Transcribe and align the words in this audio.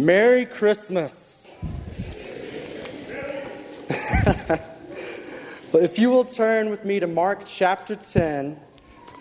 Merry 0.00 0.46
Christmas. 0.46 1.46
well, 5.72 5.82
if 5.82 5.98
you 5.98 6.08
will 6.08 6.24
turn 6.24 6.70
with 6.70 6.86
me 6.86 7.00
to 7.00 7.06
Mark 7.06 7.42
chapter 7.44 7.96
10, 7.96 8.58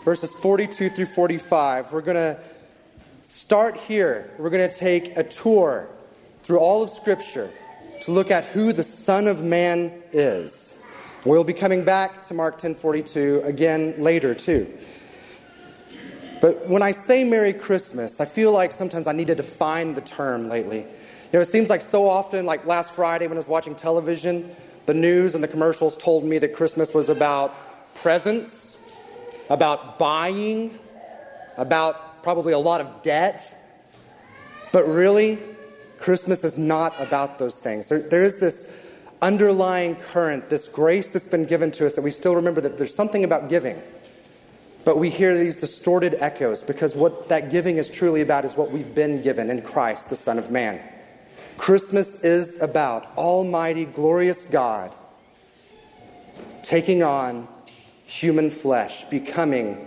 verses 0.05 0.33
42 0.35 0.91
through 0.91 1.07
45, 1.07 1.91
we're 1.91 1.99
going 1.99 2.15
to 2.15 2.39
start 3.25 3.75
here. 3.75 4.31
We're 4.37 4.49
going 4.49 4.69
to 4.69 4.73
take 4.73 5.17
a 5.17 5.23
tour 5.23 5.89
through 6.43 6.59
all 6.59 6.81
of 6.81 6.89
Scripture 6.89 7.51
to 8.03 8.11
look 8.11 8.31
at 8.31 8.45
who 8.45 8.71
the 8.71 8.83
Son 8.83 9.27
of 9.27 9.43
Man 9.43 9.91
is. 10.13 10.73
We'll 11.25 11.43
be 11.43 11.51
coming 11.51 11.83
back 11.83 12.25
to 12.27 12.33
Mark 12.33 12.57
10:42 12.57 13.43
again 13.43 13.95
later 13.97 14.33
too. 14.33 14.73
But 16.41 16.67
when 16.67 16.81
I 16.81 16.91
say 16.91 17.23
Merry 17.23 17.53
Christmas, 17.53 18.21
I 18.21 18.25
feel 18.25 18.51
like 18.51 18.71
sometimes 18.71 19.07
I 19.07 19.11
need 19.11 19.27
to 19.27 19.35
define 19.35 19.93
the 19.93 20.01
term 20.01 20.49
lately. 20.49 20.79
You 20.79 21.33
know, 21.33 21.41
it 21.41 21.45
seems 21.47 21.69
like 21.69 21.81
so 21.81 22.09
often, 22.09 22.45
like 22.45 22.65
last 22.65 22.91
Friday 22.91 23.27
when 23.27 23.37
I 23.37 23.39
was 23.39 23.47
watching 23.47 23.75
television, 23.75 24.55
the 24.85 24.93
news 24.93 25.35
and 25.35 25.43
the 25.43 25.47
commercials 25.47 25.97
told 25.97 26.23
me 26.23 26.39
that 26.39 26.55
Christmas 26.55 26.93
was 26.93 27.09
about 27.09 27.53
presents, 27.93 28.77
about 29.49 29.99
buying, 29.99 30.79
about 31.57 32.23
probably 32.23 32.53
a 32.53 32.57
lot 32.57 32.81
of 32.81 33.03
debt. 33.03 33.55
But 34.71 34.87
really, 34.87 35.37
Christmas 35.99 36.43
is 36.43 36.57
not 36.57 36.99
about 36.99 37.37
those 37.37 37.59
things. 37.59 37.89
There, 37.89 37.99
there 37.99 38.23
is 38.23 38.39
this 38.39 38.73
underlying 39.21 39.97
current, 39.97 40.49
this 40.49 40.67
grace 40.67 41.09
that's 41.09 41.27
been 41.27 41.45
given 41.45 41.71
to 41.71 41.85
us 41.85 41.95
that 41.95 42.01
we 42.01 42.11
still 42.11 42.35
remember 42.35 42.61
that 42.61 42.77
there's 42.77 42.95
something 42.95 43.23
about 43.23 43.49
giving. 43.49 43.81
But 44.89 44.97
we 44.97 45.11
hear 45.11 45.37
these 45.37 45.55
distorted 45.55 46.15
echoes 46.17 46.63
because 46.63 46.95
what 46.95 47.29
that 47.29 47.51
giving 47.51 47.77
is 47.77 47.91
truly 47.91 48.21
about 48.21 48.43
is 48.43 48.57
what 48.57 48.71
we've 48.71 48.95
been 48.95 49.21
given 49.21 49.51
in 49.51 49.61
Christ, 49.61 50.09
the 50.09 50.15
Son 50.15 50.39
of 50.39 50.49
Man. 50.49 50.81
Christmas 51.59 52.23
is 52.23 52.59
about 52.59 53.15
Almighty, 53.15 53.85
glorious 53.85 54.45
God 54.45 54.91
taking 56.63 57.03
on 57.03 57.47
human 58.03 58.49
flesh, 58.49 59.03
becoming 59.11 59.77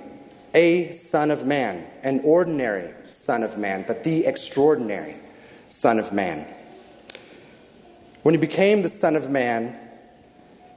a 0.55 0.93
Son 0.93 1.33
of 1.33 1.45
Man, 1.45 1.85
an 2.05 2.21
ordinary 2.23 2.95
Son 3.11 3.43
of 3.43 3.59
Man, 3.59 3.85
but 3.89 4.05
the 4.05 4.25
extraordinary 4.25 5.17
Son 5.69 5.99
of 5.99 6.13
Man. 6.13 6.47
When 8.23 8.37
he 8.37 8.41
became 8.41 8.83
the 8.83 8.89
Son 8.89 9.17
of 9.17 9.29
Man, 9.29 9.77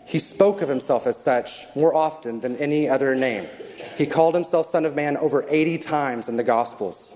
he 0.06 0.18
spoke 0.18 0.64
of 0.64 0.70
himself 0.70 1.06
as 1.06 1.16
such 1.16 1.66
more 1.76 1.94
often 1.94 2.40
than 2.40 2.56
any 2.56 2.90
other 2.90 3.14
name. 3.14 3.48
He 3.96 4.06
called 4.06 4.36
himself 4.36 4.66
Son 4.68 4.86
of 4.86 4.96
Man 4.96 5.16
over 5.18 5.46
80 5.48 5.78
times 5.78 6.28
in 6.28 6.36
the 6.36 6.44
Gospels. 6.44 7.14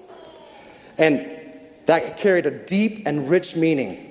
And 0.98 1.30
that 1.86 2.18
carried 2.18 2.46
a 2.46 2.52
deep 2.52 3.04
and 3.06 3.30
rich 3.30 3.56
meaning 3.56 4.06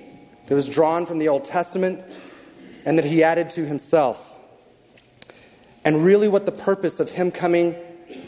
that 0.46 0.54
was 0.54 0.68
drawn 0.68 1.06
from 1.06 1.18
the 1.18 1.28
Old 1.28 1.44
Testament 1.44 2.04
and 2.84 2.98
that 2.98 3.04
he 3.04 3.22
added 3.22 3.50
to 3.50 3.64
himself. 3.64 4.38
And 5.84 6.04
really, 6.04 6.28
what 6.28 6.44
the 6.44 6.52
purpose 6.52 7.00
of 7.00 7.10
him 7.10 7.30
coming 7.30 7.74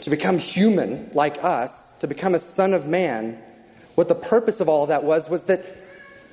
to 0.01 0.09
become 0.09 0.37
human 0.37 1.11
like 1.13 1.43
us, 1.43 1.93
to 1.95 2.07
become 2.07 2.33
a 2.33 2.39
Son 2.39 2.73
of 2.73 2.87
Man, 2.87 3.41
what 3.95 4.07
the 4.07 4.15
purpose 4.15 4.59
of 4.59 4.69
all 4.69 4.83
of 4.83 4.89
that 4.89 5.03
was, 5.03 5.29
was 5.29 5.45
that 5.45 5.63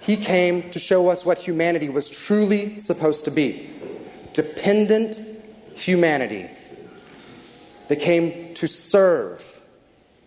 he 0.00 0.16
came 0.16 0.70
to 0.70 0.78
show 0.78 1.08
us 1.08 1.26
what 1.26 1.38
humanity 1.38 1.88
was 1.88 2.08
truly 2.08 2.78
supposed 2.78 3.24
to 3.24 3.30
be 3.30 3.68
dependent 4.32 5.20
humanity 5.74 6.48
they 7.88 7.96
came 7.96 8.54
to 8.54 8.66
serve, 8.66 9.62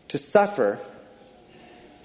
to 0.09 0.18
suffer, 0.18 0.80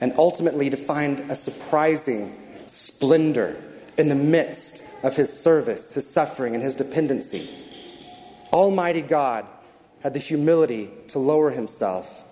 and 0.01 0.13
ultimately 0.17 0.71
to 0.71 0.77
find 0.77 1.31
a 1.31 1.35
surprising 1.35 2.37
splendor 2.67 3.63
in 3.97 4.09
the 4.09 4.15
midst 4.15 4.83
of 5.03 5.17
his 5.17 5.33
service, 5.33 5.93
his 5.95 6.09
suffering, 6.09 6.55
and 6.55 6.63
his 6.63 6.77
dependency. 6.77 7.49
Almighty 8.53 9.03
God 9.03 9.47
had 10.03 10.13
the 10.13 10.19
humility 10.19 10.91
to 11.09 11.19
lower 11.19 11.51
himself 11.51 12.23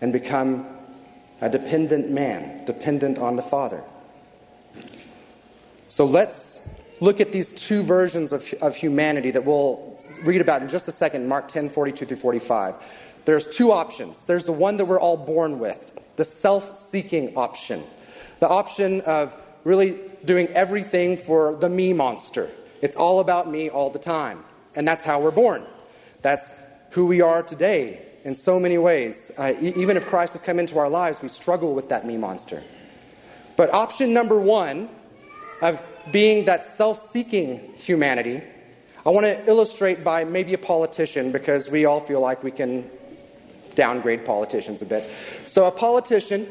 and 0.00 0.12
become 0.12 0.66
a 1.40 1.48
dependent 1.48 2.10
man, 2.10 2.64
dependent 2.64 3.18
on 3.18 3.36
the 3.36 3.42
Father. 3.42 3.82
So 5.88 6.06
let's 6.06 6.66
look 7.00 7.20
at 7.20 7.32
these 7.32 7.52
two 7.52 7.82
versions 7.82 8.32
of, 8.32 8.52
of 8.62 8.76
humanity 8.76 9.32
that 9.32 9.44
we'll 9.44 9.91
read 10.24 10.40
about 10.40 10.62
in 10.62 10.68
just 10.68 10.88
a 10.88 10.92
second, 10.92 11.28
Mark 11.28 11.48
10 11.48 11.68
42 11.68 12.06
through 12.06 12.16
45. 12.16 12.76
There's 13.24 13.46
two 13.46 13.70
options. 13.72 14.24
There's 14.24 14.44
the 14.44 14.52
one 14.52 14.76
that 14.78 14.84
we're 14.84 15.00
all 15.00 15.16
born 15.16 15.58
with, 15.58 15.98
the 16.16 16.24
self 16.24 16.76
seeking 16.76 17.36
option, 17.36 17.82
the 18.40 18.48
option 18.48 19.00
of 19.02 19.36
really 19.64 19.98
doing 20.24 20.48
everything 20.48 21.16
for 21.16 21.54
the 21.54 21.68
me 21.68 21.92
monster. 21.92 22.48
It's 22.80 22.96
all 22.96 23.20
about 23.20 23.48
me 23.48 23.70
all 23.70 23.90
the 23.90 23.98
time. 23.98 24.44
And 24.74 24.86
that's 24.88 25.04
how 25.04 25.20
we're 25.20 25.30
born. 25.30 25.64
That's 26.22 26.54
who 26.90 27.06
we 27.06 27.20
are 27.20 27.42
today 27.42 28.00
in 28.24 28.34
so 28.34 28.58
many 28.58 28.78
ways. 28.78 29.30
Uh, 29.36 29.54
e- 29.60 29.72
even 29.76 29.96
if 29.96 30.06
Christ 30.06 30.32
has 30.32 30.42
come 30.42 30.58
into 30.58 30.78
our 30.78 30.88
lives, 30.88 31.22
we 31.22 31.28
struggle 31.28 31.74
with 31.74 31.88
that 31.90 32.06
me 32.06 32.16
monster. 32.16 32.62
But 33.56 33.72
option 33.72 34.12
number 34.12 34.38
one 34.38 34.88
of 35.60 35.80
being 36.10 36.46
that 36.46 36.64
self 36.64 36.98
seeking 36.98 37.74
humanity 37.76 38.42
I 39.04 39.10
want 39.10 39.26
to 39.26 39.48
illustrate 39.48 40.04
by 40.04 40.22
maybe 40.22 40.54
a 40.54 40.58
politician 40.58 41.32
because 41.32 41.68
we 41.68 41.86
all 41.86 41.98
feel 41.98 42.20
like 42.20 42.44
we 42.44 42.52
can 42.52 42.88
downgrade 43.74 44.24
politicians 44.24 44.80
a 44.80 44.86
bit. 44.86 45.10
So, 45.44 45.64
a 45.66 45.72
politician, 45.72 46.46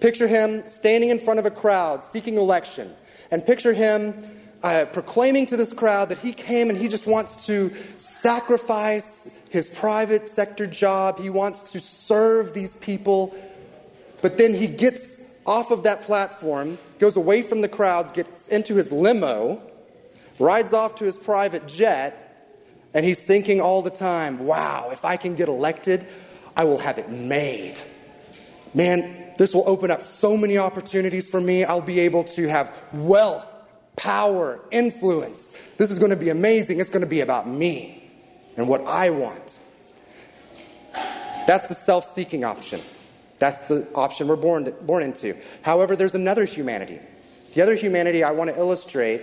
picture 0.00 0.26
him 0.26 0.66
standing 0.66 1.10
in 1.10 1.18
front 1.18 1.38
of 1.38 1.44
a 1.44 1.50
crowd 1.50 2.02
seeking 2.02 2.38
election, 2.38 2.90
and 3.30 3.44
picture 3.44 3.74
him 3.74 4.14
uh, 4.62 4.86
proclaiming 4.94 5.44
to 5.46 5.56
this 5.56 5.74
crowd 5.74 6.08
that 6.08 6.18
he 6.18 6.32
came 6.32 6.70
and 6.70 6.78
he 6.78 6.88
just 6.88 7.06
wants 7.06 7.44
to 7.46 7.70
sacrifice 7.98 9.30
his 9.50 9.68
private 9.68 10.30
sector 10.30 10.66
job, 10.66 11.18
he 11.18 11.28
wants 11.28 11.72
to 11.72 11.80
serve 11.80 12.54
these 12.54 12.76
people, 12.76 13.34
but 14.22 14.38
then 14.38 14.54
he 14.54 14.66
gets 14.66 15.30
off 15.44 15.70
of 15.70 15.82
that 15.82 16.02
platform, 16.02 16.78
goes 16.98 17.16
away 17.16 17.42
from 17.42 17.60
the 17.60 17.68
crowds, 17.68 18.12
gets 18.12 18.48
into 18.48 18.76
his 18.76 18.92
limo 18.92 19.60
rides 20.38 20.72
off 20.72 20.96
to 20.96 21.04
his 21.04 21.18
private 21.18 21.68
jet, 21.68 22.50
and 22.94 23.04
he's 23.04 23.24
thinking 23.24 23.60
all 23.60 23.82
the 23.82 23.90
time, 23.90 24.46
wow, 24.46 24.90
if 24.92 25.04
I 25.04 25.16
can 25.16 25.34
get 25.34 25.48
elected, 25.48 26.06
I 26.56 26.64
will 26.64 26.78
have 26.78 26.98
it 26.98 27.08
made. 27.08 27.76
Man, 28.74 29.34
this 29.38 29.54
will 29.54 29.68
open 29.68 29.90
up 29.90 30.02
so 30.02 30.36
many 30.36 30.58
opportunities 30.58 31.28
for 31.28 31.40
me. 31.40 31.64
I'll 31.64 31.80
be 31.80 32.00
able 32.00 32.24
to 32.24 32.48
have 32.48 32.74
wealth, 32.92 33.48
power, 33.96 34.60
influence. 34.70 35.52
This 35.76 35.90
is 35.90 35.98
going 35.98 36.10
to 36.10 36.16
be 36.16 36.30
amazing. 36.30 36.80
It's 36.80 36.90
going 36.90 37.02
to 37.02 37.08
be 37.08 37.20
about 37.20 37.46
me 37.46 38.10
and 38.56 38.68
what 38.68 38.82
I 38.82 39.10
want. 39.10 39.58
That's 41.46 41.68
the 41.68 41.74
self 41.74 42.04
seeking 42.04 42.44
option. 42.44 42.80
That's 43.38 43.66
the 43.66 43.88
option 43.94 44.28
we're 44.28 44.36
born, 44.36 44.72
born 44.82 45.02
into. 45.02 45.36
However, 45.62 45.96
there's 45.96 46.14
another 46.14 46.44
humanity. 46.44 47.00
The 47.54 47.62
other 47.62 47.74
humanity 47.74 48.22
I 48.22 48.30
want 48.30 48.50
to 48.50 48.56
illustrate 48.56 49.22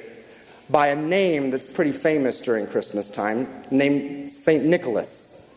by 0.69 0.87
a 0.87 0.95
name 0.95 1.49
that's 1.49 1.67
pretty 1.67 1.91
famous 1.91 2.41
during 2.41 2.67
Christmas 2.67 3.09
time, 3.09 3.47
named 3.71 4.29
St. 4.29 4.63
Nicholas. 4.63 5.47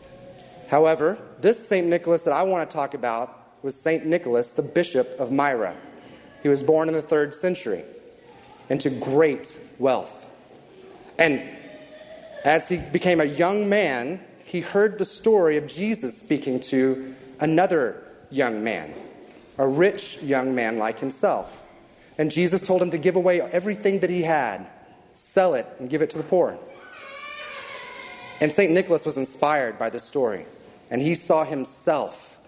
However, 0.69 1.19
this 1.39 1.67
St. 1.67 1.85
Nicholas 1.85 2.23
that 2.23 2.33
I 2.33 2.43
want 2.43 2.67
to 2.67 2.73
talk 2.73 2.93
about 2.95 3.39
was 3.63 3.79
St. 3.79 4.05
Nicholas, 4.05 4.53
the 4.53 4.63
Bishop 4.63 5.19
of 5.19 5.31
Myra. 5.31 5.75
He 6.41 6.49
was 6.49 6.63
born 6.63 6.87
in 6.87 6.95
the 6.95 7.01
third 7.01 7.35
century 7.35 7.83
into 8.69 8.89
great 8.89 9.57
wealth. 9.77 10.29
And 11.19 11.41
as 12.43 12.67
he 12.67 12.77
became 12.77 13.21
a 13.21 13.25
young 13.25 13.69
man, 13.69 14.19
he 14.43 14.61
heard 14.61 14.97
the 14.97 15.05
story 15.05 15.57
of 15.57 15.67
Jesus 15.67 16.17
speaking 16.17 16.59
to 16.61 17.13
another 17.39 18.03
young 18.31 18.63
man, 18.63 18.93
a 19.57 19.67
rich 19.67 20.21
young 20.23 20.55
man 20.55 20.79
like 20.79 20.99
himself. 20.99 21.61
And 22.17 22.31
Jesus 22.31 22.61
told 22.61 22.81
him 22.81 22.91
to 22.91 22.97
give 22.97 23.15
away 23.15 23.41
everything 23.41 23.99
that 23.99 24.09
he 24.09 24.23
had 24.23 24.67
sell 25.15 25.53
it, 25.53 25.67
and 25.79 25.89
give 25.89 26.01
it 26.01 26.09
to 26.11 26.17
the 26.17 26.23
poor. 26.23 26.57
And 28.41 28.51
St. 28.51 28.71
Nicholas 28.71 29.05
was 29.05 29.17
inspired 29.17 29.79
by 29.79 29.89
this 29.89 30.03
story, 30.03 30.45
and 30.89 31.01
he 31.01 31.15
saw 31.15 31.45
himself 31.45 32.39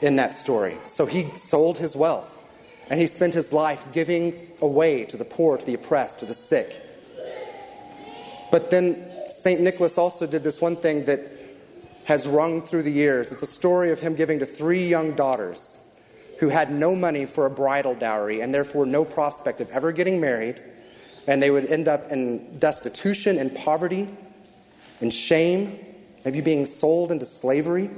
in 0.00 0.16
that 0.16 0.34
story. 0.34 0.76
So 0.86 1.06
he 1.06 1.30
sold 1.36 1.78
his 1.78 1.94
wealth, 1.94 2.34
and 2.90 3.00
he 3.00 3.06
spent 3.06 3.34
his 3.34 3.52
life 3.52 3.86
giving 3.92 4.48
away 4.60 5.04
to 5.04 5.16
the 5.16 5.24
poor, 5.24 5.56
to 5.56 5.64
the 5.64 5.74
oppressed, 5.74 6.20
to 6.20 6.26
the 6.26 6.34
sick. 6.34 6.82
But 8.50 8.70
then 8.70 9.04
St. 9.28 9.60
Nicholas 9.60 9.98
also 9.98 10.26
did 10.26 10.42
this 10.42 10.60
one 10.60 10.76
thing 10.76 11.04
that 11.04 11.20
has 12.04 12.26
rung 12.26 12.62
through 12.62 12.82
the 12.82 12.90
years. 12.90 13.30
It's 13.30 13.42
a 13.42 13.46
story 13.46 13.90
of 13.90 14.00
him 14.00 14.14
giving 14.14 14.38
to 14.38 14.46
three 14.46 14.88
young 14.88 15.12
daughters 15.12 15.76
who 16.38 16.48
had 16.48 16.72
no 16.72 16.96
money 16.96 17.26
for 17.26 17.44
a 17.44 17.50
bridal 17.50 17.94
dowry 17.94 18.40
and 18.40 18.54
therefore 18.54 18.86
no 18.86 19.04
prospect 19.04 19.60
of 19.60 19.70
ever 19.70 19.92
getting 19.92 20.20
married 20.20 20.60
and 21.28 21.42
they 21.42 21.50
would 21.50 21.66
end 21.66 21.88
up 21.88 22.10
in 22.10 22.58
destitution 22.58 23.38
and 23.38 23.54
poverty 23.54 24.08
and 25.02 25.12
shame, 25.12 25.78
maybe 26.24 26.40
being 26.40 26.64
sold 26.64 27.12
into 27.12 27.26
slavery. 27.26 27.90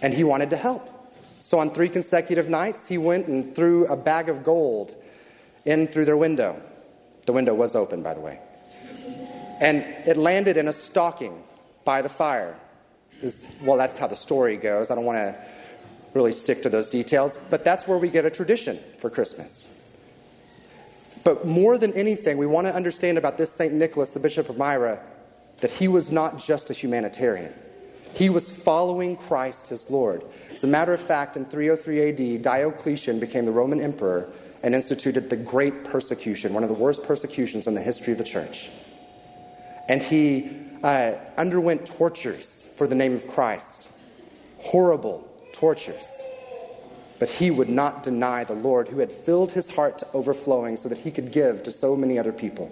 And 0.00 0.12
he 0.12 0.24
wanted 0.24 0.48
to 0.50 0.56
help. 0.56 0.90
So 1.38 1.58
on 1.58 1.70
three 1.70 1.90
consecutive 1.90 2.48
nights, 2.48 2.88
he 2.88 2.96
went 2.96 3.26
and 3.26 3.54
threw 3.54 3.86
a 3.86 3.96
bag 3.96 4.30
of 4.30 4.42
gold 4.42 4.96
in 5.66 5.86
through 5.86 6.06
their 6.06 6.16
window. 6.16 6.60
The 7.26 7.34
window 7.34 7.54
was 7.54 7.76
open, 7.76 8.02
by 8.02 8.14
the 8.14 8.20
way. 8.20 8.40
And 9.60 9.82
it 10.06 10.16
landed 10.16 10.56
in 10.56 10.66
a 10.66 10.72
stocking 10.72 11.44
by 11.84 12.00
the 12.00 12.08
fire. 12.08 12.58
Well, 13.62 13.76
that's 13.76 13.98
how 13.98 14.06
the 14.06 14.16
story 14.16 14.56
goes. 14.56 14.90
I 14.90 14.94
don't 14.94 15.04
want 15.04 15.18
to 15.18 15.36
really 16.14 16.32
stick 16.32 16.62
to 16.62 16.70
those 16.70 16.88
details, 16.88 17.36
but 17.50 17.64
that's 17.64 17.86
where 17.86 17.98
we 17.98 18.08
get 18.08 18.24
a 18.24 18.30
tradition 18.30 18.78
for 18.96 19.10
Christmas. 19.10 19.73
But 21.24 21.46
more 21.46 21.78
than 21.78 21.92
anything, 21.94 22.36
we 22.36 22.46
want 22.46 22.66
to 22.66 22.74
understand 22.74 23.16
about 23.16 23.38
this 23.38 23.50
St. 23.50 23.72
Nicholas, 23.72 24.12
the 24.12 24.20
Bishop 24.20 24.50
of 24.50 24.58
Myra, 24.58 25.00
that 25.60 25.70
he 25.70 25.88
was 25.88 26.12
not 26.12 26.38
just 26.38 26.68
a 26.68 26.74
humanitarian. 26.74 27.52
He 28.12 28.30
was 28.30 28.52
following 28.52 29.16
Christ 29.16 29.68
his 29.68 29.90
Lord. 29.90 30.22
As 30.52 30.62
a 30.62 30.68
matter 30.68 30.92
of 30.92 31.00
fact, 31.00 31.36
in 31.36 31.44
303 31.44 32.36
AD, 32.36 32.42
Diocletian 32.42 33.18
became 33.18 33.44
the 33.44 33.50
Roman 33.50 33.80
emperor 33.80 34.28
and 34.62 34.74
instituted 34.74 35.30
the 35.30 35.36
Great 35.36 35.82
Persecution, 35.84 36.54
one 36.54 36.62
of 36.62 36.68
the 36.68 36.76
worst 36.76 37.02
persecutions 37.02 37.66
in 37.66 37.74
the 37.74 37.80
history 37.80 38.12
of 38.12 38.18
the 38.18 38.24
church. 38.24 38.70
And 39.88 40.02
he 40.02 40.50
uh, 40.84 41.14
underwent 41.36 41.86
tortures 41.86 42.72
for 42.76 42.86
the 42.86 42.94
name 42.94 43.14
of 43.14 43.26
Christ, 43.26 43.88
horrible 44.58 45.28
tortures. 45.52 46.22
But 47.18 47.28
he 47.28 47.50
would 47.50 47.68
not 47.68 48.02
deny 48.02 48.44
the 48.44 48.54
Lord 48.54 48.88
who 48.88 48.98
had 48.98 49.12
filled 49.12 49.52
his 49.52 49.68
heart 49.68 49.98
to 49.98 50.06
overflowing 50.12 50.76
so 50.76 50.88
that 50.88 50.98
he 50.98 51.10
could 51.10 51.30
give 51.30 51.62
to 51.62 51.70
so 51.70 51.96
many 51.96 52.18
other 52.18 52.32
people. 52.32 52.70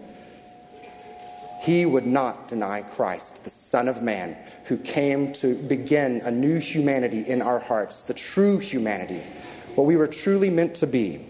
He 1.63 1.87
would 1.87 2.07
not 2.07 2.49
deny 2.49 2.83
Christ, 2.83 3.45
the 3.45 3.51
Son 3.51 3.87
of 3.87 4.03
Man, 4.03 4.37
who 4.65 4.77
came 4.77 5.33
to 5.35 5.55
begin 5.55 6.21
a 6.23 6.31
new 6.31 6.59
humanity 6.59 7.21
in 7.21 7.41
our 7.41 7.61
hearts, 7.61 8.03
the 8.03 8.15
true 8.15 8.59
humanity, 8.59 9.23
what 9.77 9.85
we 9.85 9.95
were 9.95 10.09
truly 10.09 10.51
meant 10.51 10.75
to 10.77 10.89
be. 10.89 11.25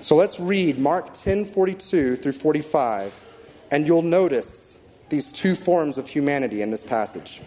So 0.00 0.16
let's 0.16 0.40
read 0.40 0.78
Mark 0.78 1.12
10 1.12 1.44
42 1.44 2.16
through 2.16 2.32
45, 2.32 3.24
and 3.70 3.86
you'll 3.86 4.00
notice 4.00 4.80
these 5.10 5.30
two 5.30 5.54
forms 5.54 5.98
of 5.98 6.08
humanity 6.08 6.62
in 6.62 6.70
this 6.70 6.82
passage. 6.82 7.42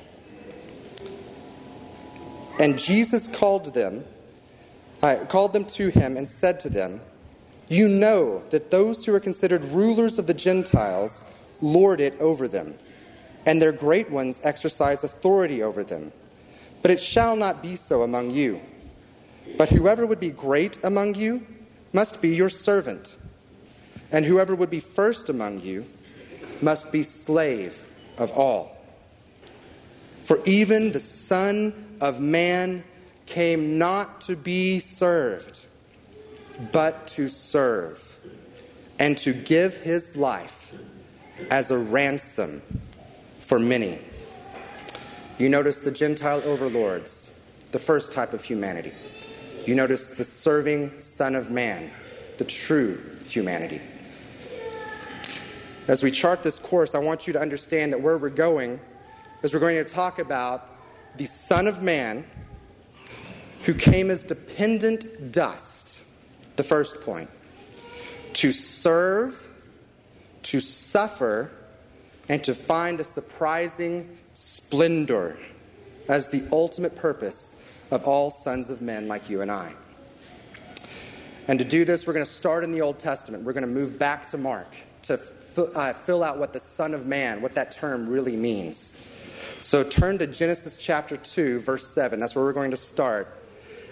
And 2.60 2.78
Jesus 2.78 3.28
called 3.28 3.74
them, 3.74 4.06
called 5.28 5.54
them 5.54 5.66
to 5.66 5.90
him 5.90 6.18
and 6.18 6.28
said 6.28 6.60
to 6.62 6.70
them, 6.70 7.02
You 7.68 7.88
know 7.88 8.40
that 8.50 8.72
those 8.72 9.06
who 9.06 9.14
are 9.14 9.20
considered 9.20 9.64
rulers 9.66 10.18
of 10.18 10.28
the 10.28 10.34
Gentiles 10.34 11.24
lord 11.62 12.02
it 12.02 12.20
over 12.20 12.48
them, 12.48 12.78
and 13.46 13.62
their 13.62 13.72
great 13.72 14.10
ones 14.10 14.42
exercise 14.44 15.04
authority 15.04 15.62
over 15.62 15.84
them. 15.84 16.12
But 16.82 16.92
it 16.92 17.02
shall 17.02 17.36
not 17.36 17.62
be 17.62 17.76
so 17.76 18.02
among 18.02 18.32
you. 18.32 18.62
But 19.58 19.70
whoever 19.70 20.06
would 20.06 20.20
be 20.20 20.32
great 20.32 20.78
among 20.84 21.16
you 21.16 21.46
must 21.94 22.22
be 22.22 22.30
your 22.30 22.50
servant, 22.50 23.16
and 24.12 24.26
whoever 24.26 24.56
would 24.56 24.70
be 24.70 24.80
first 24.80 25.30
among 25.30 25.62
you 25.62 25.86
must 26.62 26.92
be 26.92 27.04
slave 27.04 27.86
of 28.18 28.32
all. 28.32 28.76
For 30.24 30.44
even 30.46 30.92
the 30.92 31.00
Son 31.00 31.98
of 32.02 32.20
Man 32.20 32.84
came 33.26 33.78
not 33.78 34.22
to 34.22 34.36
be 34.36 34.80
served, 34.80 35.66
but 36.72 37.08
to 37.08 37.28
serve, 37.28 38.18
and 39.00 39.18
to 39.18 39.34
give 39.34 39.78
his 39.78 40.16
life 40.16 40.74
as 41.52 41.72
a 41.72 41.78
ransom 41.78 42.62
for 43.40 43.60
many. 43.60 44.00
You 45.38 45.50
notice 45.50 45.82
the 45.82 45.92
Gentile 45.92 46.42
overlords, 46.46 47.40
the 47.72 47.80
first 47.80 48.14
type 48.14 48.34
of 48.34 48.44
humanity. 48.44 48.94
You 49.66 49.76
notice 49.76 50.16
the 50.16 50.24
serving 50.24 51.02
Son 51.02 51.36
of 51.36 51.52
Man, 51.52 51.90
the 52.38 52.46
true 52.46 53.04
humanity. 53.28 53.82
As 55.88 56.02
we 56.02 56.10
chart 56.10 56.42
this 56.42 56.58
course, 56.58 56.96
I 56.96 57.00
want 57.00 57.28
you 57.28 57.34
to 57.34 57.40
understand 57.40 57.94
that 57.94 58.02
where 58.02 58.18
we're 58.18 58.30
going 58.30 58.80
is 59.44 59.54
we're 59.54 59.60
going 59.60 59.84
to 59.84 59.90
talk 59.90 60.20
about 60.20 60.70
the 61.18 61.26
Son 61.26 61.68
of 61.68 61.84
Man 61.84 62.26
who 63.66 63.74
came 63.74 64.12
as 64.12 64.24
dependent 64.24 65.32
dust, 65.32 66.02
the 66.56 66.64
first 66.64 67.02
point, 67.02 67.30
to 68.34 68.52
serve, 68.52 69.48
to 70.44 70.60
suffer, 70.60 71.52
and 72.30 72.44
to 72.44 72.54
find 72.54 73.00
a 73.00 73.04
surprising 73.04 74.18
splendor 74.36 75.38
as 76.08 76.30
the 76.30 76.48
ultimate 76.52 76.96
purpose 76.96 77.60
of 77.90 78.04
all 78.04 78.30
sons 78.30 78.70
of 78.70 78.82
men 78.82 79.08
like 79.08 79.30
you 79.30 79.42
and 79.42 79.52
I. 79.52 79.74
And 81.48 81.58
to 81.58 81.66
do 81.66 81.86
this, 81.86 82.06
we're 82.06 82.14
going 82.14 82.26
to 82.26 82.32
start 82.32 82.64
in 82.64 82.72
the 82.72 82.82
Old 82.82 83.00
Testament. 83.00 83.44
We're 83.44 83.54
going 83.54 83.66
to 83.66 83.68
move 83.68 83.98
back 83.98 84.30
to 84.32 84.38
Mark 84.38 84.76
to 85.04 85.20
uh, 85.58 85.94
fill 85.94 86.24
out 86.24 86.38
what 86.38 86.54
the 86.54 86.60
Son 86.60 86.94
of 86.94 87.08
Man, 87.08 87.42
what 87.42 87.56
that 87.56 87.72
term 87.72 88.08
really 88.08 88.36
means. 88.36 89.02
So 89.62 89.84
turn 89.84 90.18
to 90.20 90.28
Genesis 90.28 90.78
chapter 90.78 91.18
2, 91.18 91.60
verse 91.60 91.88
7. 91.88 92.20
That's 92.20 92.36
where 92.36 92.46
we're 92.46 92.54
going 92.54 92.72
to 92.72 92.78
start. 92.78 93.42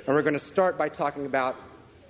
And 0.06 0.16
we're 0.16 0.22
going 0.22 0.34
to 0.34 0.40
start 0.40 0.78
by 0.78 0.90
talking 0.90 1.26
about 1.26 1.56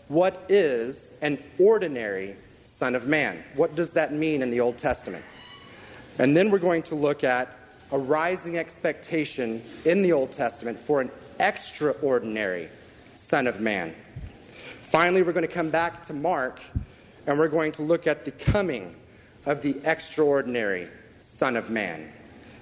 what 0.08 0.46
is 0.50 1.14
an 1.22 1.42
ordinary 1.60 2.36
Son 2.64 2.96
of 2.96 3.08
Man. 3.08 3.44
What 3.56 3.76
does 3.76 3.94
that 3.94 4.12
mean 4.12 4.42
in 4.42 4.50
the 4.50 4.60
Old 4.60 4.80
Testament? 4.80 5.24
And 6.18 6.36
then 6.36 6.50
we're 6.50 6.58
going 6.58 6.82
to 6.84 6.96
look 6.96 7.24
at 7.24 7.56
a 7.92 7.98
rising 7.98 8.58
expectation 8.58 9.62
in 9.86 10.02
the 10.02 10.12
Old 10.12 10.32
Testament 10.32 10.80
for 10.80 11.02
an 11.02 11.12
extraordinary 11.40 12.70
Son 13.14 13.46
of 13.46 13.62
Man. 13.62 13.94
Finally, 14.82 15.22
we're 15.22 15.32
going 15.32 15.48
to 15.48 15.54
come 15.54 15.70
back 15.70 16.02
to 16.04 16.14
Mark 16.14 16.62
and 17.28 17.38
we're 17.38 17.48
going 17.48 17.72
to 17.74 17.84
look 17.84 18.08
at 18.08 18.26
the 18.26 18.32
coming 18.32 18.96
of 19.46 19.62
the 19.62 19.80
extraordinary 19.84 20.88
Son 21.20 21.56
of 21.56 21.70
Man 21.70 22.12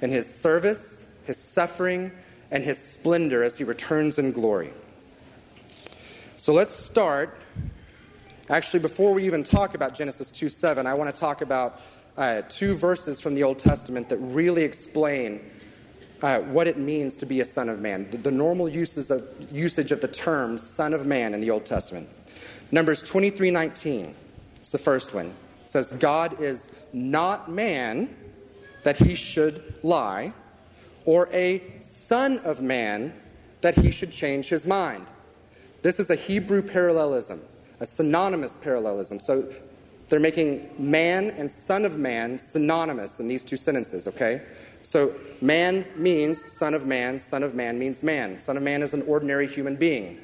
and 0.01 0.11
his 0.11 0.31
service, 0.31 1.05
his 1.23 1.37
suffering, 1.37 2.11
and 2.51 2.65
his 2.65 2.77
splendor 2.77 3.43
as 3.43 3.57
he 3.57 3.63
returns 3.63 4.19
in 4.19 4.31
glory. 4.33 4.71
So 6.41 6.53
let's 6.53 6.73
start. 6.73 7.37
Actually, 8.49 8.79
before 8.79 9.13
we 9.13 9.27
even 9.27 9.43
talk 9.43 9.75
about 9.75 9.93
Genesis 9.93 10.31
2 10.31 10.49
7, 10.49 10.87
I 10.87 10.93
want 10.95 11.13
to 11.13 11.19
talk 11.21 11.43
about 11.43 11.79
uh, 12.17 12.41
two 12.49 12.75
verses 12.75 13.21
from 13.21 13.35
the 13.35 13.43
Old 13.43 13.59
Testament 13.59 14.09
that 14.09 14.17
really 14.17 14.63
explain 14.63 15.51
uh, 16.23 16.39
what 16.39 16.65
it 16.65 16.79
means 16.79 17.15
to 17.17 17.27
be 17.27 17.41
a 17.41 17.45
son 17.45 17.69
of 17.69 17.79
man, 17.79 18.09
the, 18.09 18.17
the 18.17 18.31
normal 18.31 18.67
uses 18.67 19.11
of, 19.11 19.23
usage 19.51 19.91
of 19.91 20.01
the 20.01 20.07
term 20.07 20.57
son 20.57 20.95
of 20.95 21.05
man 21.05 21.35
in 21.35 21.41
the 21.41 21.51
Old 21.51 21.63
Testament. 21.63 22.09
Numbers 22.71 23.03
23 23.03 23.51
19 23.51 24.15
is 24.63 24.71
the 24.71 24.79
first 24.79 25.13
one 25.13 25.35
says, 25.67 25.91
God 25.91 26.41
is 26.41 26.69
not 26.91 27.51
man 27.51 28.17
that 28.81 28.97
he 28.97 29.13
should 29.13 29.75
lie, 29.83 30.33
or 31.05 31.29
a 31.33 31.61
son 31.81 32.39
of 32.39 32.63
man 32.63 33.13
that 33.61 33.77
he 33.77 33.91
should 33.91 34.11
change 34.11 34.49
his 34.49 34.65
mind. 34.65 35.05
This 35.81 35.99
is 35.99 36.09
a 36.09 36.15
Hebrew 36.15 36.61
parallelism, 36.61 37.41
a 37.79 37.85
synonymous 37.85 38.57
parallelism. 38.57 39.19
So 39.19 39.51
they're 40.09 40.19
making 40.19 40.69
man 40.77 41.31
and 41.31 41.51
son 41.51 41.85
of 41.85 41.97
man 41.97 42.37
synonymous 42.37 43.19
in 43.19 43.27
these 43.27 43.43
two 43.43 43.57
sentences, 43.57 44.07
okay? 44.07 44.41
So 44.83 45.15
man 45.41 45.85
means 45.95 46.51
son 46.51 46.73
of 46.73 46.85
man, 46.85 47.19
son 47.19 47.43
of 47.43 47.55
man 47.55 47.79
means 47.79 48.03
man. 48.03 48.37
Son 48.39 48.57
of 48.57 48.63
man 48.63 48.83
is 48.83 48.93
an 48.93 49.03
ordinary 49.03 49.47
human 49.47 49.75
being 49.75 50.19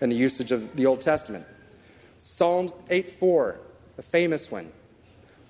in 0.00 0.10
the 0.10 0.16
usage 0.16 0.52
of 0.52 0.76
the 0.76 0.86
Old 0.86 1.00
Testament. 1.00 1.46
Psalm 2.18 2.72
8 2.88 3.08
4, 3.08 3.60
a 3.98 4.02
famous 4.02 4.50
one. 4.50 4.70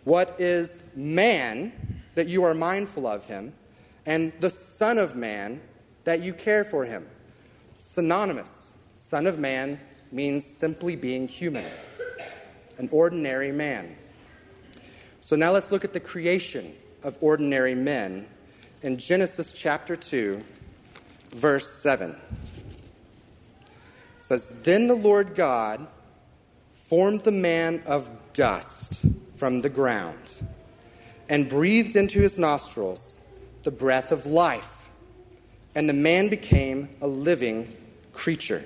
What 0.04 0.40
is 0.40 0.83
man 0.97 2.02
that 2.14 2.28
you 2.28 2.45
are 2.45 2.54
mindful 2.54 3.07
of 3.07 3.25
him, 3.26 3.52
and 4.07 4.33
the 4.40 4.50
Son 4.50 4.99
of 4.99 5.14
Man 5.14 5.61
that 6.04 6.23
you 6.23 6.33
care 6.33 6.64
for 6.64 6.85
him? 6.85 7.07
Synonymous. 7.78 8.62
Son 9.12 9.26
of 9.26 9.38
Man 9.38 9.78
means 10.11 10.42
simply 10.42 10.97
being 10.97 11.28
human, 11.28 11.66
an 12.78 12.88
ordinary 12.90 13.52
man. 13.52 13.95
So 15.21 15.37
now 15.37 15.52
let's 15.52 15.71
look 15.71 15.85
at 15.85 15.92
the 15.92 16.00
creation 16.00 16.75
of 17.02 17.19
ordinary 17.21 17.75
men 17.75 18.26
in 18.81 18.97
Genesis 18.97 19.52
chapter 19.52 19.97
2, 19.97 20.42
verse 21.33 21.83
7. 21.83 22.12
It 22.12 22.16
says, 24.21 24.62
Then 24.62 24.88
the 24.88 24.95
Lord 24.95 25.35
God 25.35 25.87
formed 26.73 27.21
the 27.21 27.33
man 27.33 27.83
of 27.85 28.09
dust 28.33 29.04
from 29.35 29.61
the 29.61 29.69
ground 29.69 30.37
and 31.28 31.50
breathed 31.50 31.97
into 31.97 32.19
his 32.19 32.38
nostrils 32.38 33.21
the 33.62 33.71
breath 33.71 34.11
of 34.11 34.25
life, 34.25 34.88
and 35.75 35.87
the 35.87 35.92
man 35.92 36.31
became 36.31 36.88
a 37.02 37.07
living 37.07 37.76
creature. 38.14 38.64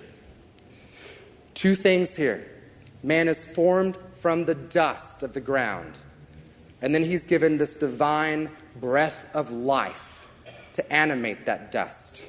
Two 1.56 1.74
things 1.74 2.14
here 2.14 2.46
man 3.02 3.28
is 3.28 3.42
formed 3.42 3.96
from 4.12 4.44
the 4.44 4.54
dust 4.54 5.22
of 5.22 5.32
the 5.32 5.40
ground, 5.40 5.94
and 6.82 6.94
then 6.94 7.02
he's 7.02 7.26
given 7.26 7.56
this 7.56 7.74
divine 7.74 8.50
breath 8.78 9.26
of 9.34 9.50
life 9.50 10.28
to 10.74 10.92
animate 10.92 11.46
that 11.46 11.72
dust. 11.72 12.22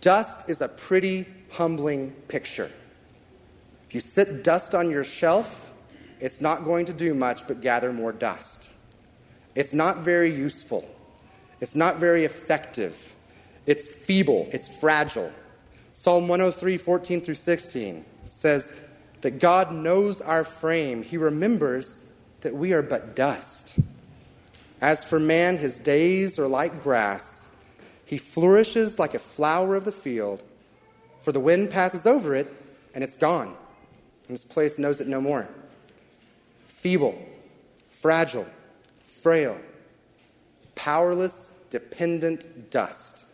Dust 0.00 0.50
is 0.50 0.60
a 0.60 0.66
pretty 0.66 1.26
humbling 1.50 2.10
picture. 2.26 2.72
If 3.86 3.94
you 3.94 4.00
sit 4.00 4.42
dust 4.42 4.74
on 4.74 4.90
your 4.90 5.04
shelf, 5.04 5.72
it's 6.18 6.40
not 6.40 6.64
going 6.64 6.86
to 6.86 6.92
do 6.92 7.14
much 7.14 7.46
but 7.46 7.60
gather 7.60 7.92
more 7.92 8.10
dust. 8.10 8.72
It's 9.54 9.72
not 9.72 9.98
very 9.98 10.34
useful. 10.34 10.90
It's 11.60 11.76
not 11.76 11.98
very 11.98 12.24
effective. 12.24 13.14
It's 13.64 13.86
feeble. 13.86 14.48
It's 14.50 14.68
fragile. 14.68 15.30
Psalm 15.94 16.26
103, 16.28 16.78
14 16.78 17.20
through 17.20 17.34
16 17.34 18.04
says 18.24 18.72
that 19.20 19.38
God 19.38 19.72
knows 19.72 20.20
our 20.20 20.44
frame. 20.44 21.02
He 21.02 21.16
remembers 21.16 22.04
that 22.40 22.54
we 22.54 22.72
are 22.72 22.82
but 22.82 23.14
dust. 23.14 23.78
As 24.80 25.04
for 25.04 25.18
man, 25.18 25.58
his 25.58 25.78
days 25.78 26.38
are 26.38 26.48
like 26.48 26.82
grass. 26.82 27.46
He 28.04 28.18
flourishes 28.18 28.98
like 28.98 29.14
a 29.14 29.18
flower 29.18 29.76
of 29.76 29.84
the 29.84 29.92
field, 29.92 30.42
for 31.20 31.32
the 31.32 31.40
wind 31.40 31.70
passes 31.70 32.04
over 32.04 32.34
it, 32.34 32.52
and 32.94 33.04
it's 33.04 33.16
gone, 33.16 33.56
and 34.28 34.34
its 34.34 34.44
place 34.44 34.78
knows 34.78 35.00
it 35.00 35.06
no 35.06 35.20
more. 35.20 35.48
Feeble, 36.66 37.16
fragile, 37.88 38.46
frail, 39.06 39.58
powerless, 40.74 41.52
dependent 41.70 42.70
dust. 42.70 43.24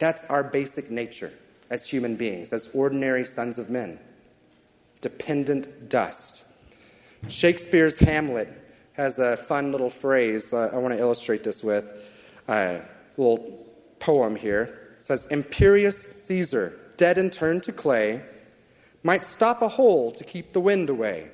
That's 0.00 0.24
our 0.24 0.42
basic 0.42 0.90
nature 0.90 1.32
as 1.68 1.86
human 1.86 2.16
beings, 2.16 2.52
as 2.52 2.68
ordinary 2.74 3.24
sons 3.24 3.58
of 3.58 3.70
men. 3.70 4.00
Dependent 5.00 5.88
dust. 5.88 6.42
Shakespeare's 7.28 7.98
Hamlet 7.98 8.48
has 8.94 9.18
a 9.18 9.36
fun 9.36 9.70
little 9.70 9.90
phrase 9.90 10.52
uh, 10.52 10.70
I 10.72 10.78
want 10.78 10.94
to 10.94 11.00
illustrate 11.00 11.44
this 11.44 11.62
with. 11.62 11.84
A 12.48 12.52
uh, 12.52 12.84
little 13.16 13.66
poem 14.00 14.36
here. 14.36 14.94
It 14.96 15.02
says, 15.02 15.26
Imperious 15.26 16.00
Caesar, 16.02 16.78
dead 16.96 17.18
and 17.18 17.32
turned 17.32 17.62
to 17.64 17.72
clay, 17.72 18.22
might 19.02 19.24
stop 19.24 19.62
a 19.62 19.68
hole 19.68 20.10
to 20.12 20.24
keep 20.24 20.52
the 20.52 20.60
wind 20.60 20.88
away. 20.88 21.30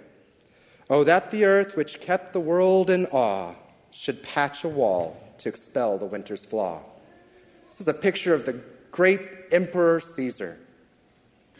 Oh, 0.91 1.05
that 1.05 1.31
the 1.31 1.45
earth 1.45 1.77
which 1.77 2.01
kept 2.01 2.33
the 2.33 2.41
world 2.41 2.91
in 2.91 3.07
awe 3.07 3.55
should 3.91 4.23
patch 4.23 4.65
a 4.65 4.69
wall 4.69 5.35
to 5.39 5.49
expel 5.49 5.99
the 5.99 6.05
winter's 6.07 6.45
flaw. 6.45 6.83
This 7.77 7.83
is 7.83 7.89
a 7.89 8.01
picture 8.01 8.33
of 8.33 8.47
the 8.47 8.59
great 8.91 9.21
Emperor 9.53 10.01
Caesar. 10.01 10.59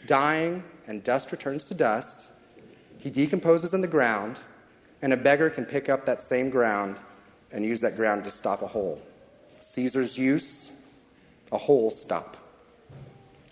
Dying, 0.07 0.63
and 0.87 1.03
dust 1.03 1.31
returns 1.31 1.67
to 1.67 1.75
dust. 1.75 2.31
He 2.97 3.11
decomposes 3.11 3.75
in 3.75 3.81
the 3.81 3.87
ground, 3.87 4.39
and 5.03 5.13
a 5.13 5.17
beggar 5.17 5.51
can 5.51 5.63
pick 5.63 5.89
up 5.89 6.07
that 6.07 6.23
same 6.23 6.49
ground 6.49 6.97
and 7.51 7.63
use 7.63 7.81
that 7.81 7.95
ground 7.95 8.23
to 8.23 8.31
stop 8.31 8.63
a 8.63 8.67
hole. 8.67 8.99
Caesar's 9.59 10.17
use, 10.17 10.71
a 11.51 11.57
hole 11.59 11.91
stop. 11.91 12.35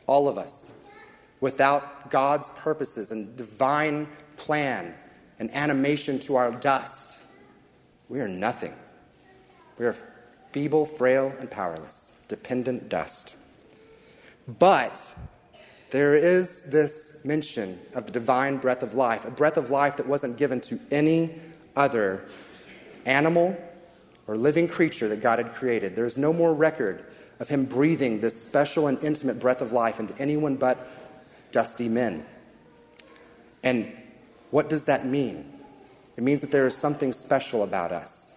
All 0.07 0.27
of 0.27 0.39
us, 0.39 0.71
without 1.41 2.09
God's 2.09 2.49
purposes 2.49 3.11
and 3.11 3.37
divine 3.37 4.07
plan 4.37 4.95
and 5.37 5.53
animation 5.53 6.17
to 6.21 6.35
our 6.35 6.49
dust, 6.49 7.19
we 8.09 8.21
are 8.21 8.27
nothing. 8.27 8.73
We 9.77 9.85
are 9.85 9.95
feeble, 10.51 10.87
frail, 10.87 11.31
and 11.37 11.51
powerless, 11.51 12.11
dependent 12.27 12.89
dust. 12.89 13.35
But 14.47 15.01
there 15.91 16.15
is 16.15 16.63
this 16.63 17.19
mention 17.23 17.79
of 17.93 18.05
the 18.05 18.11
divine 18.11 18.57
breath 18.57 18.83
of 18.83 18.95
life, 18.95 19.25
a 19.25 19.31
breath 19.31 19.57
of 19.57 19.69
life 19.69 19.97
that 19.97 20.07
wasn't 20.07 20.37
given 20.37 20.61
to 20.61 20.79
any 20.91 21.39
other 21.75 22.25
animal 23.05 23.57
or 24.27 24.37
living 24.37 24.67
creature 24.67 25.07
that 25.09 25.21
God 25.21 25.39
had 25.39 25.53
created. 25.53 25.95
There's 25.95 26.17
no 26.17 26.33
more 26.33 26.53
record 26.53 27.05
of 27.39 27.49
him 27.49 27.65
breathing 27.65 28.21
this 28.21 28.41
special 28.41 28.87
and 28.87 29.03
intimate 29.03 29.39
breath 29.39 29.61
of 29.61 29.71
life 29.71 29.99
into 29.99 30.17
anyone 30.19 30.55
but 30.55 30.87
dusty 31.51 31.89
men. 31.89 32.25
And 33.63 33.91
what 34.51 34.69
does 34.69 34.85
that 34.85 35.05
mean? 35.05 35.51
It 36.17 36.23
means 36.23 36.41
that 36.41 36.51
there 36.51 36.67
is 36.67 36.77
something 36.77 37.11
special 37.11 37.63
about 37.63 37.91
us. 37.91 38.33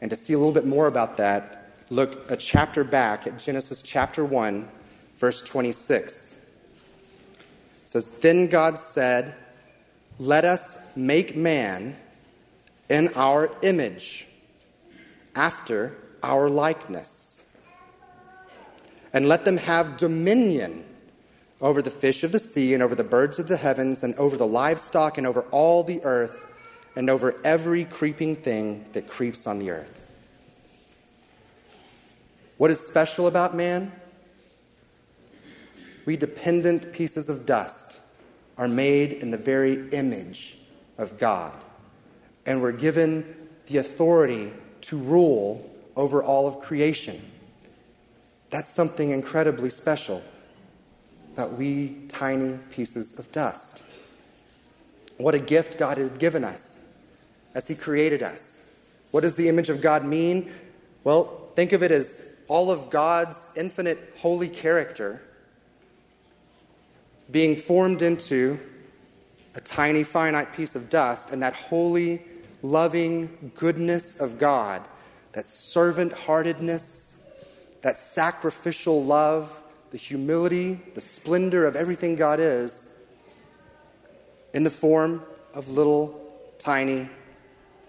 And 0.00 0.10
to 0.10 0.16
see 0.16 0.32
a 0.32 0.38
little 0.38 0.52
bit 0.52 0.66
more 0.66 0.86
about 0.86 1.16
that, 1.16 1.65
look 1.90 2.30
a 2.30 2.36
chapter 2.36 2.84
back 2.84 3.26
at 3.26 3.38
Genesis 3.38 3.82
chapter 3.82 4.24
1, 4.24 4.68
verse 5.16 5.42
26. 5.42 6.32
It 6.32 7.48
says, 7.84 8.10
Then 8.10 8.48
God 8.48 8.78
said, 8.78 9.34
Let 10.18 10.44
us 10.44 10.78
make 10.96 11.36
man 11.36 11.96
in 12.88 13.08
our 13.14 13.50
image, 13.62 14.26
after 15.34 15.96
our 16.22 16.48
likeness, 16.48 17.42
and 19.12 19.28
let 19.28 19.44
them 19.44 19.56
have 19.56 19.96
dominion 19.96 20.84
over 21.60 21.80
the 21.82 21.90
fish 21.90 22.22
of 22.22 22.32
the 22.32 22.38
sea, 22.38 22.74
and 22.74 22.82
over 22.82 22.94
the 22.94 23.04
birds 23.04 23.38
of 23.38 23.48
the 23.48 23.56
heavens, 23.56 24.02
and 24.02 24.14
over 24.16 24.36
the 24.36 24.46
livestock, 24.46 25.16
and 25.18 25.26
over 25.26 25.42
all 25.50 25.82
the 25.82 26.02
earth, 26.04 26.44
and 26.94 27.08
over 27.08 27.34
every 27.44 27.84
creeping 27.84 28.36
thing 28.36 28.84
that 28.92 29.08
creeps 29.08 29.46
on 29.46 29.58
the 29.58 29.70
earth. 29.70 30.05
What 32.58 32.70
is 32.70 32.80
special 32.80 33.26
about 33.26 33.54
man? 33.54 33.92
We 36.06 36.16
dependent 36.16 36.92
pieces 36.92 37.28
of 37.28 37.44
dust 37.44 38.00
are 38.56 38.68
made 38.68 39.12
in 39.12 39.30
the 39.30 39.38
very 39.38 39.88
image 39.90 40.56
of 40.96 41.18
God. 41.18 41.64
And 42.46 42.62
we're 42.62 42.72
given 42.72 43.48
the 43.66 43.78
authority 43.78 44.52
to 44.82 44.96
rule 44.96 45.68
over 45.96 46.22
all 46.22 46.46
of 46.46 46.60
creation. 46.60 47.20
That's 48.50 48.70
something 48.70 49.10
incredibly 49.10 49.70
special 49.70 50.22
about 51.34 51.52
we 51.52 51.96
tiny 52.08 52.58
pieces 52.70 53.18
of 53.18 53.30
dust. 53.32 53.82
What 55.18 55.34
a 55.34 55.38
gift 55.38 55.78
God 55.78 55.98
has 55.98 56.10
given 56.10 56.44
us 56.44 56.78
as 57.54 57.68
He 57.68 57.74
created 57.74 58.22
us. 58.22 58.62
What 59.10 59.20
does 59.20 59.36
the 59.36 59.48
image 59.48 59.68
of 59.68 59.80
God 59.80 60.04
mean? 60.04 60.50
Well, 61.04 61.48
think 61.54 61.72
of 61.72 61.82
it 61.82 61.90
as 61.90 62.22
all 62.48 62.70
of 62.70 62.90
God's 62.90 63.48
infinite 63.56 64.14
holy 64.18 64.48
character 64.48 65.22
being 67.30 67.56
formed 67.56 68.02
into 68.02 68.58
a 69.54 69.60
tiny 69.60 70.02
finite 70.02 70.52
piece 70.54 70.74
of 70.74 70.88
dust, 70.90 71.30
and 71.30 71.42
that 71.42 71.54
holy, 71.54 72.22
loving 72.62 73.50
goodness 73.54 74.16
of 74.16 74.38
God, 74.38 74.82
that 75.32 75.48
servant 75.48 76.12
heartedness, 76.12 77.20
that 77.80 77.98
sacrificial 77.98 79.02
love, 79.02 79.62
the 79.90 79.96
humility, 79.96 80.80
the 80.94 81.00
splendor 81.00 81.64
of 81.64 81.74
everything 81.74 82.16
God 82.16 82.38
is, 82.38 82.88
in 84.52 84.62
the 84.62 84.70
form 84.70 85.22
of 85.54 85.68
little, 85.68 86.20
tiny, 86.58 87.08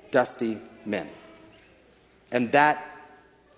dusty 0.09 0.59
men. 0.85 1.07
And 2.31 2.51
that 2.53 2.96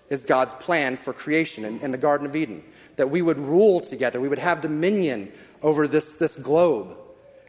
is 0.09 0.23
God's 0.23 0.53
plan 0.55 0.95
for 0.95 1.13
creation 1.13 1.65
in, 1.65 1.79
in, 1.79 1.91
the 1.91 1.97
Garden 1.97 2.25
of 2.25 2.35
Eden. 2.35 2.63
That 2.95 3.09
we 3.09 3.21
would 3.21 3.37
rule 3.37 3.79
together, 3.79 4.19
we 4.19 4.27
would 4.27 4.39
have 4.39 4.61
dominion 4.61 5.31
over 5.61 5.87
this, 5.87 6.15
this 6.15 6.35
globe, 6.35 6.97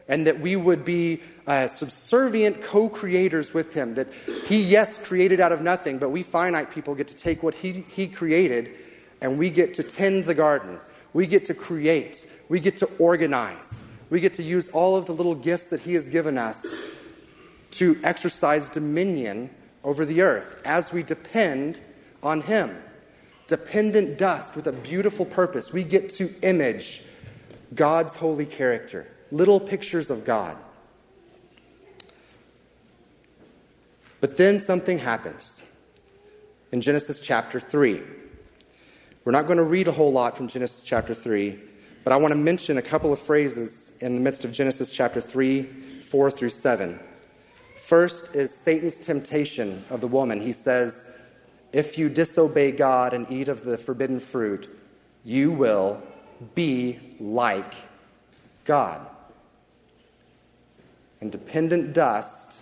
and 0.07 0.27
that 0.27 0.39
we 0.39 0.55
would 0.55 0.85
be 0.85 1.21
uh, 1.47 1.67
subservient 1.67 2.61
co 2.61 2.89
creators 2.89 3.53
with 3.53 3.73
Him. 3.73 3.95
That 3.95 4.07
He, 4.47 4.61
yes, 4.61 4.97
created 4.97 5.39
out 5.39 5.51
of 5.51 5.61
nothing, 5.61 5.97
but 5.97 6.09
we 6.09 6.23
finite 6.23 6.71
people 6.71 6.95
get 6.95 7.07
to 7.07 7.15
take 7.15 7.41
what 7.43 7.55
He, 7.55 7.85
he 7.89 8.07
created 8.07 8.71
and 9.21 9.37
we 9.37 9.49
get 9.49 9.73
to 9.75 9.83
tend 9.83 10.25
the 10.25 10.33
garden. 10.33 10.79
We 11.13 11.27
get 11.27 11.45
to 11.45 11.53
create. 11.53 12.27
We 12.49 12.59
get 12.59 12.77
to 12.77 12.89
organize. 12.97 13.81
We 14.09 14.19
get 14.19 14.33
to 14.35 14.43
use 14.43 14.69
all 14.69 14.97
of 14.97 15.05
the 15.05 15.13
little 15.13 15.35
gifts 15.35 15.69
that 15.69 15.81
He 15.81 15.93
has 15.93 16.07
given 16.07 16.37
us 16.37 16.65
to 17.71 17.99
exercise 18.03 18.67
dominion 18.67 19.49
over 19.83 20.05
the 20.05 20.21
earth 20.21 20.57
as 20.65 20.91
we 20.91 21.03
depend 21.03 21.79
on 22.23 22.41
Him. 22.41 22.75
Dependent 23.47 24.17
dust 24.17 24.55
with 24.55 24.67
a 24.67 24.71
beautiful 24.71 25.25
purpose. 25.25 25.73
We 25.73 25.83
get 25.83 26.09
to 26.11 26.33
image 26.41 27.03
God's 27.75 28.15
holy 28.15 28.45
character, 28.45 29.07
little 29.31 29.59
pictures 29.59 30.09
of 30.09 30.25
God. 30.25 30.57
But 34.19 34.37
then 34.37 34.59
something 34.59 34.99
happens 34.99 35.63
in 36.71 36.81
Genesis 36.81 37.19
chapter 37.19 37.59
3. 37.59 38.01
We're 39.25 39.31
not 39.31 39.45
going 39.45 39.57
to 39.57 39.63
read 39.63 39.87
a 39.87 39.91
whole 39.91 40.11
lot 40.11 40.37
from 40.37 40.47
Genesis 40.47 40.83
chapter 40.83 41.13
3, 41.13 41.59
but 42.03 42.13
I 42.13 42.17
want 42.17 42.31
to 42.31 42.37
mention 42.37 42.77
a 42.77 42.81
couple 42.81 43.11
of 43.11 43.19
phrases 43.19 43.91
in 43.99 44.15
the 44.15 44.21
midst 44.21 44.45
of 44.45 44.51
Genesis 44.51 44.91
chapter 44.91 45.21
3, 45.21 45.63
4 46.01 46.31
through 46.31 46.49
7. 46.49 46.99
First 47.85 48.35
is 48.35 48.55
Satan's 48.55 48.99
temptation 48.99 49.83
of 49.89 50.01
the 50.01 50.07
woman. 50.07 50.39
He 50.39 50.53
says, 50.53 51.11
If 51.73 51.97
you 51.97 52.09
disobey 52.09 52.71
God 52.71 53.13
and 53.13 53.31
eat 53.31 53.47
of 53.47 53.63
the 53.63 53.77
forbidden 53.77 54.19
fruit, 54.19 54.69
you 55.23 55.51
will 55.51 56.01
be 56.55 56.99
like 57.19 57.73
God. 58.65 59.01
And 61.21 61.31
dependent 61.31 61.93
dust 61.93 62.59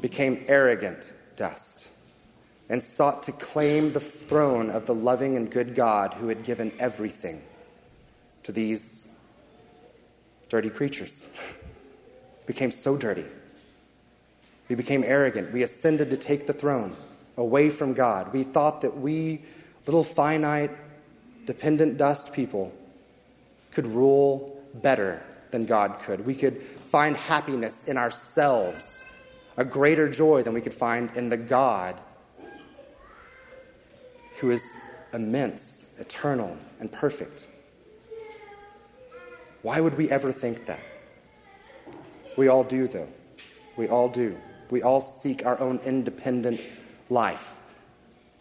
became 0.00 0.44
arrogant 0.48 1.12
dust 1.36 1.86
and 2.68 2.82
sought 2.82 3.22
to 3.22 3.32
claim 3.32 3.90
the 3.90 4.00
throne 4.00 4.70
of 4.70 4.86
the 4.86 4.94
loving 4.94 5.36
and 5.36 5.50
good 5.50 5.74
God 5.74 6.14
who 6.14 6.28
had 6.28 6.42
given 6.42 6.72
everything 6.78 7.40
to 8.42 8.52
these 8.52 9.06
dirty 10.48 10.70
creatures. 10.70 11.28
became 12.46 12.70
so 12.70 12.96
dirty. 12.96 13.24
We 14.68 14.74
became 14.74 15.04
arrogant. 15.04 15.52
We 15.52 15.62
ascended 15.62 16.10
to 16.10 16.16
take 16.16 16.46
the 16.46 16.52
throne 16.52 16.96
away 17.36 17.70
from 17.70 17.92
God. 17.92 18.32
We 18.32 18.42
thought 18.42 18.80
that 18.80 18.96
we, 18.96 19.42
little 19.86 20.04
finite, 20.04 20.70
dependent 21.44 21.98
dust 21.98 22.32
people, 22.32 22.72
could 23.72 23.86
rule 23.86 24.62
better 24.74 25.22
than 25.50 25.66
God 25.66 25.98
could. 26.00 26.24
We 26.24 26.34
could 26.34 26.62
find 26.62 27.16
happiness 27.16 27.84
in 27.84 27.96
ourselves, 27.96 29.04
a 29.56 29.64
greater 29.64 30.08
joy 30.08 30.42
than 30.42 30.54
we 30.54 30.60
could 30.60 30.74
find 30.74 31.10
in 31.16 31.28
the 31.28 31.36
God 31.36 31.96
who 34.40 34.50
is 34.50 34.76
immense, 35.12 35.94
eternal, 35.98 36.56
and 36.78 36.90
perfect. 36.92 37.46
Why 39.62 39.80
would 39.80 39.96
we 39.96 40.10
ever 40.10 40.30
think 40.30 40.66
that? 40.66 40.80
We 42.36 42.48
all 42.48 42.64
do, 42.64 42.86
though. 42.86 43.08
We 43.76 43.88
all 43.88 44.08
do. 44.08 44.36
We 44.70 44.82
all 44.82 45.00
seek 45.00 45.46
our 45.46 45.58
own 45.60 45.78
independent 45.84 46.60
life 47.08 47.54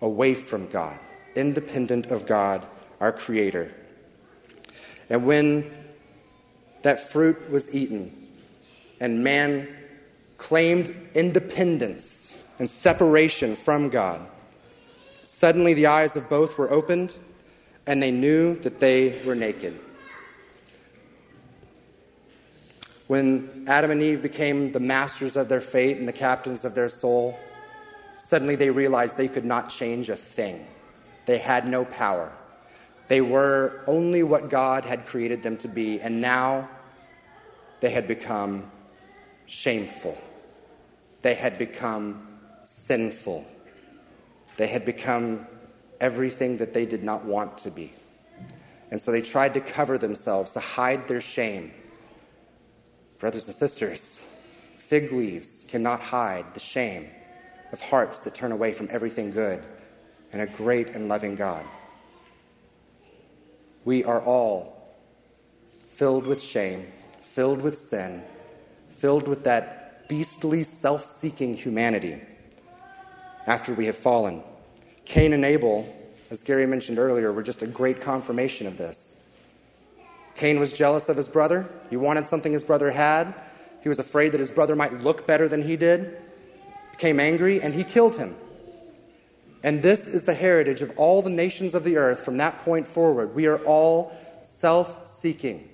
away 0.02 0.34
from 0.34 0.68
God, 0.68 1.00
independent 1.36 2.08
of 2.08 2.26
God, 2.26 2.64
our 3.00 3.12
Creator. 3.12 3.72
And 5.10 5.26
when 5.26 5.72
that 6.82 7.00
fruit 7.12 7.50
was 7.50 7.74
eaten 7.74 8.28
and 9.00 9.24
man 9.24 9.68
claimed 10.38 10.96
independence 11.14 12.42
and 12.60 12.70
separation 12.70 13.56
from 13.56 13.90
God, 13.90 14.22
suddenly 15.24 15.74
the 15.74 15.88
eyes 15.88 16.16
of 16.16 16.30
both 16.30 16.58
were 16.58 16.72
opened 16.72 17.14
and 17.88 18.02
they 18.02 18.12
knew 18.12 18.56
that 18.58 18.80
they 18.80 19.20
were 19.26 19.36
naked. 19.36 19.80
When 23.08 23.66
Adam 23.68 23.92
and 23.92 24.02
Eve 24.02 24.24
became 24.24 24.72
the 24.72 24.80
masters 24.80 25.36
of 25.36 25.48
their 25.48 25.62
fate 25.62 25.98
and 25.98 26.08
the 26.08 26.14
captains 26.14 26.66
of 26.66 26.74
their 26.74 26.90
soul, 26.90 27.38
suddenly 28.26 28.56
they 28.56 28.72
realized 28.72 29.20
they 29.20 29.28
could 29.28 29.46
not 29.46 29.70
change 29.70 30.10
a 30.10 30.16
thing. 30.16 30.66
They 31.28 31.38
had 31.38 31.68
no 31.68 31.86
power. 31.86 32.32
They 33.08 33.22
were 33.22 33.84
only 33.86 34.24
what 34.24 34.50
God 34.50 34.84
had 34.84 35.06
created 35.06 35.44
them 35.44 35.58
to 35.58 35.68
be, 35.68 36.02
and 36.02 36.22
now 36.22 36.68
they 37.82 37.92
had 37.92 38.08
become 38.08 38.72
shameful. 39.46 40.18
They 41.22 41.36
had 41.36 41.60
become 41.60 42.40
sinful. 42.64 43.46
They 44.58 44.68
had 44.68 44.86
become 44.86 45.46
everything 46.02 46.58
that 46.58 46.74
they 46.74 46.88
did 46.88 47.04
not 47.04 47.26
want 47.26 47.60
to 47.60 47.70
be. 47.70 47.94
And 48.90 49.00
so 49.00 49.12
they 49.12 49.22
tried 49.22 49.54
to 49.54 49.62
cover 49.62 50.00
themselves, 50.00 50.52
to 50.54 50.60
hide 50.60 51.08
their 51.08 51.22
shame. 51.22 51.72
Brothers 53.20 53.46
and 53.46 53.56
sisters, 53.56 54.26
fig 54.78 55.12
leaves 55.12 55.64
cannot 55.68 56.00
hide 56.02 56.56
the 56.56 56.60
shame 56.60 57.12
of 57.76 57.82
hearts 57.82 58.22
that 58.22 58.34
turn 58.34 58.54
away 58.54 58.72
from 58.72 58.88
everything 58.90 59.32
good 59.32 59.62
and 60.32 60.42
a 60.42 60.46
great 60.46 60.92
and 60.92 61.10
loving 61.10 61.36
God. 61.36 61.66
We 63.84 64.06
are 64.06 64.22
all 64.22 64.96
filled 65.90 66.26
with 66.26 66.42
shame, 66.42 66.88
filled 67.20 67.62
with 67.62 67.78
sin, 67.78 68.24
filled 68.88 69.28
with 69.28 69.44
that 69.44 70.08
beastly, 70.08 70.64
self 70.64 71.04
seeking 71.04 71.54
humanity 71.54 72.22
after 73.46 73.74
we 73.74 73.88
have 73.88 73.98
fallen. 73.98 74.42
Cain 75.04 75.34
and 75.34 75.44
Abel, 75.44 75.94
as 76.32 76.44
Gary 76.44 76.66
mentioned 76.66 76.98
earlier, 76.98 77.34
were 77.34 77.44
just 77.44 77.62
a 77.62 77.68
great 77.68 78.00
confirmation 78.00 78.68
of 78.68 78.78
this. 78.78 79.20
Cain 80.36 80.62
was 80.62 80.72
jealous 80.72 81.10
of 81.10 81.18
his 81.18 81.28
brother. 81.28 81.70
He 81.90 81.98
wanted 81.98 82.26
something 82.26 82.54
his 82.54 82.64
brother 82.64 82.92
had. 82.92 83.36
He 83.84 83.90
was 83.90 84.00
afraid 84.00 84.32
that 84.32 84.40
his 84.40 84.50
brother 84.50 84.78
might 84.78 84.94
look 85.02 85.28
better 85.28 85.50
than 85.50 85.62
he 85.62 85.76
did. 85.76 86.22
Became 86.98 87.20
angry 87.20 87.62
and 87.62 87.74
he 87.74 87.84
killed 87.84 88.18
him. 88.18 88.36
And 89.64 89.82
this 89.82 90.08
is 90.08 90.24
the 90.24 90.34
heritage 90.34 90.82
of 90.82 90.92
all 90.98 91.22
the 91.22 91.30
nations 91.30 91.74
of 91.74 91.84
the 91.84 91.98
earth 91.98 92.20
from 92.20 92.38
that 92.38 92.60
point 92.60 92.88
forward. 92.88 93.34
We 93.34 93.48
are 93.48 93.58
all 93.60 94.16
self 94.44 95.08
seeking. 95.08 95.70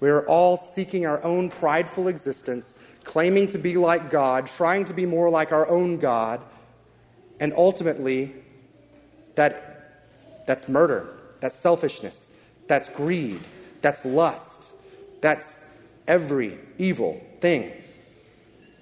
We 0.00 0.08
are 0.08 0.26
all 0.26 0.56
seeking 0.56 1.06
our 1.06 1.22
own 1.24 1.48
prideful 1.48 2.08
existence, 2.08 2.78
claiming 3.04 3.48
to 3.48 3.58
be 3.58 3.76
like 3.76 4.10
God, 4.10 4.46
trying 4.46 4.84
to 4.86 4.94
be 4.94 5.06
more 5.06 5.30
like 5.30 5.52
our 5.52 5.68
own 5.68 5.98
God, 5.98 6.40
and 7.40 7.52
ultimately, 7.56 8.34
that, 9.34 10.44
that's 10.46 10.68
murder, 10.68 11.08
that's 11.40 11.56
selfishness, 11.56 12.32
that's 12.66 12.88
greed, 12.88 13.40
that's 13.82 14.04
lust. 14.04 14.72
That's 15.20 15.70
every 16.06 16.58
evil 16.78 17.24
thing. 17.40 17.72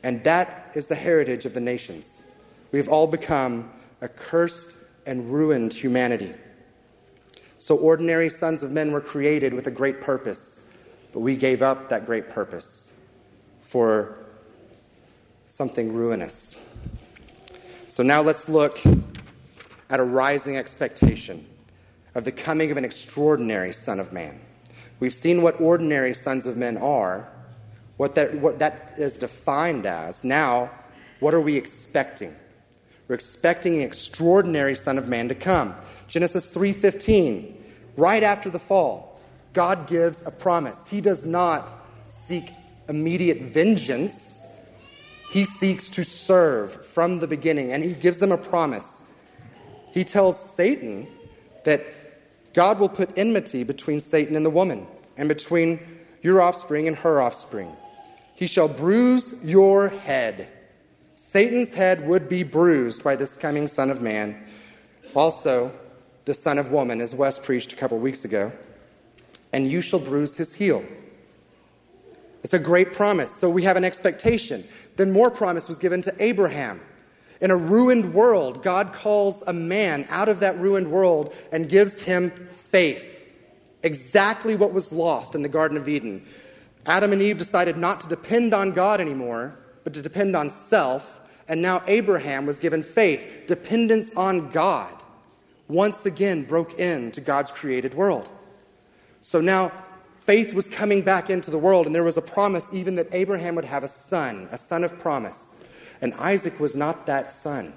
And 0.06 0.22
that 0.22 0.70
is 0.76 0.86
the 0.86 0.94
heritage 0.94 1.46
of 1.46 1.54
the 1.54 1.60
nations. 1.60 2.22
We've 2.70 2.88
all 2.88 3.08
become 3.08 3.72
a 4.00 4.06
cursed 4.06 4.76
and 5.04 5.32
ruined 5.32 5.72
humanity. 5.72 6.32
So, 7.58 7.76
ordinary 7.76 8.28
sons 8.28 8.62
of 8.62 8.70
men 8.70 8.92
were 8.92 9.00
created 9.00 9.52
with 9.52 9.66
a 9.66 9.70
great 9.72 10.00
purpose, 10.00 10.60
but 11.12 11.18
we 11.20 11.34
gave 11.34 11.60
up 11.60 11.88
that 11.88 12.06
great 12.06 12.28
purpose 12.28 12.92
for 13.58 14.24
something 15.48 15.92
ruinous. 15.92 16.54
So, 17.88 18.04
now 18.04 18.22
let's 18.22 18.48
look 18.48 18.78
at 19.90 19.98
a 19.98 20.04
rising 20.04 20.56
expectation 20.56 21.44
of 22.14 22.22
the 22.22 22.30
coming 22.30 22.70
of 22.70 22.76
an 22.76 22.84
extraordinary 22.84 23.72
Son 23.72 23.98
of 23.98 24.12
Man. 24.12 24.38
We've 25.00 25.12
seen 25.12 25.42
what 25.42 25.60
ordinary 25.60 26.14
sons 26.14 26.46
of 26.46 26.56
men 26.56 26.76
are, 26.76 27.28
what 27.96 28.14
that, 28.14 28.34
what 28.34 28.58
that 28.58 28.94
is 28.98 29.18
defined 29.18 29.86
as. 29.86 30.22
Now, 30.24 30.70
what 31.20 31.34
are 31.34 31.40
we 31.40 31.56
expecting? 31.56 32.34
We're 33.08 33.14
expecting 33.14 33.76
an 33.76 33.82
extraordinary 33.82 34.74
son 34.74 34.98
of 34.98 35.08
man 35.08 35.28
to 35.28 35.34
come. 35.34 35.74
Genesis 36.08 36.48
3:15, 36.50 37.54
right 37.96 38.22
after 38.22 38.50
the 38.50 38.58
fall, 38.58 39.20
God 39.52 39.86
gives 39.86 40.26
a 40.26 40.30
promise. 40.30 40.86
He 40.86 41.00
does 41.00 41.24
not 41.24 41.74
seek 42.08 42.52
immediate 42.88 43.42
vengeance. 43.42 44.44
He 45.30 45.44
seeks 45.44 45.88
to 45.90 46.04
serve 46.04 46.84
from 46.86 47.20
the 47.20 47.26
beginning, 47.26 47.72
and 47.72 47.82
he 47.82 47.92
gives 47.92 48.18
them 48.18 48.32
a 48.32 48.38
promise. 48.38 49.02
He 49.92 50.04
tells 50.04 50.38
Satan 50.38 51.06
that 51.64 51.82
God 52.52 52.78
will 52.78 52.88
put 52.88 53.16
enmity 53.16 53.64
between 53.64 54.00
Satan 54.00 54.36
and 54.36 54.44
the 54.44 54.50
woman, 54.50 54.86
and 55.16 55.28
between 55.28 55.80
your 56.22 56.40
offspring 56.42 56.86
and 56.88 56.96
her 56.98 57.20
offspring. 57.20 57.74
He 58.36 58.46
shall 58.46 58.68
bruise 58.68 59.34
your 59.42 59.88
head. 59.88 60.48
Satan's 61.16 61.72
head 61.72 62.06
would 62.06 62.28
be 62.28 62.42
bruised 62.42 63.02
by 63.02 63.16
this 63.16 63.36
coming 63.36 63.66
Son 63.66 63.90
of 63.90 64.02
Man. 64.02 64.40
Also, 65.14 65.72
the 66.26 66.34
Son 66.34 66.58
of 66.58 66.70
Woman, 66.70 67.00
as 67.00 67.14
Wes 67.14 67.38
preached 67.38 67.72
a 67.72 67.76
couple 67.76 67.98
weeks 67.98 68.24
ago. 68.24 68.52
And 69.52 69.70
you 69.70 69.80
shall 69.80 69.98
bruise 69.98 70.36
his 70.36 70.54
heel. 70.54 70.84
It's 72.44 72.52
a 72.52 72.58
great 72.58 72.92
promise. 72.92 73.32
So 73.32 73.48
we 73.48 73.62
have 73.62 73.78
an 73.78 73.84
expectation. 73.84 74.68
Then 74.96 75.10
more 75.12 75.30
promise 75.30 75.66
was 75.66 75.78
given 75.78 76.02
to 76.02 76.14
Abraham. 76.22 76.82
In 77.40 77.50
a 77.50 77.56
ruined 77.56 78.12
world, 78.12 78.62
God 78.62 78.92
calls 78.92 79.42
a 79.46 79.52
man 79.52 80.06
out 80.10 80.28
of 80.28 80.40
that 80.40 80.58
ruined 80.58 80.88
world 80.88 81.34
and 81.50 81.68
gives 81.68 82.02
him 82.02 82.30
faith. 82.70 83.04
Exactly 83.82 84.56
what 84.56 84.72
was 84.72 84.92
lost 84.92 85.34
in 85.34 85.42
the 85.42 85.48
Garden 85.48 85.78
of 85.78 85.88
Eden. 85.88 86.26
Adam 86.86 87.12
and 87.12 87.20
Eve 87.20 87.38
decided 87.38 87.76
not 87.76 88.00
to 88.00 88.08
depend 88.08 88.54
on 88.54 88.72
God 88.72 89.00
anymore, 89.00 89.58
but 89.84 89.92
to 89.94 90.02
depend 90.02 90.36
on 90.36 90.50
self. 90.50 91.20
And 91.48 91.62
now 91.62 91.82
Abraham 91.86 92.46
was 92.46 92.58
given 92.58 92.82
faith. 92.82 93.44
Dependence 93.46 94.14
on 94.16 94.50
God 94.50 94.92
once 95.68 96.06
again 96.06 96.44
broke 96.44 96.74
into 96.74 97.20
God's 97.20 97.50
created 97.50 97.94
world. 97.94 98.28
So 99.20 99.40
now 99.40 99.72
faith 100.20 100.54
was 100.54 100.68
coming 100.68 101.02
back 101.02 101.30
into 101.30 101.50
the 101.50 101.58
world, 101.58 101.86
and 101.86 101.94
there 101.94 102.04
was 102.04 102.16
a 102.16 102.22
promise 102.22 102.72
even 102.72 102.94
that 102.96 103.08
Abraham 103.12 103.54
would 103.56 103.64
have 103.64 103.84
a 103.84 103.88
son, 103.88 104.48
a 104.52 104.58
son 104.58 104.84
of 104.84 104.98
promise. 104.98 105.54
And 106.00 106.14
Isaac 106.14 106.60
was 106.60 106.76
not 106.76 107.06
that 107.06 107.32
son. 107.32 107.74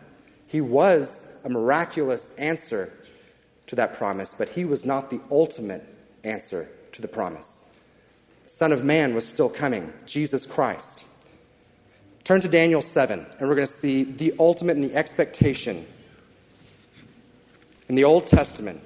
He 0.48 0.62
was 0.62 1.32
a 1.44 1.50
miraculous 1.50 2.36
answer 2.38 2.94
to 3.68 3.76
that 3.76 3.94
promise, 3.94 4.34
but 4.34 4.50
he 4.50 4.66
was 4.66 4.86
not 4.86 5.10
the 5.10 5.22
ultimate 5.32 5.84
answer 6.24 6.70
to 6.92 7.02
the 7.02 7.08
promise. 7.08 7.66
Son 8.50 8.72
of 8.72 8.84
Man 8.84 9.14
was 9.14 9.28
still 9.28 9.48
coming, 9.48 9.94
Jesus 10.08 10.48
Christ. 10.48 11.06
Turn 12.24 12.42
to 12.42 12.48
Daniel 12.48 12.82
7, 12.82 13.20
and 13.20 13.48
we're 13.48 13.54
going 13.54 13.68
to 13.68 13.72
see 13.72 14.04
the 14.04 14.34
ultimate 14.40 14.76
and 14.76 14.84
the 14.84 14.96
expectation 14.96 15.86
in 17.88 17.94
the 17.94 18.04
Old 18.04 18.26
Testament 18.26 18.82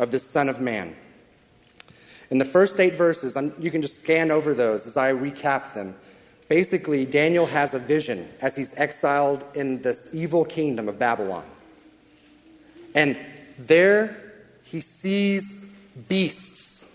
of 0.00 0.10
this 0.10 0.28
Son 0.28 0.48
of 0.48 0.60
Man. 0.60 0.96
In 2.30 2.38
the 2.38 2.44
first 2.44 2.80
eight 2.80 2.94
verses, 2.94 3.38
you 3.60 3.70
can 3.70 3.80
just 3.80 3.96
scan 4.00 4.32
over 4.32 4.54
those 4.54 4.88
as 4.88 4.96
I 4.96 5.12
recap 5.12 5.72
them. 5.72 5.94
Basically, 6.48 7.06
Daniel 7.06 7.46
has 7.46 7.74
a 7.74 7.78
vision 7.78 8.28
as 8.40 8.56
he's 8.56 8.76
exiled 8.76 9.46
in 9.54 9.82
this 9.82 10.08
evil 10.12 10.44
kingdom 10.44 10.88
of 10.88 10.98
Babylon. 10.98 11.46
And 12.96 13.16
there 13.56 14.32
he 14.64 14.80
sees 14.80 15.64
beasts 16.08 16.89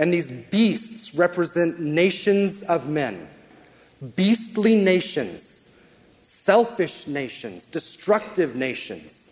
And 0.00 0.10
these 0.10 0.30
beasts 0.30 1.14
represent 1.14 1.78
nations 1.78 2.62
of 2.62 2.88
men, 2.88 3.28
beastly 4.16 4.74
nations, 4.74 5.76
selfish 6.22 7.06
nations, 7.06 7.68
destructive 7.68 8.56
nations. 8.56 9.30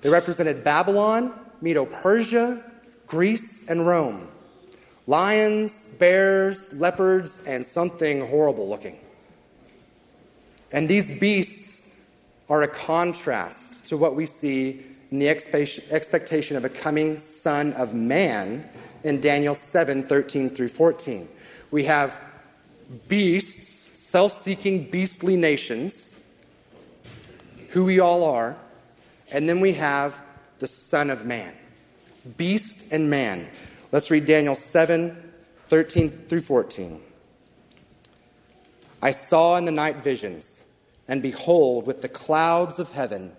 They 0.00 0.10
represented 0.10 0.62
Babylon, 0.62 1.34
Medo 1.60 1.86
Persia, 1.86 2.62
Greece, 3.08 3.68
and 3.68 3.84
Rome. 3.84 4.28
Lions, 5.08 5.86
bears, 5.86 6.72
leopards, 6.74 7.42
and 7.44 7.66
something 7.66 8.28
horrible 8.28 8.68
looking. 8.68 9.00
And 10.70 10.88
these 10.88 11.18
beasts 11.18 11.98
are 12.48 12.62
a 12.62 12.68
contrast 12.68 13.86
to 13.86 13.96
what 13.96 14.14
we 14.14 14.24
see 14.24 14.84
in 15.10 15.18
the 15.18 15.28
expectation 15.28 16.56
of 16.56 16.64
a 16.64 16.68
coming 16.68 17.18
Son 17.18 17.72
of 17.72 17.92
Man 17.92 18.68
in 19.04 19.20
Daniel 19.20 19.54
7 19.54 20.02
13 20.02 20.50
through 20.50 20.68
14. 20.68 21.28
We 21.70 21.84
have 21.84 22.20
beasts, 23.08 23.98
self 23.98 24.32
seeking, 24.32 24.90
beastly 24.90 25.36
nations, 25.36 26.16
who 27.70 27.84
we 27.84 28.00
all 28.00 28.24
are, 28.24 28.56
and 29.30 29.48
then 29.48 29.60
we 29.60 29.72
have 29.72 30.20
the 30.58 30.66
Son 30.66 31.10
of 31.10 31.24
Man, 31.24 31.54
beast 32.36 32.92
and 32.92 33.10
man. 33.10 33.48
Let's 33.92 34.10
read 34.10 34.26
Daniel 34.26 34.54
7 34.54 35.16
13 35.66 36.08
through 36.28 36.40
14. 36.40 37.00
I 39.00 39.10
saw 39.12 39.56
in 39.56 39.64
the 39.64 39.72
night 39.72 39.96
visions, 39.96 40.60
and 41.06 41.22
behold, 41.22 41.86
with 41.86 42.02
the 42.02 42.08
clouds 42.08 42.78
of 42.78 42.90
heaven, 42.90 43.32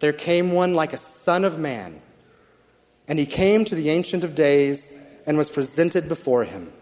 there 0.00 0.12
came 0.12 0.52
one 0.52 0.74
like 0.74 0.92
a 0.92 0.98
son 0.98 1.44
of 1.44 1.58
man. 1.58 2.02
And 3.08 3.18
he 3.18 3.26
came 3.26 3.64
to 3.64 3.74
the 3.74 3.90
Ancient 3.90 4.24
of 4.24 4.34
Days 4.34 4.92
and 5.26 5.38
was 5.38 5.50
presented 5.50 6.08
before 6.08 6.44
him. 6.44 6.72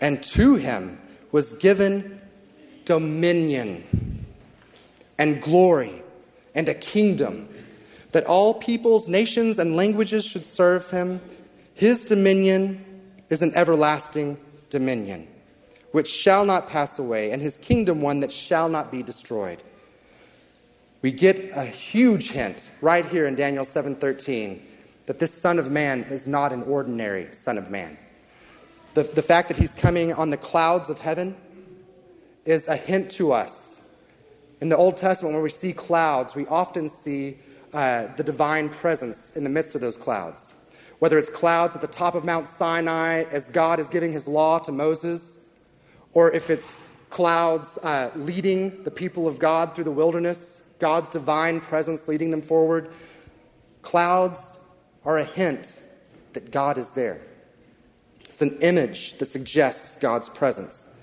And 0.00 0.22
to 0.24 0.56
him 0.56 1.00
was 1.32 1.52
given 1.54 2.20
dominion 2.84 4.24
and 5.18 5.42
glory 5.42 6.02
and 6.54 6.68
a 6.68 6.74
kingdom 6.74 7.48
that 8.12 8.24
all 8.24 8.54
peoples, 8.54 9.08
nations, 9.08 9.58
and 9.58 9.76
languages 9.76 10.24
should 10.24 10.46
serve 10.46 10.90
him. 10.90 11.20
His 11.74 12.04
dominion 12.04 12.82
is 13.28 13.42
an 13.42 13.52
everlasting 13.54 14.38
dominion, 14.70 15.28
which 15.92 16.08
shall 16.08 16.46
not 16.46 16.68
pass 16.68 16.98
away, 16.98 17.32
and 17.32 17.42
his 17.42 17.58
kingdom 17.58 18.00
one 18.00 18.20
that 18.20 18.32
shall 18.32 18.68
not 18.68 18.90
be 18.90 19.02
destroyed. 19.02 19.62
We 21.02 21.12
get 21.12 21.50
a 21.54 21.64
huge 21.64 22.30
hint 22.30 22.70
right 22.80 23.04
here 23.04 23.26
in 23.26 23.34
Daniel 23.34 23.64
7:13 23.64 24.60
that 25.06 25.18
this 25.18 25.32
Son 25.32 25.58
of 25.58 25.70
Man 25.70 26.02
is 26.04 26.28
not 26.28 26.52
an 26.52 26.62
ordinary 26.64 27.28
Son 27.32 27.58
of 27.58 27.70
Man. 27.70 27.96
The, 28.94 29.04
the 29.04 29.22
fact 29.22 29.48
that 29.48 29.56
he's 29.56 29.74
coming 29.74 30.12
on 30.12 30.30
the 30.30 30.36
clouds 30.36 30.90
of 30.90 30.98
heaven 30.98 31.36
is 32.44 32.68
a 32.68 32.76
hint 32.76 33.10
to 33.12 33.32
us. 33.32 33.80
In 34.60 34.68
the 34.68 34.76
Old 34.76 34.96
Testament, 34.96 35.34
when 35.34 35.42
we 35.42 35.50
see 35.50 35.72
clouds, 35.72 36.34
we 36.34 36.46
often 36.46 36.88
see 36.88 37.38
uh, 37.74 38.06
the 38.16 38.24
divine 38.24 38.68
presence 38.68 39.36
in 39.36 39.44
the 39.44 39.50
midst 39.50 39.74
of 39.74 39.80
those 39.80 39.96
clouds. 39.96 40.54
Whether 40.98 41.18
it's 41.18 41.28
clouds 41.28 41.76
at 41.76 41.82
the 41.82 41.88
top 41.88 42.14
of 42.14 42.24
Mount 42.24 42.48
Sinai 42.48 43.24
as 43.24 43.50
God 43.50 43.78
is 43.78 43.90
giving 43.90 44.12
his 44.12 44.26
law 44.26 44.58
to 44.60 44.72
Moses, 44.72 45.38
or 46.14 46.32
if 46.32 46.48
it's 46.48 46.80
clouds 47.10 47.76
uh, 47.82 48.10
leading 48.16 48.82
the 48.84 48.90
people 48.90 49.28
of 49.28 49.38
God 49.38 49.74
through 49.74 49.84
the 49.84 49.90
wilderness, 49.90 50.62
God's 50.78 51.10
divine 51.10 51.60
presence 51.60 52.08
leading 52.08 52.30
them 52.30 52.40
forward. 52.40 52.90
Clouds 53.82 54.55
are 55.06 55.18
a 55.18 55.24
hint 55.24 55.80
that 56.34 56.50
God 56.50 56.76
is 56.76 56.92
there. 56.92 57.20
It's 58.28 58.42
an 58.42 58.58
image 58.60 59.16
that 59.18 59.26
suggests 59.26 59.96
God's 59.96 60.28
presence. 60.28 60.94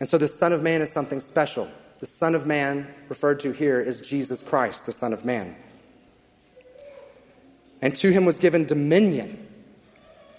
And 0.00 0.08
so 0.08 0.18
the 0.18 0.26
Son 0.26 0.52
of 0.52 0.62
Man 0.62 0.80
is 0.80 0.90
something 0.90 1.20
special. 1.20 1.70
The 2.00 2.06
Son 2.06 2.34
of 2.34 2.46
Man, 2.46 2.88
referred 3.08 3.38
to 3.40 3.52
here, 3.52 3.80
is 3.80 4.00
Jesus 4.00 4.42
Christ, 4.42 4.86
the 4.86 4.92
Son 4.92 5.12
of 5.12 5.24
Man. 5.24 5.54
And 7.82 7.94
to 7.96 8.10
him 8.10 8.24
was 8.24 8.38
given 8.38 8.64
dominion. 8.64 9.46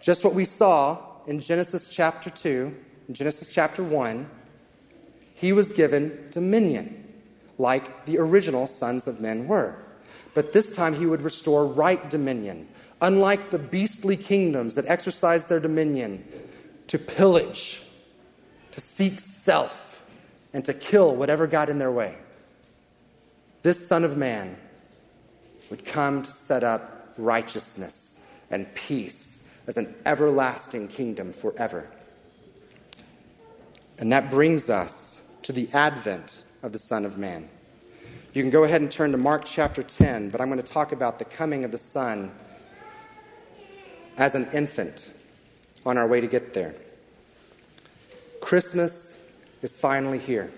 Just 0.01 0.23
what 0.23 0.33
we 0.33 0.43
saw 0.43 0.97
in 1.27 1.39
Genesis 1.39 1.87
chapter 1.87 2.29
2, 2.29 2.75
in 3.07 3.13
Genesis 3.13 3.47
chapter 3.47 3.83
1, 3.83 4.29
he 5.35 5.53
was 5.53 5.71
given 5.71 6.27
dominion, 6.31 7.07
like 7.57 8.05
the 8.05 8.17
original 8.17 8.67
sons 8.67 9.07
of 9.07 9.21
men 9.21 9.47
were. 9.47 9.77
But 10.33 10.53
this 10.53 10.71
time 10.71 10.95
he 10.95 11.05
would 11.05 11.21
restore 11.21 11.65
right 11.65 12.09
dominion, 12.09 12.67
unlike 13.01 13.49
the 13.49 13.59
beastly 13.59 14.15
kingdoms 14.15 14.75
that 14.75 14.85
exercised 14.87 15.49
their 15.49 15.59
dominion 15.59 16.23
to 16.87 16.99
pillage, 16.99 17.81
to 18.71 18.79
seek 18.79 19.19
self, 19.19 20.05
and 20.53 20.63
to 20.65 20.73
kill 20.73 21.15
whatever 21.15 21.47
got 21.47 21.69
in 21.69 21.79
their 21.79 21.91
way. 21.91 22.15
This 23.63 23.85
Son 23.85 24.03
of 24.03 24.17
Man 24.17 24.57
would 25.69 25.85
come 25.85 26.23
to 26.23 26.31
set 26.31 26.63
up 26.63 27.13
righteousness 27.17 28.21
and 28.49 28.73
peace 28.75 29.49
as 29.67 29.77
an 29.77 29.93
everlasting 30.05 30.87
kingdom 30.87 31.31
forever. 31.31 31.87
And 33.97 34.11
that 34.11 34.29
brings 34.29 34.69
us 34.69 35.21
to 35.43 35.51
the 35.51 35.69
advent 35.73 36.43
of 36.63 36.71
the 36.71 36.79
Son 36.79 37.05
of 37.05 37.17
Man. 37.17 37.47
You 38.33 38.41
can 38.41 38.51
go 38.51 38.63
ahead 38.63 38.81
and 38.81 38.91
turn 38.91 39.11
to 39.11 39.17
Mark 39.17 39.45
chapter 39.45 39.83
10, 39.83 40.29
but 40.29 40.41
I'm 40.41 40.49
going 40.49 40.61
to 40.61 40.69
talk 40.71 40.91
about 40.91 41.19
the 41.19 41.25
coming 41.25 41.63
of 41.63 41.71
the 41.71 41.77
Son 41.77 42.31
as 44.21 44.35
an 44.35 44.47
infant 44.53 45.09
on 45.83 45.97
our 45.97 46.05
way 46.05 46.21
to 46.21 46.27
get 46.27 46.53
there. 46.53 46.75
Christmas 48.39 49.17
is 49.63 49.79
finally 49.79 50.19
here. 50.19 50.51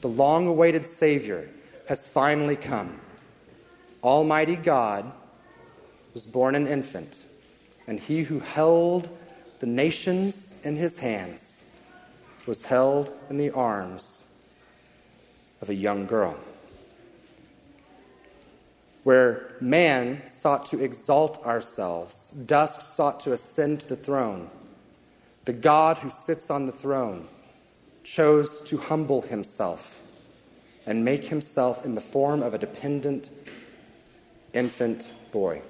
The 0.00 0.08
long 0.08 0.46
awaited 0.46 0.86
Savior 0.86 1.50
has 1.86 2.08
finally 2.08 2.56
come. 2.56 2.98
Almighty 4.02 4.56
God 4.56 5.12
was 6.14 6.24
born 6.24 6.54
an 6.54 6.66
infant, 6.66 7.18
and 7.86 8.00
he 8.00 8.22
who 8.22 8.40
held 8.40 9.10
the 9.58 9.66
nations 9.66 10.58
in 10.64 10.74
his 10.74 10.96
hands 10.96 11.62
was 12.46 12.62
held 12.62 13.12
in 13.28 13.36
the 13.36 13.50
arms 13.50 14.24
of 15.60 15.68
a 15.68 15.74
young 15.74 16.06
girl 16.06 16.38
where 19.04 19.52
man 19.60 20.26
sought 20.26 20.64
to 20.64 20.82
exalt 20.82 21.44
ourselves, 21.46 22.30
dust 22.30 22.82
sought 22.82 23.20
to 23.20 23.32
ascend 23.32 23.80
to 23.80 23.88
the 23.88 23.96
throne. 23.96 24.50
The 25.44 25.52
God 25.52 25.98
who 25.98 26.10
sits 26.10 26.50
on 26.50 26.66
the 26.66 26.72
throne 26.72 27.28
chose 28.02 28.62
to 28.62 28.78
humble 28.78 29.22
himself 29.22 30.02
and 30.86 31.04
make 31.04 31.26
himself 31.26 31.84
in 31.84 31.94
the 31.94 32.00
form 32.00 32.42
of 32.42 32.54
a 32.54 32.58
dependent 32.58 33.30
infant 34.54 35.12
boy. 35.32 35.62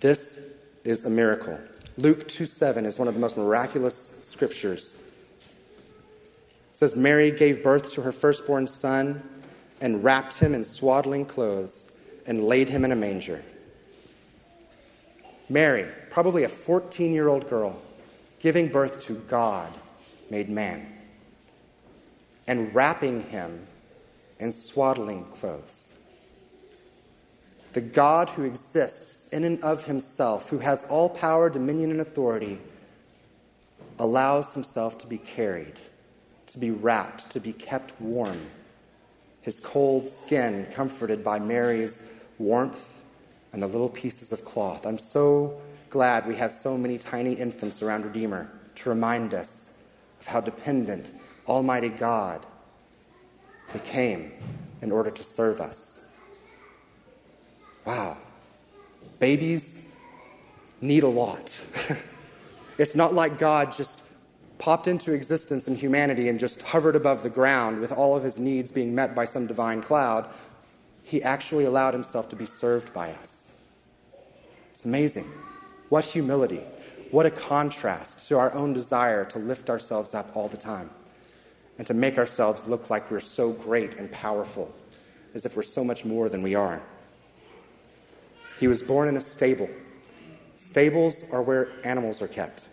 This 0.00 0.40
is 0.84 1.04
a 1.04 1.10
miracle. 1.10 1.58
Luke 1.96 2.28
2 2.28 2.44
7 2.46 2.84
is 2.84 2.98
one 2.98 3.08
of 3.08 3.14
the 3.14 3.20
most 3.20 3.36
miraculous 3.36 4.16
scriptures. 4.22 4.96
It 6.72 6.78
says, 6.78 6.96
Mary 6.96 7.30
gave 7.30 7.62
birth 7.62 7.92
to 7.92 8.02
her 8.02 8.12
firstborn 8.12 8.66
son 8.66 9.22
and 9.80 10.02
wrapped 10.02 10.38
him 10.38 10.54
in 10.54 10.64
swaddling 10.64 11.24
clothes 11.24 11.88
and 12.26 12.44
laid 12.44 12.68
him 12.68 12.84
in 12.84 12.92
a 12.92 12.96
manger. 12.96 13.44
Mary, 15.48 15.86
probably 16.10 16.44
a 16.44 16.48
14 16.48 17.12
year 17.12 17.28
old 17.28 17.48
girl, 17.48 17.80
giving 18.40 18.68
birth 18.68 19.00
to 19.00 19.14
God 19.28 19.72
made 20.30 20.48
man 20.48 20.92
and 22.46 22.74
wrapping 22.74 23.22
him 23.22 23.66
in 24.38 24.52
swaddling 24.52 25.24
clothes. 25.26 25.94
The 27.72 27.80
God 27.80 28.30
who 28.30 28.44
exists 28.44 29.28
in 29.28 29.44
and 29.44 29.62
of 29.62 29.84
himself, 29.84 30.48
who 30.48 30.58
has 30.58 30.84
all 30.84 31.10
power, 31.10 31.50
dominion, 31.50 31.90
and 31.90 32.00
authority, 32.00 32.58
allows 33.98 34.54
himself 34.54 34.96
to 34.98 35.06
be 35.06 35.18
carried, 35.18 35.74
to 36.46 36.58
be 36.58 36.70
wrapped, 36.70 37.30
to 37.30 37.40
be 37.40 37.52
kept 37.52 38.00
warm 38.00 38.40
his 39.46 39.60
cold 39.60 40.08
skin 40.08 40.66
comforted 40.72 41.22
by 41.22 41.38
Mary's 41.38 42.02
warmth 42.36 43.04
and 43.52 43.62
the 43.62 43.66
little 43.68 43.88
pieces 43.88 44.32
of 44.32 44.44
cloth. 44.44 44.84
I'm 44.84 44.98
so 44.98 45.56
glad 45.88 46.26
we 46.26 46.34
have 46.34 46.52
so 46.52 46.76
many 46.76 46.98
tiny 46.98 47.34
infants 47.34 47.80
around 47.80 48.04
Redeemer 48.04 48.50
to 48.74 48.88
remind 48.88 49.34
us 49.34 49.72
of 50.20 50.26
how 50.26 50.40
dependent 50.40 51.12
Almighty 51.46 51.90
God 51.90 52.44
became 53.72 54.32
in 54.82 54.90
order 54.90 55.12
to 55.12 55.22
serve 55.22 55.60
us. 55.60 56.04
Wow. 57.84 58.16
Babies 59.20 59.80
need 60.80 61.04
a 61.04 61.08
lot. 61.08 61.56
it's 62.78 62.96
not 62.96 63.14
like 63.14 63.38
God 63.38 63.72
just 63.72 64.02
popped 64.58 64.88
into 64.88 65.12
existence 65.12 65.68
in 65.68 65.74
humanity 65.74 66.28
and 66.28 66.38
just 66.38 66.62
hovered 66.62 66.96
above 66.96 67.22
the 67.22 67.30
ground 67.30 67.80
with 67.80 67.92
all 67.92 68.16
of 68.16 68.22
his 68.22 68.38
needs 68.38 68.72
being 68.72 68.94
met 68.94 69.14
by 69.14 69.24
some 69.24 69.46
divine 69.46 69.82
cloud, 69.82 70.26
he 71.02 71.22
actually 71.22 71.64
allowed 71.64 71.94
himself 71.94 72.28
to 72.30 72.36
be 72.36 72.46
served 72.46 72.92
by 72.92 73.10
us. 73.12 73.54
It's 74.70 74.84
amazing. 74.84 75.24
What 75.88 76.04
humility. 76.04 76.62
What 77.10 77.26
a 77.26 77.30
contrast 77.30 78.28
to 78.28 78.38
our 78.38 78.52
own 78.54 78.72
desire 78.72 79.24
to 79.26 79.38
lift 79.38 79.70
ourselves 79.70 80.14
up 80.14 80.36
all 80.36 80.48
the 80.48 80.56
time 80.56 80.90
and 81.78 81.86
to 81.86 81.94
make 81.94 82.18
ourselves 82.18 82.66
look 82.66 82.90
like 82.90 83.10
we're 83.10 83.20
so 83.20 83.52
great 83.52 83.96
and 83.96 84.10
powerful, 84.10 84.74
as 85.34 85.46
if 85.46 85.54
we're 85.54 85.62
so 85.62 85.84
much 85.84 86.04
more 86.04 86.28
than 86.28 86.42
we 86.42 86.54
are. 86.54 86.82
He 88.58 88.66
was 88.66 88.82
born 88.82 89.08
in 89.08 89.16
a 89.16 89.20
stable. 89.20 89.68
Stables 90.56 91.24
are 91.30 91.42
where 91.42 91.68
animals 91.84 92.22
are 92.22 92.28
kept. 92.28 92.66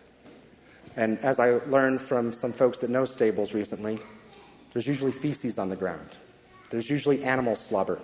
And 0.95 1.17
as 1.19 1.39
I 1.39 1.51
learned 1.67 2.01
from 2.01 2.31
some 2.31 2.53
folks 2.53 2.79
that 2.79 2.89
know 2.89 3.05
stables 3.05 3.53
recently, 3.53 3.99
there's 4.73 4.87
usually 4.87 5.11
feces 5.11 5.57
on 5.57 5.69
the 5.69 5.75
ground. 5.75 6.17
There's 6.69 6.89
usually 6.89 7.23
animal 7.23 7.55
slobber. 7.55 7.99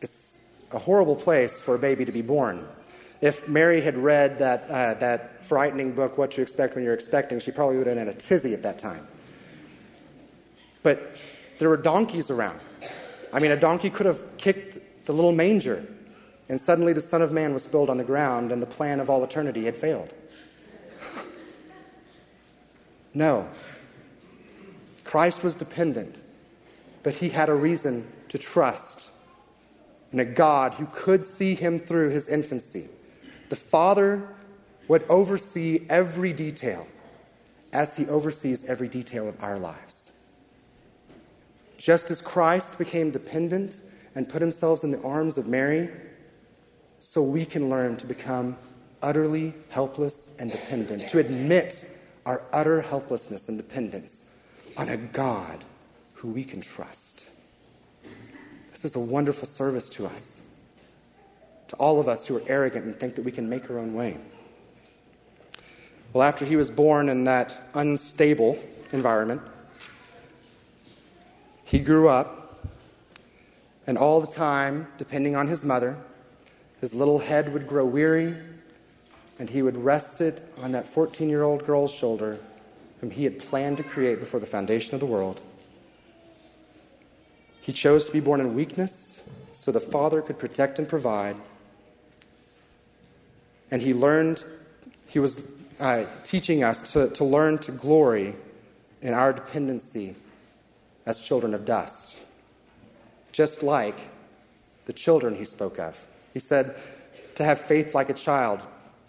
It's 0.00 0.42
a 0.72 0.78
horrible 0.78 1.16
place 1.16 1.60
for 1.60 1.74
a 1.74 1.78
baby 1.78 2.04
to 2.04 2.12
be 2.12 2.22
born. 2.22 2.66
If 3.20 3.48
Mary 3.48 3.82
had 3.82 3.98
read 3.98 4.38
that, 4.38 4.70
uh, 4.70 4.94
that 4.94 5.44
frightening 5.44 5.92
book, 5.92 6.16
What 6.16 6.30
to 6.32 6.42
Expect 6.42 6.74
When 6.74 6.84
You're 6.84 6.94
Expecting, 6.94 7.38
she 7.40 7.50
probably 7.50 7.76
would 7.76 7.86
have 7.86 7.96
been 7.96 8.08
in 8.08 8.14
a 8.14 8.16
tizzy 8.16 8.54
at 8.54 8.62
that 8.62 8.78
time. 8.78 9.06
But 10.82 11.18
there 11.58 11.68
were 11.68 11.76
donkeys 11.76 12.30
around. 12.30 12.60
I 13.32 13.40
mean, 13.40 13.50
a 13.50 13.56
donkey 13.56 13.90
could 13.90 14.06
have 14.06 14.22
kicked 14.38 14.78
the 15.04 15.12
little 15.12 15.32
manger, 15.32 15.86
and 16.48 16.58
suddenly 16.58 16.94
the 16.94 17.02
Son 17.02 17.20
of 17.20 17.30
Man 17.30 17.52
was 17.52 17.62
spilled 17.62 17.90
on 17.90 17.98
the 17.98 18.04
ground, 18.04 18.52
and 18.52 18.62
the 18.62 18.66
plan 18.66 19.00
of 19.00 19.10
all 19.10 19.22
eternity 19.22 19.64
had 19.66 19.76
failed. 19.76 20.14
No. 23.14 23.48
Christ 25.04 25.42
was 25.42 25.56
dependent, 25.56 26.20
but 27.02 27.14
he 27.14 27.28
had 27.28 27.48
a 27.48 27.54
reason 27.54 28.06
to 28.28 28.38
trust 28.38 29.10
in 30.12 30.20
a 30.20 30.24
God 30.24 30.74
who 30.74 30.86
could 30.86 31.24
see 31.24 31.54
him 31.54 31.78
through 31.78 32.10
his 32.10 32.28
infancy. 32.28 32.88
The 33.48 33.56
Father 33.56 34.28
would 34.88 35.04
oversee 35.08 35.86
every 35.88 36.32
detail 36.32 36.86
as 37.72 37.96
he 37.96 38.06
oversees 38.06 38.64
every 38.64 38.88
detail 38.88 39.28
of 39.28 39.42
our 39.42 39.58
lives. 39.58 40.12
Just 41.76 42.10
as 42.10 42.20
Christ 42.20 42.78
became 42.78 43.10
dependent 43.10 43.80
and 44.14 44.28
put 44.28 44.40
himself 44.40 44.84
in 44.84 44.90
the 44.90 45.00
arms 45.02 45.38
of 45.38 45.46
Mary, 45.46 45.88
so 47.00 47.22
we 47.22 47.44
can 47.44 47.70
learn 47.70 47.96
to 47.96 48.06
become 48.06 48.56
utterly 49.02 49.54
helpless 49.70 50.34
and 50.38 50.50
dependent, 50.50 51.08
to 51.08 51.18
admit 51.18 51.89
our 52.30 52.44
utter 52.52 52.80
helplessness 52.80 53.48
and 53.48 53.58
dependence 53.58 54.30
on 54.76 54.88
a 54.88 54.96
God 54.96 55.64
who 56.12 56.28
we 56.28 56.44
can 56.44 56.60
trust. 56.60 57.32
This 58.70 58.84
is 58.84 58.94
a 58.94 59.00
wonderful 59.00 59.48
service 59.48 59.88
to 59.90 60.06
us, 60.06 60.40
to 61.66 61.74
all 61.74 61.98
of 61.98 62.06
us 62.06 62.28
who 62.28 62.36
are 62.36 62.42
arrogant 62.46 62.84
and 62.84 62.94
think 62.94 63.16
that 63.16 63.24
we 63.24 63.32
can 63.32 63.50
make 63.50 63.68
our 63.68 63.80
own 63.80 63.94
way. 63.94 64.16
Well, 66.12 66.22
after 66.22 66.44
he 66.44 66.54
was 66.54 66.70
born 66.70 67.08
in 67.08 67.24
that 67.24 67.68
unstable 67.74 68.56
environment, 68.92 69.42
he 71.64 71.80
grew 71.80 72.08
up, 72.08 72.64
and 73.88 73.98
all 73.98 74.20
the 74.20 74.32
time, 74.32 74.86
depending 74.98 75.34
on 75.34 75.48
his 75.48 75.64
mother, 75.64 75.96
his 76.80 76.94
little 76.94 77.18
head 77.18 77.52
would 77.52 77.66
grow 77.66 77.84
weary 77.84 78.36
and 79.40 79.48
he 79.48 79.62
would 79.62 79.76
rest 79.78 80.20
it 80.20 80.46
on 80.60 80.72
that 80.72 80.86
14 80.86 81.26
year 81.30 81.42
old 81.42 81.64
girl's 81.64 81.92
shoulder 81.92 82.38
whom 83.00 83.10
he 83.10 83.24
had 83.24 83.38
planned 83.38 83.78
to 83.78 83.82
create 83.82 84.20
before 84.20 84.38
the 84.38 84.44
foundation 84.44 84.92
of 84.92 85.00
the 85.00 85.06
world. 85.06 85.40
He 87.62 87.72
chose 87.72 88.04
to 88.04 88.12
be 88.12 88.20
born 88.20 88.40
in 88.40 88.54
weakness 88.54 89.26
so 89.52 89.72
the 89.72 89.80
Father 89.80 90.20
could 90.20 90.38
protect 90.38 90.78
and 90.78 90.86
provide. 90.86 91.36
And 93.70 93.80
he 93.80 93.94
learned, 93.94 94.44
he 95.06 95.18
was 95.18 95.50
uh, 95.80 96.04
teaching 96.22 96.62
us 96.62 96.82
to, 96.92 97.08
to 97.08 97.24
learn 97.24 97.56
to 97.58 97.72
glory 97.72 98.34
in 99.00 99.14
our 99.14 99.32
dependency 99.32 100.16
as 101.06 101.18
children 101.18 101.54
of 101.54 101.64
dust, 101.64 102.18
just 103.32 103.62
like 103.62 103.96
the 104.84 104.92
children 104.92 105.34
he 105.34 105.46
spoke 105.46 105.78
of. 105.78 105.98
He 106.34 106.40
said, 106.40 106.76
to 107.36 107.44
have 107.44 107.58
faith 107.58 107.94
like 107.94 108.10
a 108.10 108.14
child, 108.14 108.60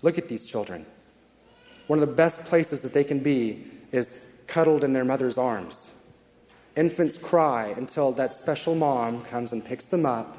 Look 0.02 0.18
at 0.18 0.28
these 0.28 0.46
children. 0.46 0.86
One 1.88 2.00
of 2.00 2.08
the 2.08 2.16
best 2.16 2.46
places 2.46 2.82
that 2.82 2.94
they 2.94 3.04
can 3.04 3.20
be 3.20 3.66
is 3.92 4.24
cuddled 4.48 4.84
in 4.84 4.94
their 4.94 5.06
mother's 5.06 5.38
arms. 5.38 5.90
Infants 6.76 7.18
cry 7.18 7.74
until 7.76 8.12
that 8.14 8.34
special 8.34 8.76
mom 8.76 9.24
comes 9.24 9.52
and 9.52 9.64
picks 9.64 9.88
them 9.90 10.06
up 10.06 10.38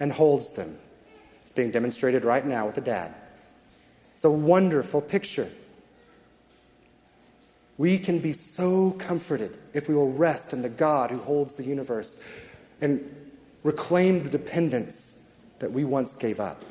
and 0.00 0.12
holds 0.12 0.52
them. 0.52 0.78
It's 1.42 1.52
being 1.52 1.70
demonstrated 1.70 2.24
right 2.24 2.44
now 2.44 2.66
with 2.66 2.78
a 2.78 2.80
dad. 2.80 3.14
It's 4.14 4.24
a 4.24 4.30
wonderful 4.30 5.00
picture. 5.00 5.50
We 7.76 7.98
can 7.98 8.20
be 8.20 8.32
so 8.32 8.92
comforted 8.92 9.58
if 9.72 9.88
we 9.88 9.94
will 9.94 10.12
rest 10.12 10.52
in 10.52 10.62
the 10.62 10.68
God 10.68 11.10
who 11.10 11.18
holds 11.18 11.56
the 11.56 11.64
universe 11.64 12.20
and 12.80 13.02
reclaim 13.62 14.22
the 14.22 14.30
dependence 14.30 15.28
that 15.58 15.72
we 15.72 15.84
once 15.84 16.16
gave 16.16 16.38
up. 16.38 16.64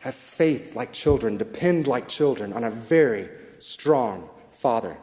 Have 0.00 0.14
faith 0.14 0.74
like 0.74 0.92
children, 0.92 1.36
depend 1.36 1.86
like 1.86 2.08
children 2.08 2.52
on 2.52 2.64
a 2.64 2.70
very 2.70 3.28
strong 3.58 4.28
Father. 4.50 4.96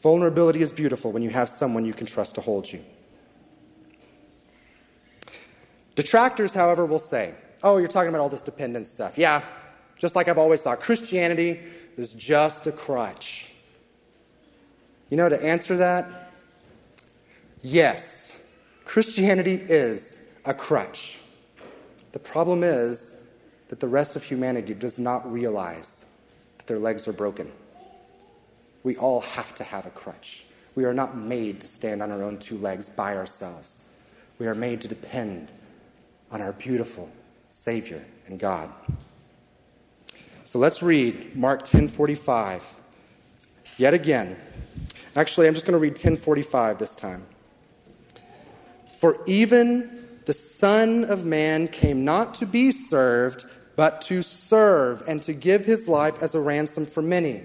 Vulnerability 0.00 0.60
is 0.60 0.72
beautiful 0.72 1.12
when 1.12 1.22
you 1.22 1.30
have 1.30 1.48
someone 1.48 1.84
you 1.84 1.94
can 1.94 2.06
trust 2.06 2.34
to 2.34 2.40
hold 2.40 2.70
you. 2.70 2.84
Detractors, 5.94 6.52
however, 6.54 6.84
will 6.86 6.98
say, 6.98 7.34
Oh, 7.62 7.76
you're 7.78 7.88
talking 7.88 8.08
about 8.08 8.20
all 8.20 8.28
this 8.28 8.42
dependence 8.42 8.90
stuff. 8.90 9.16
Yeah, 9.16 9.42
just 9.98 10.16
like 10.16 10.26
I've 10.26 10.38
always 10.38 10.62
thought, 10.62 10.80
Christianity 10.80 11.60
is 11.96 12.12
just 12.14 12.66
a 12.66 12.72
crutch. 12.72 13.52
You 15.10 15.16
know, 15.16 15.28
to 15.28 15.40
answer 15.44 15.76
that, 15.76 16.32
yes, 17.62 18.36
Christianity 18.84 19.54
is 19.54 20.20
a 20.44 20.54
crutch. 20.54 21.20
The 22.10 22.18
problem 22.18 22.64
is, 22.64 23.14
that 23.72 23.80
the 23.80 23.88
rest 23.88 24.16
of 24.16 24.22
humanity 24.22 24.74
does 24.74 24.98
not 24.98 25.32
realize 25.32 26.04
that 26.58 26.66
their 26.66 26.78
legs 26.78 27.08
are 27.08 27.12
broken. 27.14 27.50
We 28.82 28.98
all 28.98 29.22
have 29.22 29.54
to 29.54 29.64
have 29.64 29.86
a 29.86 29.90
crutch. 29.90 30.44
We 30.74 30.84
are 30.84 30.92
not 30.92 31.16
made 31.16 31.62
to 31.62 31.66
stand 31.66 32.02
on 32.02 32.10
our 32.10 32.22
own 32.22 32.36
two 32.36 32.58
legs 32.58 32.90
by 32.90 33.16
ourselves. 33.16 33.80
We 34.38 34.46
are 34.46 34.54
made 34.54 34.82
to 34.82 34.88
depend 34.88 35.50
on 36.30 36.42
our 36.42 36.52
beautiful 36.52 37.08
Savior 37.48 38.04
and 38.26 38.38
God. 38.38 38.70
So 40.44 40.58
let's 40.58 40.82
read 40.82 41.34
Mark 41.34 41.64
10:45 41.64 42.60
yet 43.78 43.94
again. 43.94 44.36
Actually, 45.16 45.48
I'm 45.48 45.54
just 45.54 45.64
going 45.64 45.72
to 45.72 45.78
read 45.78 45.96
10:45 45.96 46.78
this 46.78 46.94
time. 46.94 47.24
For 48.98 49.16
even 49.24 50.06
the 50.26 50.34
Son 50.34 51.06
of 51.06 51.24
Man 51.24 51.68
came 51.68 52.04
not 52.04 52.34
to 52.34 52.44
be 52.44 52.70
served, 52.70 53.46
but 53.82 54.00
to 54.00 54.22
serve 54.22 55.02
and 55.08 55.20
to 55.20 55.32
give 55.32 55.64
his 55.64 55.88
life 55.88 56.22
as 56.22 56.36
a 56.36 56.40
ransom 56.40 56.86
for 56.86 57.02
many. 57.02 57.42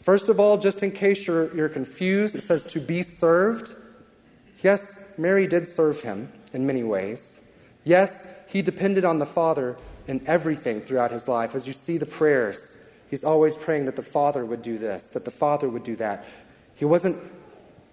First 0.00 0.30
of 0.30 0.40
all, 0.40 0.56
just 0.56 0.82
in 0.82 0.90
case 0.90 1.26
you're, 1.26 1.54
you're 1.54 1.68
confused, 1.68 2.34
it 2.34 2.40
says 2.40 2.64
to 2.72 2.80
be 2.80 3.02
served. 3.02 3.74
Yes, 4.62 5.04
Mary 5.18 5.46
did 5.46 5.66
serve 5.66 6.00
him 6.00 6.32
in 6.54 6.66
many 6.66 6.82
ways. 6.82 7.42
Yes, 7.84 8.26
he 8.48 8.62
depended 8.62 9.04
on 9.04 9.18
the 9.18 9.26
Father 9.26 9.76
in 10.08 10.26
everything 10.26 10.80
throughout 10.80 11.10
his 11.10 11.28
life. 11.28 11.54
As 11.54 11.66
you 11.66 11.74
see 11.74 11.98
the 11.98 12.06
prayers, 12.06 12.78
he's 13.10 13.22
always 13.22 13.54
praying 13.54 13.84
that 13.84 13.96
the 13.96 14.02
Father 14.02 14.42
would 14.46 14.62
do 14.62 14.78
this, 14.78 15.10
that 15.10 15.26
the 15.26 15.30
Father 15.30 15.68
would 15.68 15.84
do 15.84 15.96
that. 15.96 16.24
He 16.76 16.86
wasn't 16.86 17.18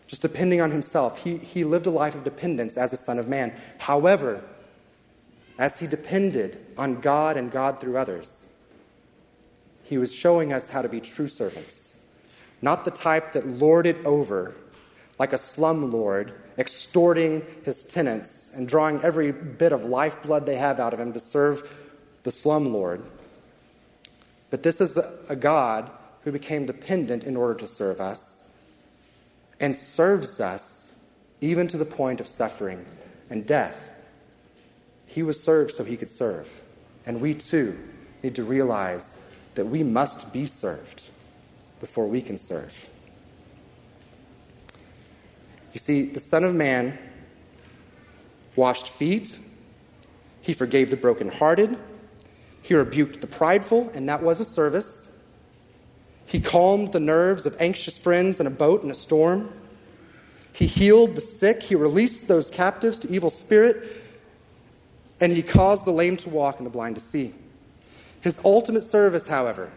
just 0.07 0.21
depending 0.21 0.61
on 0.61 0.71
himself, 0.71 1.21
he, 1.21 1.35
he 1.35 1.65
lived 1.65 1.87
a 1.87 1.91
life 1.91 2.15
of 2.15 2.23
dependence 2.23 2.77
as 2.77 2.93
a 2.93 2.97
Son 2.97 3.19
of 3.19 3.27
Man. 3.27 3.53
However, 3.79 4.41
as 5.61 5.77
he 5.77 5.85
depended 5.85 6.57
on 6.75 6.99
God 6.99 7.37
and 7.37 7.51
God 7.51 7.79
through 7.79 7.95
others, 7.95 8.47
he 9.83 9.99
was 9.99 10.11
showing 10.11 10.51
us 10.51 10.67
how 10.67 10.81
to 10.81 10.89
be 10.89 10.99
true 10.99 11.27
servants. 11.27 11.99
Not 12.63 12.83
the 12.83 12.89
type 12.89 13.33
that 13.33 13.45
lorded 13.45 14.03
over, 14.03 14.55
like 15.19 15.33
a 15.33 15.37
slum 15.37 15.91
lord, 15.91 16.33
extorting 16.57 17.45
his 17.63 17.83
tenants 17.83 18.51
and 18.55 18.67
drawing 18.67 19.03
every 19.03 19.31
bit 19.31 19.71
of 19.71 19.85
lifeblood 19.85 20.47
they 20.47 20.55
have 20.55 20.79
out 20.79 20.95
of 20.95 20.99
him 20.99 21.13
to 21.13 21.19
serve 21.19 21.71
the 22.23 22.31
slum 22.31 22.73
lord. 22.73 23.03
But 24.49 24.63
this 24.63 24.81
is 24.81 24.97
a 25.29 25.35
God 25.35 25.91
who 26.23 26.31
became 26.31 26.65
dependent 26.65 27.23
in 27.23 27.37
order 27.37 27.53
to 27.59 27.67
serve 27.67 28.01
us 28.01 28.49
and 29.59 29.75
serves 29.75 30.39
us 30.39 30.95
even 31.39 31.67
to 31.67 31.77
the 31.77 31.85
point 31.85 32.19
of 32.19 32.25
suffering 32.25 32.83
and 33.29 33.45
death. 33.45 33.90
He 35.11 35.23
was 35.23 35.41
served 35.41 35.71
so 35.71 35.83
he 35.83 35.97
could 35.97 36.09
serve. 36.09 36.61
And 37.05 37.19
we 37.19 37.33
too 37.33 37.77
need 38.23 38.33
to 38.35 38.43
realize 38.43 39.17
that 39.55 39.65
we 39.65 39.83
must 39.83 40.31
be 40.31 40.45
served 40.45 41.03
before 41.81 42.07
we 42.07 42.21
can 42.21 42.37
serve. 42.37 42.89
You 45.73 45.79
see, 45.79 46.03
the 46.03 46.19
Son 46.19 46.45
of 46.45 46.55
Man 46.55 46.97
washed 48.55 48.87
feet, 48.87 49.37
he 50.41 50.53
forgave 50.53 50.89
the 50.89 50.97
brokenhearted, 50.97 51.77
He 52.61 52.73
rebuked 52.75 53.19
the 53.19 53.27
prideful, 53.27 53.91
and 53.93 54.07
that 54.07 54.23
was 54.23 54.39
a 54.39 54.45
service. 54.45 55.11
He 56.25 56.39
calmed 56.39 56.93
the 56.93 56.99
nerves 56.99 57.45
of 57.45 57.59
anxious 57.59 57.97
friends 57.97 58.39
in 58.39 58.47
a 58.47 58.51
boat 58.51 58.83
in 58.83 58.91
a 58.91 58.93
storm. 58.93 59.51
He 60.53 60.67
healed 60.67 61.15
the 61.15 61.21
sick. 61.21 61.63
He 61.63 61.75
released 61.75 62.27
those 62.27 62.49
captives 62.49 62.99
to 62.99 63.11
evil 63.11 63.29
spirit. 63.29 63.85
And 65.21 65.31
he 65.31 65.43
caused 65.43 65.85
the 65.85 65.91
lame 65.91 66.17
to 66.17 66.29
walk 66.29 66.57
and 66.57 66.65
the 66.65 66.71
blind 66.71 66.95
to 66.95 67.01
see. 67.01 67.33
His 68.21 68.39
ultimate 68.43 68.83
service, 68.83 69.27
however, 69.27 69.71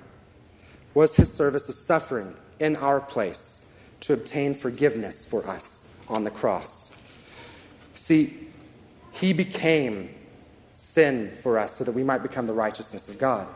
was 0.94 1.14
his 1.16 1.32
service 1.32 1.68
of 1.68 1.74
suffering 1.74 2.34
in 2.58 2.76
our 2.76 3.00
place 3.00 3.64
to 4.00 4.14
obtain 4.14 4.54
forgiveness 4.54 5.24
for 5.24 5.46
us 5.48 5.86
on 6.08 6.24
the 6.24 6.30
cross. 6.30 6.92
See, 7.94 8.48
he 9.12 9.32
became 9.32 10.14
sin 10.72 11.30
for 11.30 11.58
us 11.58 11.76
so 11.76 11.84
that 11.84 11.92
we 11.92 12.02
might 12.02 12.22
become 12.22 12.46
the 12.46 12.54
righteousness 12.54 13.08
of 13.08 13.18
God. 13.18 13.46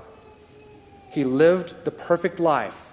He 1.10 1.24
lived 1.24 1.84
the 1.84 1.90
perfect 1.90 2.38
life 2.38 2.92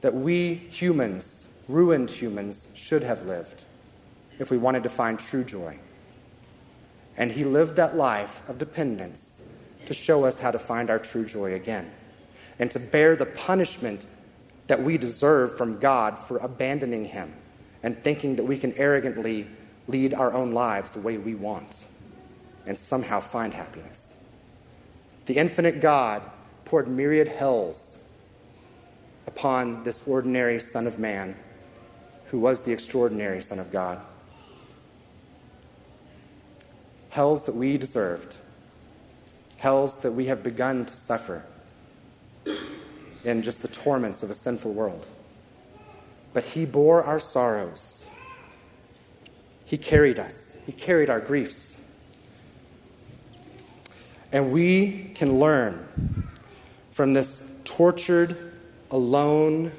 that 0.00 0.14
we 0.14 0.54
humans, 0.54 1.48
ruined 1.68 2.10
humans, 2.10 2.68
should 2.74 3.02
have 3.02 3.26
lived 3.26 3.64
if 4.38 4.50
we 4.50 4.58
wanted 4.58 4.82
to 4.82 4.88
find 4.88 5.18
true 5.18 5.44
joy. 5.44 5.78
And 7.16 7.30
he 7.30 7.44
lived 7.44 7.76
that 7.76 7.96
life 7.96 8.48
of 8.48 8.58
dependence 8.58 9.40
to 9.86 9.94
show 9.94 10.24
us 10.24 10.40
how 10.40 10.50
to 10.50 10.58
find 10.58 10.90
our 10.90 10.98
true 10.98 11.24
joy 11.24 11.54
again 11.54 11.90
and 12.58 12.70
to 12.70 12.78
bear 12.78 13.16
the 13.16 13.26
punishment 13.26 14.06
that 14.66 14.82
we 14.82 14.96
deserve 14.96 15.56
from 15.56 15.78
God 15.78 16.18
for 16.18 16.38
abandoning 16.38 17.04
him 17.04 17.34
and 17.82 17.98
thinking 17.98 18.36
that 18.36 18.44
we 18.44 18.56
can 18.56 18.72
arrogantly 18.74 19.48
lead 19.88 20.14
our 20.14 20.32
own 20.32 20.52
lives 20.52 20.92
the 20.92 21.00
way 21.00 21.18
we 21.18 21.34
want 21.34 21.84
and 22.66 22.78
somehow 22.78 23.20
find 23.20 23.52
happiness. 23.52 24.12
The 25.26 25.36
infinite 25.36 25.80
God 25.80 26.22
poured 26.64 26.88
myriad 26.88 27.28
hells 27.28 27.98
upon 29.26 29.82
this 29.82 30.02
ordinary 30.06 30.60
Son 30.60 30.86
of 30.86 30.98
Man 30.98 31.36
who 32.26 32.38
was 32.38 32.62
the 32.62 32.72
extraordinary 32.72 33.42
Son 33.42 33.58
of 33.58 33.70
God. 33.70 34.00
Hells 37.12 37.44
that 37.44 37.54
we 37.54 37.76
deserved, 37.76 38.38
hells 39.58 39.98
that 39.98 40.12
we 40.12 40.28
have 40.28 40.42
begun 40.42 40.86
to 40.86 40.96
suffer 40.96 41.44
in 43.22 43.42
just 43.42 43.60
the 43.60 43.68
torments 43.68 44.22
of 44.22 44.30
a 44.30 44.34
sinful 44.34 44.72
world. 44.72 45.06
But 46.32 46.42
He 46.42 46.64
bore 46.64 47.02
our 47.02 47.20
sorrows, 47.20 48.06
He 49.66 49.76
carried 49.76 50.18
us, 50.18 50.56
He 50.64 50.72
carried 50.72 51.10
our 51.10 51.20
griefs. 51.20 51.78
And 54.32 54.50
we 54.50 55.10
can 55.14 55.38
learn 55.38 55.86
from 56.92 57.12
this 57.12 57.46
tortured, 57.64 58.54
alone 58.90 59.70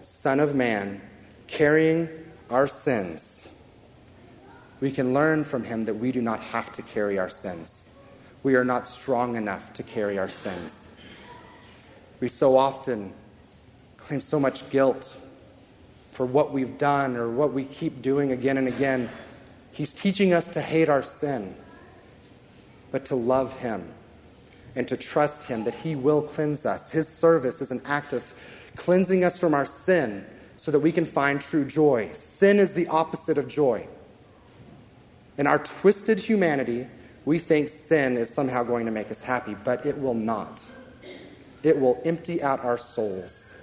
Son 0.00 0.40
of 0.40 0.54
Man 0.54 1.02
carrying 1.48 2.08
our 2.48 2.66
sins. 2.66 3.46
We 4.80 4.90
can 4.90 5.12
learn 5.12 5.44
from 5.44 5.64
him 5.64 5.84
that 5.86 5.94
we 5.94 6.12
do 6.12 6.20
not 6.20 6.40
have 6.40 6.70
to 6.72 6.82
carry 6.82 7.18
our 7.18 7.28
sins. 7.28 7.88
We 8.42 8.54
are 8.54 8.64
not 8.64 8.86
strong 8.86 9.36
enough 9.36 9.72
to 9.74 9.82
carry 9.82 10.18
our 10.18 10.28
sins. 10.28 10.86
We 12.20 12.28
so 12.28 12.56
often 12.56 13.12
claim 13.96 14.20
so 14.20 14.38
much 14.38 14.68
guilt 14.70 15.16
for 16.12 16.26
what 16.26 16.52
we've 16.52 16.78
done 16.78 17.16
or 17.16 17.28
what 17.28 17.52
we 17.52 17.64
keep 17.64 18.02
doing 18.02 18.32
again 18.32 18.56
and 18.56 18.68
again. 18.68 19.08
He's 19.72 19.92
teaching 19.92 20.32
us 20.32 20.48
to 20.48 20.60
hate 20.60 20.88
our 20.88 21.02
sin, 21.02 21.54
but 22.90 23.04
to 23.06 23.14
love 23.14 23.58
him 23.58 23.92
and 24.78 24.86
to 24.86 24.96
trust 24.96 25.48
Him 25.48 25.64
that 25.64 25.74
He 25.74 25.96
will 25.96 26.22
cleanse 26.22 26.64
us. 26.64 26.90
His 26.90 27.08
service 27.08 27.60
is 27.60 27.72
an 27.72 27.82
act 27.84 28.12
of 28.12 28.32
cleansing 28.76 29.24
us 29.24 29.36
from 29.36 29.52
our 29.52 29.64
sin 29.64 30.24
so 30.54 30.70
that 30.70 30.78
we 30.78 30.92
can 30.92 31.04
find 31.04 31.40
true 31.40 31.64
joy. 31.64 32.10
Sin 32.12 32.60
is 32.60 32.74
the 32.74 32.86
opposite 32.86 33.38
of 33.38 33.48
joy. 33.48 33.88
In 35.38 35.46
our 35.46 35.60
twisted 35.60 36.18
humanity, 36.18 36.86
we 37.24 37.38
think 37.38 37.68
sin 37.68 38.16
is 38.16 38.28
somehow 38.28 38.64
going 38.64 38.86
to 38.86 38.92
make 38.92 39.10
us 39.10 39.22
happy, 39.22 39.54
but 39.64 39.86
it 39.86 39.96
will 39.98 40.14
not. 40.14 40.62
It 41.62 41.78
will 41.78 42.00
empty 42.04 42.42
out 42.42 42.64
our 42.64 42.76
souls 42.76 43.54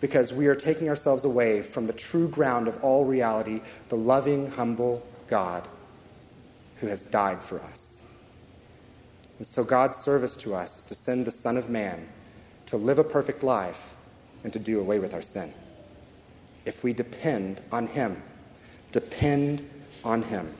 because 0.00 0.32
we 0.32 0.46
are 0.46 0.54
taking 0.54 0.88
ourselves 0.88 1.24
away 1.24 1.62
from 1.62 1.86
the 1.86 1.92
true 1.92 2.28
ground 2.28 2.68
of 2.68 2.82
all 2.82 3.04
reality, 3.04 3.60
the 3.88 3.96
loving, 3.96 4.50
humble 4.50 5.06
God 5.28 5.66
who 6.76 6.88
has 6.88 7.06
died 7.06 7.42
for 7.42 7.60
us. 7.60 8.02
And 9.38 9.46
so 9.46 9.64
God's 9.64 9.98
service 9.98 10.36
to 10.38 10.54
us 10.54 10.78
is 10.78 10.84
to 10.86 10.94
send 10.94 11.26
the 11.26 11.30
Son 11.30 11.56
of 11.56 11.70
Man 11.70 12.08
to 12.66 12.76
live 12.76 12.98
a 12.98 13.04
perfect 13.04 13.42
life 13.42 13.94
and 14.42 14.52
to 14.52 14.58
do 14.58 14.80
away 14.80 14.98
with 14.98 15.14
our 15.14 15.22
sin. 15.22 15.52
If 16.64 16.82
we 16.82 16.92
depend 16.92 17.60
on 17.70 17.86
Him, 17.86 18.22
depend 18.92 19.68
on 20.04 20.22
Him. 20.22 20.52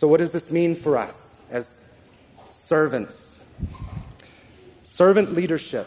So, 0.00 0.08
what 0.08 0.16
does 0.16 0.32
this 0.32 0.50
mean 0.50 0.74
for 0.74 0.96
us 0.96 1.42
as 1.50 1.86
servants? 2.48 3.44
Servant 4.82 5.34
leadership 5.34 5.86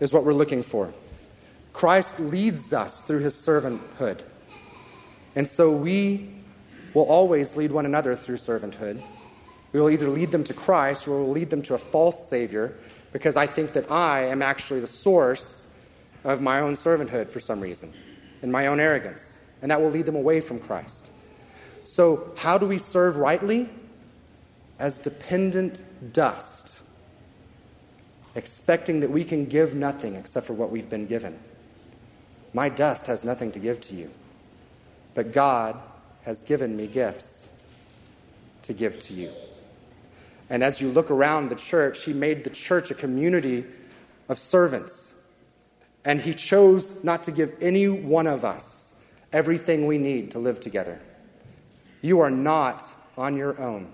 is 0.00 0.12
what 0.12 0.24
we're 0.24 0.32
looking 0.32 0.64
for. 0.64 0.92
Christ 1.72 2.18
leads 2.18 2.72
us 2.72 3.04
through 3.04 3.20
his 3.20 3.34
servanthood. 3.34 4.22
And 5.36 5.48
so 5.48 5.70
we 5.70 6.28
will 6.92 7.04
always 7.04 7.54
lead 7.54 7.70
one 7.70 7.86
another 7.86 8.16
through 8.16 8.38
servanthood. 8.38 9.00
We 9.72 9.78
will 9.78 9.90
either 9.90 10.08
lead 10.08 10.32
them 10.32 10.42
to 10.42 10.52
Christ 10.52 11.06
or 11.06 11.22
we'll 11.22 11.30
lead 11.30 11.50
them 11.50 11.62
to 11.62 11.74
a 11.74 11.78
false 11.78 12.28
Savior 12.28 12.76
because 13.12 13.36
I 13.36 13.46
think 13.46 13.74
that 13.74 13.88
I 13.92 14.24
am 14.24 14.42
actually 14.42 14.80
the 14.80 14.88
source 14.88 15.72
of 16.24 16.42
my 16.42 16.58
own 16.58 16.74
servanthood 16.74 17.28
for 17.28 17.38
some 17.38 17.60
reason 17.60 17.94
and 18.42 18.50
my 18.50 18.66
own 18.66 18.80
arrogance. 18.80 19.38
And 19.62 19.70
that 19.70 19.80
will 19.80 19.90
lead 19.90 20.06
them 20.06 20.16
away 20.16 20.40
from 20.40 20.58
Christ. 20.58 21.10
So, 21.86 22.32
how 22.36 22.58
do 22.58 22.66
we 22.66 22.78
serve 22.78 23.16
rightly? 23.16 23.68
As 24.76 24.98
dependent 24.98 25.82
dust, 26.12 26.80
expecting 28.34 28.98
that 29.00 29.10
we 29.10 29.22
can 29.22 29.46
give 29.46 29.76
nothing 29.76 30.16
except 30.16 30.48
for 30.48 30.52
what 30.52 30.72
we've 30.72 30.90
been 30.90 31.06
given. 31.06 31.38
My 32.52 32.68
dust 32.68 33.06
has 33.06 33.22
nothing 33.22 33.52
to 33.52 33.60
give 33.60 33.80
to 33.82 33.94
you, 33.94 34.10
but 35.14 35.32
God 35.32 35.78
has 36.24 36.42
given 36.42 36.76
me 36.76 36.88
gifts 36.88 37.46
to 38.62 38.72
give 38.72 38.98
to 39.02 39.14
you. 39.14 39.30
And 40.50 40.64
as 40.64 40.80
you 40.80 40.90
look 40.90 41.08
around 41.08 41.50
the 41.50 41.54
church, 41.54 42.02
he 42.02 42.12
made 42.12 42.42
the 42.42 42.50
church 42.50 42.90
a 42.90 42.94
community 42.94 43.64
of 44.28 44.38
servants. 44.38 45.14
And 46.04 46.20
he 46.20 46.34
chose 46.34 47.04
not 47.04 47.22
to 47.22 47.30
give 47.30 47.54
any 47.60 47.88
one 47.88 48.26
of 48.26 48.44
us 48.44 48.98
everything 49.32 49.86
we 49.86 49.98
need 49.98 50.32
to 50.32 50.40
live 50.40 50.58
together. 50.58 51.00
You 52.06 52.20
are 52.20 52.30
not 52.30 52.84
on 53.18 53.36
your 53.36 53.60
own, 53.60 53.92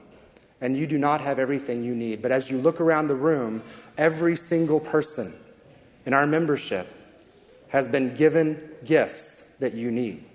and 0.61 0.77
you 0.77 0.87
do 0.87 0.98
not 0.98 1.22
have 1.22 1.38
everything 1.38 1.83
you 1.83 1.94
need. 1.94 2.20
But 2.20 2.31
as 2.31 2.51
you 2.51 2.59
look 2.59 2.79
around 2.79 3.07
the 3.07 3.14
room, 3.14 3.62
every 3.96 4.37
single 4.37 4.81
person 4.81 5.33
in 6.05 6.12
our 6.12 6.27
membership 6.27 6.94
has 7.70 7.88
been 7.88 8.12
given 8.12 8.68
gifts 8.85 9.38
that 9.61 9.72
you 9.72 9.90
need. 9.90 10.27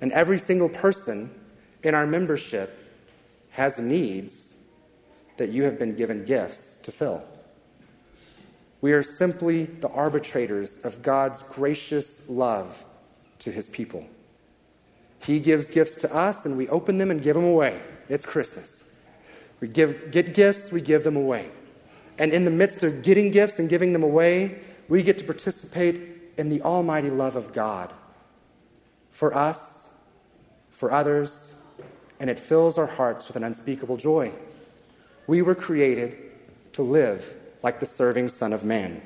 And 0.00 0.12
every 0.12 0.38
single 0.38 0.68
person 0.68 1.34
in 1.82 1.96
our 1.96 2.06
membership 2.06 2.78
has 3.50 3.80
needs 3.80 4.54
that 5.38 5.48
you 5.48 5.64
have 5.64 5.80
been 5.80 5.96
given 5.96 6.24
gifts 6.24 6.78
to 6.84 6.92
fill. 6.92 7.24
We 8.80 8.92
are 8.92 9.02
simply 9.02 9.64
the 9.64 9.88
arbitrators 9.88 10.76
of 10.84 11.02
God's 11.02 11.42
gracious 11.42 12.30
love 12.30 12.84
to 13.40 13.50
his 13.50 13.68
people. 13.68 14.06
He 15.20 15.40
gives 15.40 15.68
gifts 15.68 15.96
to 15.96 16.14
us, 16.14 16.46
and 16.46 16.56
we 16.56 16.68
open 16.68 16.98
them 16.98 17.10
and 17.10 17.22
give 17.22 17.34
them 17.34 17.44
away. 17.44 17.80
It's 18.08 18.24
Christmas. 18.24 18.88
We 19.60 19.68
give, 19.68 20.10
get 20.10 20.34
gifts, 20.34 20.70
we 20.70 20.80
give 20.80 21.04
them 21.04 21.16
away. 21.16 21.50
And 22.18 22.32
in 22.32 22.44
the 22.44 22.50
midst 22.50 22.82
of 22.82 23.02
getting 23.02 23.30
gifts 23.30 23.58
and 23.58 23.68
giving 23.68 23.92
them 23.92 24.02
away, 24.02 24.60
we 24.88 25.02
get 25.02 25.18
to 25.18 25.24
participate 25.24 26.00
in 26.36 26.48
the 26.48 26.62
almighty 26.62 27.10
love 27.10 27.36
of 27.36 27.52
God 27.52 27.92
for 29.10 29.34
us, 29.34 29.88
for 30.70 30.92
others, 30.92 31.54
and 32.20 32.30
it 32.30 32.38
fills 32.38 32.78
our 32.78 32.86
hearts 32.86 33.28
with 33.28 33.36
an 33.36 33.44
unspeakable 33.44 33.96
joy. 33.96 34.32
We 35.26 35.42
were 35.42 35.54
created 35.54 36.16
to 36.74 36.82
live 36.82 37.34
like 37.62 37.80
the 37.80 37.86
serving 37.86 38.28
Son 38.28 38.52
of 38.52 38.64
Man. 38.64 39.00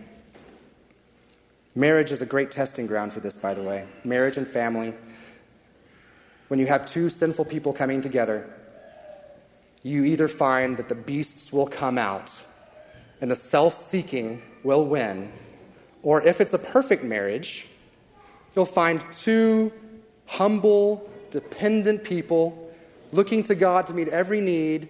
Marriage 1.74 2.10
is 2.10 2.20
a 2.20 2.26
great 2.26 2.50
testing 2.50 2.86
ground 2.86 3.12
for 3.12 3.20
this, 3.20 3.36
by 3.36 3.54
the 3.54 3.62
way. 3.62 3.86
Marriage 4.04 4.36
and 4.36 4.46
family. 4.46 4.94
When 6.50 6.58
you 6.58 6.66
have 6.66 6.84
two 6.84 7.08
sinful 7.08 7.44
people 7.44 7.72
coming 7.72 8.02
together, 8.02 8.50
you 9.84 10.02
either 10.02 10.26
find 10.26 10.76
that 10.78 10.88
the 10.88 10.96
beasts 10.96 11.52
will 11.52 11.68
come 11.68 11.96
out 11.96 12.36
and 13.20 13.30
the 13.30 13.36
self 13.36 13.72
seeking 13.72 14.42
will 14.64 14.84
win, 14.84 15.32
or 16.02 16.20
if 16.26 16.40
it's 16.40 16.52
a 16.52 16.58
perfect 16.58 17.04
marriage, 17.04 17.68
you'll 18.56 18.66
find 18.66 19.00
two 19.12 19.70
humble, 20.26 21.08
dependent 21.30 22.02
people 22.02 22.74
looking 23.12 23.44
to 23.44 23.54
God 23.54 23.86
to 23.86 23.92
meet 23.92 24.08
every 24.08 24.40
need 24.40 24.88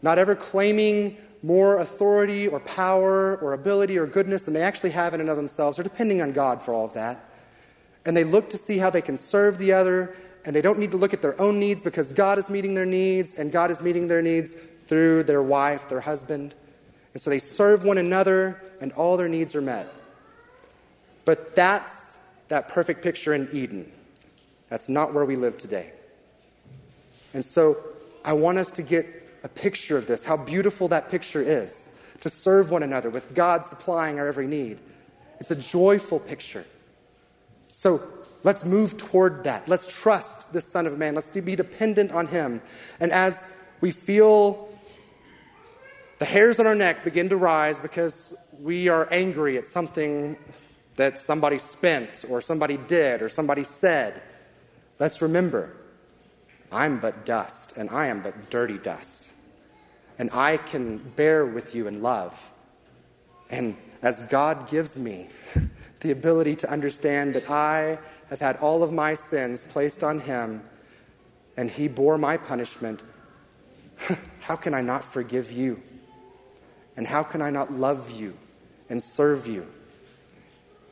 not 0.00 0.18
ever 0.18 0.34
claiming 0.34 1.18
more 1.42 1.76
authority 1.76 2.48
or 2.48 2.58
power 2.60 3.36
or 3.36 3.52
ability 3.52 3.98
or 3.98 4.06
goodness 4.06 4.46
than 4.46 4.54
they 4.54 4.62
actually 4.62 4.92
have 4.92 5.12
in 5.12 5.20
and 5.20 5.28
of 5.28 5.36
themselves. 5.36 5.76
They're 5.76 5.84
depending 5.84 6.22
on 6.22 6.32
God 6.32 6.62
for 6.62 6.72
all 6.72 6.86
of 6.86 6.94
that. 6.94 7.22
And 8.06 8.16
they 8.16 8.24
look 8.24 8.48
to 8.48 8.56
see 8.56 8.78
how 8.78 8.88
they 8.88 9.02
can 9.02 9.18
serve 9.18 9.58
the 9.58 9.74
other, 9.74 10.16
and 10.46 10.54
they 10.54 10.62
don't 10.62 10.78
need 10.78 10.92
to 10.92 10.96
look 10.96 11.12
at 11.12 11.20
their 11.20 11.38
own 11.40 11.58
needs 11.58 11.82
because 11.82 12.12
God 12.12 12.38
is 12.38 12.48
meeting 12.48 12.74
their 12.74 12.86
needs, 12.86 13.34
and 13.34 13.50
God 13.50 13.70
is 13.70 13.82
meeting 13.82 14.06
their 14.06 14.22
needs 14.22 14.54
through 14.86 15.24
their 15.24 15.42
wife, 15.42 15.88
their 15.88 16.00
husband. 16.00 16.54
And 17.12 17.20
so 17.20 17.30
they 17.30 17.40
serve 17.40 17.82
one 17.82 17.98
another, 17.98 18.62
and 18.80 18.92
all 18.92 19.16
their 19.16 19.28
needs 19.28 19.56
are 19.56 19.60
met. 19.60 19.92
But 21.24 21.56
that's 21.56 22.16
that 22.46 22.68
perfect 22.68 23.02
picture 23.02 23.34
in 23.34 23.48
Eden. 23.52 23.90
That's 24.68 24.88
not 24.88 25.12
where 25.12 25.24
we 25.24 25.34
live 25.34 25.58
today. 25.58 25.92
And 27.34 27.44
so 27.44 27.76
I 28.24 28.32
want 28.32 28.58
us 28.58 28.70
to 28.72 28.82
get 28.82 29.06
a 29.42 29.48
picture 29.48 29.98
of 29.98 30.06
this, 30.06 30.24
how 30.24 30.36
beautiful 30.36 30.86
that 30.88 31.10
picture 31.10 31.42
is, 31.42 31.88
to 32.20 32.30
serve 32.30 32.70
one 32.70 32.84
another 32.84 33.10
with 33.10 33.34
God 33.34 33.64
supplying 33.64 34.20
our 34.20 34.28
every 34.28 34.46
need. 34.46 34.78
It's 35.40 35.50
a 35.50 35.56
joyful 35.56 36.20
picture. 36.20 36.64
So 37.68 38.00
let's 38.46 38.64
move 38.64 38.96
toward 38.96 39.42
that. 39.42 39.66
Let's 39.66 39.88
trust 39.88 40.52
this 40.52 40.64
Son 40.64 40.86
of 40.86 40.96
Man. 40.96 41.16
Let's 41.16 41.28
be 41.28 41.56
dependent 41.56 42.12
on 42.12 42.28
Him. 42.28 42.62
And 43.00 43.10
as 43.10 43.44
we 43.80 43.90
feel 43.90 44.72
the 46.20 46.24
hairs 46.24 46.60
on 46.60 46.66
our 46.66 46.74
neck 46.76 47.02
begin 47.02 47.28
to 47.30 47.36
rise 47.36 47.80
because 47.80 48.36
we 48.60 48.88
are 48.88 49.08
angry 49.10 49.58
at 49.58 49.66
something 49.66 50.38
that 50.94 51.18
somebody 51.18 51.58
spent 51.58 52.24
or 52.30 52.40
somebody 52.40 52.76
did 52.76 53.20
or 53.20 53.28
somebody 53.28 53.64
said, 53.64 54.22
let's 55.00 55.20
remember 55.20 55.76
I'm 56.70 57.00
but 57.00 57.26
dust 57.26 57.76
and 57.76 57.90
I 57.90 58.06
am 58.06 58.22
but 58.22 58.48
dirty 58.48 58.78
dust 58.78 59.32
and 60.20 60.30
I 60.32 60.56
can 60.56 60.98
bear 61.16 61.44
with 61.46 61.74
you 61.74 61.88
in 61.88 62.00
love. 62.00 62.52
And 63.50 63.76
as 64.02 64.22
God 64.22 64.70
gives 64.70 64.96
me 64.96 65.30
the 66.00 66.12
ability 66.12 66.54
to 66.56 66.70
understand 66.70 67.34
that 67.34 67.50
I 67.50 67.98
have 68.28 68.40
had 68.40 68.56
all 68.56 68.82
of 68.82 68.92
my 68.92 69.14
sins 69.14 69.64
placed 69.64 70.02
on 70.02 70.20
Him 70.20 70.62
and 71.56 71.70
He 71.70 71.88
bore 71.88 72.18
my 72.18 72.36
punishment, 72.36 73.02
how 74.40 74.56
can 74.56 74.74
I 74.74 74.82
not 74.82 75.04
forgive 75.04 75.52
you? 75.52 75.80
And 76.96 77.06
how 77.06 77.22
can 77.22 77.42
I 77.42 77.50
not 77.50 77.72
love 77.72 78.10
you 78.10 78.36
and 78.88 79.02
serve 79.02 79.46
you? 79.46 79.66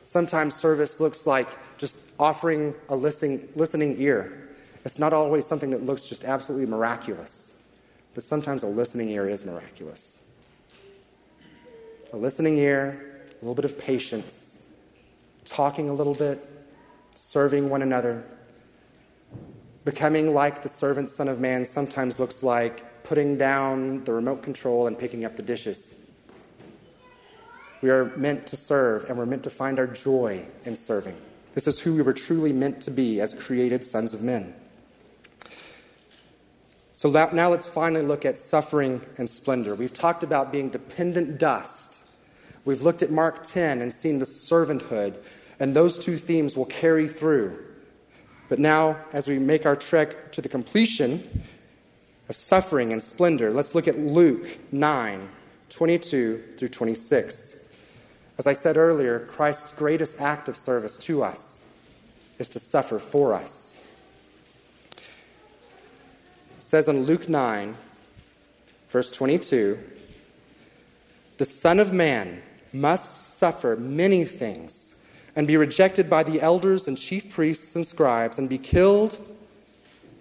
Sometimes 0.03 0.55
service 0.55 0.99
looks 0.99 1.25
like 1.25 1.47
just 1.77 1.95
offering 2.19 2.73
a 2.89 2.95
listening, 2.95 3.47
listening 3.55 3.99
ear. 3.99 4.49
It's 4.83 4.99
not 4.99 5.13
always 5.13 5.47
something 5.47 5.71
that 5.71 5.83
looks 5.83 6.05
just 6.05 6.23
absolutely 6.23 6.67
miraculous 6.67 7.55
but 8.15 8.23
sometimes 8.23 8.63
a 8.63 8.67
listening 8.67 9.09
ear 9.09 9.27
is 9.27 9.45
miraculous. 9.45 10.19
A 12.13 12.17
listening 12.17 12.57
ear, 12.57 13.23
a 13.29 13.35
little 13.45 13.53
bit 13.53 13.65
of 13.65 13.77
patience, 13.77 14.63
talking 15.43 15.89
a 15.89 15.93
little 15.93 16.15
bit, 16.15 16.49
serving 17.15 17.69
one 17.69 17.81
another. 17.81 18.23
Becoming 19.83 20.33
like 20.33 20.61
the 20.61 20.69
servant 20.69 21.09
Son 21.09 21.27
of 21.27 21.39
Man 21.39 21.65
sometimes 21.65 22.19
looks 22.19 22.43
like 22.43 23.03
putting 23.03 23.37
down 23.37 24.03
the 24.03 24.13
remote 24.13 24.43
control 24.43 24.87
and 24.87 24.97
picking 24.97 25.25
up 25.25 25.35
the 25.35 25.43
dishes. 25.43 25.93
We 27.81 27.89
are 27.89 28.05
meant 28.15 28.47
to 28.47 28.55
serve, 28.55 29.09
and 29.09 29.17
we're 29.17 29.25
meant 29.25 29.43
to 29.43 29.49
find 29.49 29.77
our 29.77 29.87
joy 29.87 30.45
in 30.65 30.75
serving. 30.75 31.15
This 31.53 31.67
is 31.67 31.79
who 31.79 31.93
we 31.93 32.01
were 32.01 32.13
truly 32.13 32.51
meant 32.51 32.81
to 32.81 32.91
be 32.91 33.21
as 33.21 33.33
created 33.33 33.85
sons 33.85 34.13
of 34.13 34.23
men. 34.23 34.55
So 36.93 37.09
now 37.09 37.49
let's 37.49 37.67
finally 37.67 38.03
look 38.03 38.25
at 38.25 38.37
suffering 38.37 39.01
and 39.17 39.29
splendor. 39.29 39.75
We've 39.75 39.93
talked 39.93 40.23
about 40.23 40.51
being 40.51 40.69
dependent 40.69 41.37
dust. 41.37 42.03
We've 42.63 42.81
looked 42.81 43.03
at 43.03 43.11
Mark 43.11 43.43
10 43.43 43.81
and 43.81 43.93
seen 43.93 44.17
the 44.19 44.25
servanthood, 44.25 45.17
and 45.59 45.75
those 45.75 45.97
two 45.97 46.17
themes 46.17 46.55
will 46.55 46.65
carry 46.65 47.07
through. 47.07 47.63
But 48.49 48.59
now, 48.59 48.97
as 49.13 49.27
we 49.27 49.39
make 49.39 49.65
our 49.65 49.75
trek 49.75 50.31
to 50.33 50.41
the 50.41 50.49
completion 50.49 51.43
of 52.29 52.35
suffering 52.35 52.93
and 52.93 53.01
splendor, 53.01 53.51
let's 53.51 53.75
look 53.75 53.87
at 53.87 53.97
Luke 53.97 54.57
9 54.71 55.29
22 55.69 56.43
through 56.57 56.67
26. 56.69 57.55
As 58.37 58.47
I 58.47 58.53
said 58.53 58.77
earlier, 58.77 59.19
Christ's 59.19 59.71
greatest 59.73 60.21
act 60.21 60.47
of 60.47 60.55
service 60.55 60.97
to 60.99 61.23
us 61.23 61.65
is 62.37 62.49
to 62.49 62.59
suffer 62.59 62.99
for 62.99 63.33
us 63.33 63.75
says 66.65 66.87
in 66.87 67.03
Luke 67.03 67.29
9, 67.29 67.77
verse 68.89 69.11
22, 69.11 69.77
the 71.37 71.45
Son 71.45 71.79
of 71.79 71.93
Man 71.93 72.41
must 72.73 73.37
suffer 73.37 73.75
many 73.75 74.25
things 74.25 74.94
and 75.35 75.47
be 75.47 75.57
rejected 75.57 76.09
by 76.09 76.23
the 76.23 76.41
elders 76.41 76.87
and 76.87 76.97
chief 76.97 77.29
priests 77.29 77.75
and 77.75 77.85
scribes 77.85 78.37
and 78.37 78.47
be 78.47 78.57
killed 78.57 79.17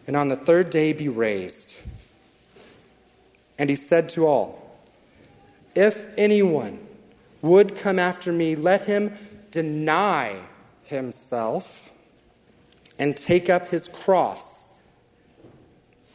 and 0.07 0.17
on 0.17 0.29
the 0.29 0.37
third 0.37 0.71
day 0.71 0.93
be 0.93 1.09
raised. 1.09 1.77
And 3.59 3.71
he 3.71 3.77
said 3.77 4.09
to 4.11 4.27
all, 4.27 4.79
If 5.75 6.07
anyone 6.19 6.79
would 7.43 7.77
come 7.77 7.99
after 7.99 8.33
me, 8.33 8.57
let 8.57 8.83
him 8.83 9.15
deny 9.51 10.37
himself 10.85 11.93
and 12.99 13.17
take 13.17 13.49
up 13.49 13.69
his 13.69 13.89
cross 13.89 14.73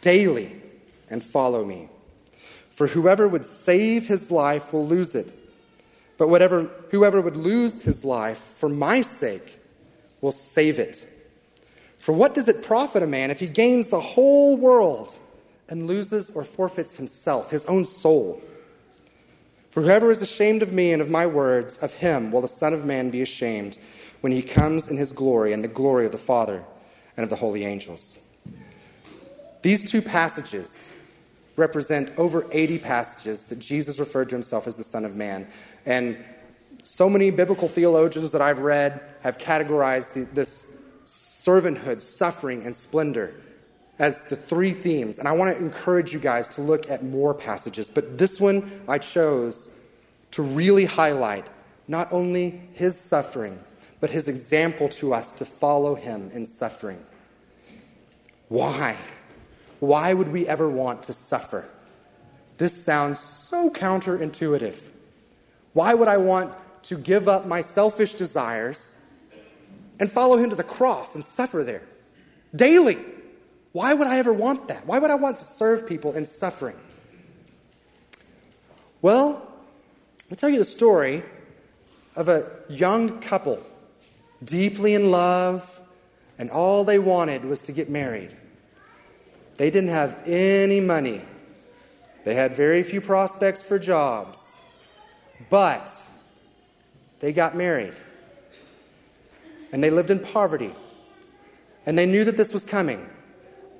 daily 0.01 0.61
and 1.09 1.23
follow 1.23 1.65
me. 1.65 1.89
For 2.69 2.87
whoever 2.87 3.27
would 3.27 3.45
save 3.45 4.07
his 4.07 4.31
life 4.31 4.71
will 4.71 4.87
lose 4.87 5.15
it. 5.15 5.38
But 6.19 6.29
whatever, 6.29 6.69
whoever 6.91 7.21
would 7.21 7.37
lose 7.37 7.81
his 7.81 8.05
life 8.05 8.37
for 8.37 8.69
my 8.69 9.01
sake 9.01 9.57
will 10.21 10.33
save 10.33 10.77
it. 10.77 11.07
For 11.97 12.11
what 12.11 12.35
does 12.35 12.47
it 12.49 12.61
profit 12.61 13.01
a 13.01 13.07
man 13.07 13.31
if 13.31 13.39
he 13.39 13.47
gains 13.47 13.87
the 13.87 14.01
whole 14.01 14.57
world 14.57 15.17
and 15.69 15.87
loses 15.87 16.29
or 16.29 16.43
forfeits 16.43 16.97
himself, 16.97 17.51
his 17.51 17.63
own 17.65 17.85
soul? 17.85 18.41
For 19.71 19.81
whoever 19.81 20.11
is 20.11 20.21
ashamed 20.21 20.61
of 20.61 20.73
me 20.73 20.91
and 20.91 21.01
of 21.01 21.09
my 21.09 21.25
words, 21.25 21.77
of 21.77 21.93
him 21.93 22.31
will 22.31 22.41
the 22.41 22.47
Son 22.49 22.73
of 22.73 22.85
Man 22.85 23.09
be 23.11 23.21
ashamed 23.21 23.77
when 24.19 24.33
he 24.33 24.41
comes 24.41 24.89
in 24.89 24.97
his 24.97 25.13
glory 25.13 25.53
and 25.53 25.63
the 25.63 25.69
glory 25.69 26.05
of 26.05 26.11
the 26.11 26.17
Father 26.17 26.65
and 27.15 27.23
of 27.23 27.29
the 27.29 27.37
holy 27.37 27.63
angels. 27.63 28.17
These 29.61 29.89
two 29.89 30.01
passages 30.01 30.89
represent 31.59 32.11
over 32.17 32.47
80 32.51 32.79
passages 32.79 33.45
that 33.47 33.59
Jesus 33.59 33.99
referred 33.99 34.29
to 34.29 34.35
himself 34.35 34.65
as 34.65 34.77
the 34.77 34.83
Son 34.83 35.05
of 35.05 35.15
Man. 35.15 35.47
And 35.85 36.17
so 36.83 37.09
many 37.09 37.31
biblical 37.31 37.67
theologians 37.67 38.31
that 38.31 38.41
I've 38.41 38.59
read 38.59 39.01
have 39.21 39.37
categorized 39.37 40.13
the, 40.13 40.21
this 40.33 40.77
servanthood, 41.05 42.01
suffering, 42.01 42.63
and 42.63 42.75
splendor 42.75 43.33
as 43.97 44.25
the 44.25 44.35
three 44.35 44.71
themes. 44.71 45.19
And 45.19 45.27
I 45.27 45.33
want 45.33 45.55
to 45.55 45.63
encourage 45.63 46.13
you 46.13 46.19
guys 46.19 46.47
to 46.49 46.61
look 46.61 46.89
at 46.89 47.03
more 47.03 47.33
passages. 47.33 47.89
But 47.89 48.17
this 48.17 48.39
one 48.39 48.81
I 48.87 48.97
chose 48.97 49.69
to 50.31 50.41
really 50.41 50.85
highlight 50.85 51.47
not 51.87 52.11
only 52.13 52.61
his 52.73 52.97
suffering, 52.99 53.59
but 53.99 54.09
his 54.09 54.29
example 54.29 54.87
to 54.87 55.13
us 55.13 55.33
to 55.33 55.45
follow 55.45 55.95
him 55.95 56.31
in 56.33 56.45
suffering. 56.45 57.03
Why? 58.47 58.95
Why 59.79 60.13
would 60.13 60.31
we 60.31 60.47
ever 60.47 60.69
want 60.69 61.03
to 61.03 61.13
suffer? 61.13 61.69
This 62.57 62.73
sounds 62.73 63.19
so 63.19 63.69
counterintuitive. 63.69 64.89
Why 65.73 65.93
would 65.93 66.07
I 66.07 66.17
want 66.17 66.53
to 66.83 66.97
give 66.97 67.27
up 67.27 67.45
my 67.45 67.61
selfish 67.61 68.15
desires 68.15 68.95
and 69.99 70.11
follow 70.11 70.37
him 70.37 70.49
to 70.49 70.55
the 70.55 70.63
cross 70.63 71.15
and 71.15 71.23
suffer 71.23 71.63
there 71.63 71.83
daily? 72.55 72.97
Why 73.71 73.93
would 73.93 74.07
I 74.07 74.17
ever 74.17 74.33
want 74.33 74.67
that? 74.69 74.85
Why 74.87 74.97
would 74.99 75.11
I 75.11 75.15
want 75.15 75.35
to 75.37 75.43
serve 75.43 75.87
people 75.87 76.13
in 76.13 76.25
suffering? 76.25 76.75
Well, 79.01 79.47
I'll 80.29 80.37
tell 80.37 80.49
you 80.49 80.57
the 80.57 80.65
story 80.65 81.23
of 82.15 82.27
a 82.27 82.61
young 82.67 83.19
couple 83.21 83.63
deeply 84.43 84.93
in 84.93 85.11
love, 85.11 85.81
and 86.37 86.49
all 86.49 86.83
they 86.83 86.99
wanted 86.99 87.45
was 87.45 87.61
to 87.63 87.71
get 87.71 87.89
married. 87.89 88.35
They 89.57 89.69
didn't 89.69 89.89
have 89.89 90.17
any 90.25 90.79
money. 90.79 91.21
They 92.23 92.35
had 92.35 92.53
very 92.53 92.83
few 92.83 93.01
prospects 93.01 93.61
for 93.61 93.77
jobs. 93.77 94.55
But 95.49 95.91
they 97.19 97.31
got 97.31 97.55
married. 97.55 97.93
And 99.71 99.83
they 99.83 99.89
lived 99.89 100.09
in 100.09 100.19
poverty. 100.19 100.73
And 101.85 101.97
they 101.97 102.05
knew 102.05 102.23
that 102.23 102.37
this 102.37 102.53
was 102.53 102.65
coming. 102.65 103.09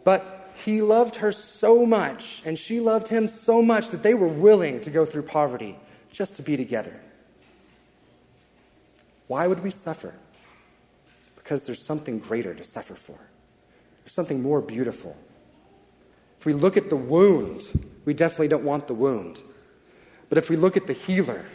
But 0.04 0.40
he 0.64 0.82
loved 0.82 1.16
her 1.16 1.32
so 1.32 1.86
much, 1.86 2.42
and 2.46 2.58
she 2.58 2.80
loved 2.80 3.08
him 3.08 3.28
so 3.28 3.62
much 3.62 3.90
that 3.90 4.04
they 4.04 4.14
were 4.14 4.28
willing 4.28 4.82
to 4.82 4.90
go 4.90 5.06
through 5.06 5.24
poverty 5.24 5.78
just 6.12 6.36
to 6.36 6.42
be 6.42 6.58
together. 6.58 7.00
Why 9.28 9.48
would 9.48 9.64
we 9.64 9.70
suffer? 9.70 10.16
Because 11.36 11.64
there's 11.64 11.82
something 11.82 12.20
greater 12.20 12.54
to 12.54 12.64
suffer 12.64 12.96
for, 12.96 13.18
there's 14.04 14.14
something 14.14 14.42
more 14.42 14.62
beautiful. 14.62 15.16
If 16.40 16.46
we 16.46 16.54
look 16.54 16.78
at 16.78 16.90
the 16.90 16.96
wound, 16.96 17.64
we 18.06 18.14
definitely 18.14 18.48
don't 18.48 18.64
want 18.64 18.88
the 18.88 18.94
wound. 18.94 19.38
But 20.30 20.38
if 20.38 20.50
we 20.50 20.56
look 20.56 20.78
at 20.78 20.88
the 20.88 20.94
healer, 20.94 21.46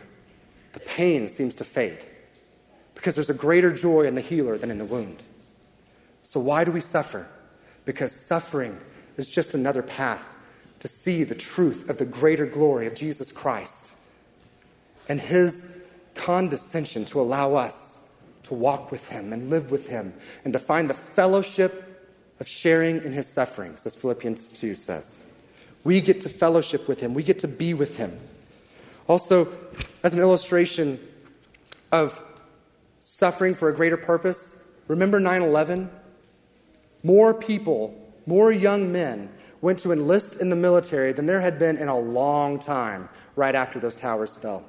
the 0.72 0.80
pain 0.80 1.28
seems 1.28 1.54
to 1.56 1.64
fade 1.64 2.04
because 2.94 3.14
there's 3.14 3.30
a 3.30 3.34
greater 3.34 3.72
joy 3.72 4.02
in 4.02 4.14
the 4.14 4.20
healer 4.20 4.58
than 4.58 4.70
in 4.70 4.78
the 4.78 4.84
wound. 4.84 5.22
So, 6.22 6.40
why 6.40 6.64
do 6.64 6.72
we 6.72 6.80
suffer? 6.80 7.28
Because 7.84 8.12
suffering 8.12 8.78
is 9.16 9.30
just 9.30 9.54
another 9.54 9.82
path 9.82 10.26
to 10.80 10.88
see 10.88 11.22
the 11.22 11.34
truth 11.34 11.88
of 11.88 11.98
the 11.98 12.04
greater 12.04 12.46
glory 12.46 12.86
of 12.86 12.94
Jesus 12.94 13.30
Christ 13.30 13.92
and 15.08 15.20
his 15.20 15.80
condescension 16.14 17.04
to 17.06 17.20
allow 17.20 17.54
us 17.54 17.98
to 18.44 18.54
walk 18.54 18.90
with 18.90 19.08
him 19.08 19.32
and 19.32 19.50
live 19.50 19.70
with 19.70 19.88
him 19.88 20.14
and 20.44 20.52
to 20.52 20.58
find 20.58 20.88
the 20.88 20.94
fellowship 20.94 21.84
of 22.40 22.48
sharing 22.48 23.02
in 23.04 23.12
his 23.12 23.26
sufferings, 23.26 23.86
as 23.86 23.94
Philippians 23.94 24.52
2 24.52 24.74
says. 24.74 25.22
We 25.84 26.00
get 26.00 26.20
to 26.22 26.28
fellowship 26.28 26.88
with 26.88 27.00
him, 27.00 27.14
we 27.14 27.22
get 27.22 27.38
to 27.40 27.48
be 27.48 27.74
with 27.74 27.96
him. 27.96 28.18
Also, 29.06 29.48
as 30.02 30.14
an 30.14 30.20
illustration 30.20 30.98
of 31.92 32.22
suffering 33.00 33.54
for 33.54 33.68
a 33.68 33.74
greater 33.74 33.96
purpose, 33.96 34.62
remember 34.88 35.20
9 35.20 35.42
11? 35.42 35.90
More 37.02 37.34
people, 37.34 37.94
more 38.26 38.50
young 38.50 38.90
men 38.90 39.30
went 39.60 39.78
to 39.80 39.92
enlist 39.92 40.40
in 40.40 40.48
the 40.48 40.56
military 40.56 41.12
than 41.12 41.26
there 41.26 41.40
had 41.40 41.58
been 41.58 41.76
in 41.76 41.88
a 41.88 41.98
long 41.98 42.58
time 42.58 43.08
right 43.36 43.54
after 43.54 43.78
those 43.78 43.96
towers 43.96 44.36
fell. 44.36 44.64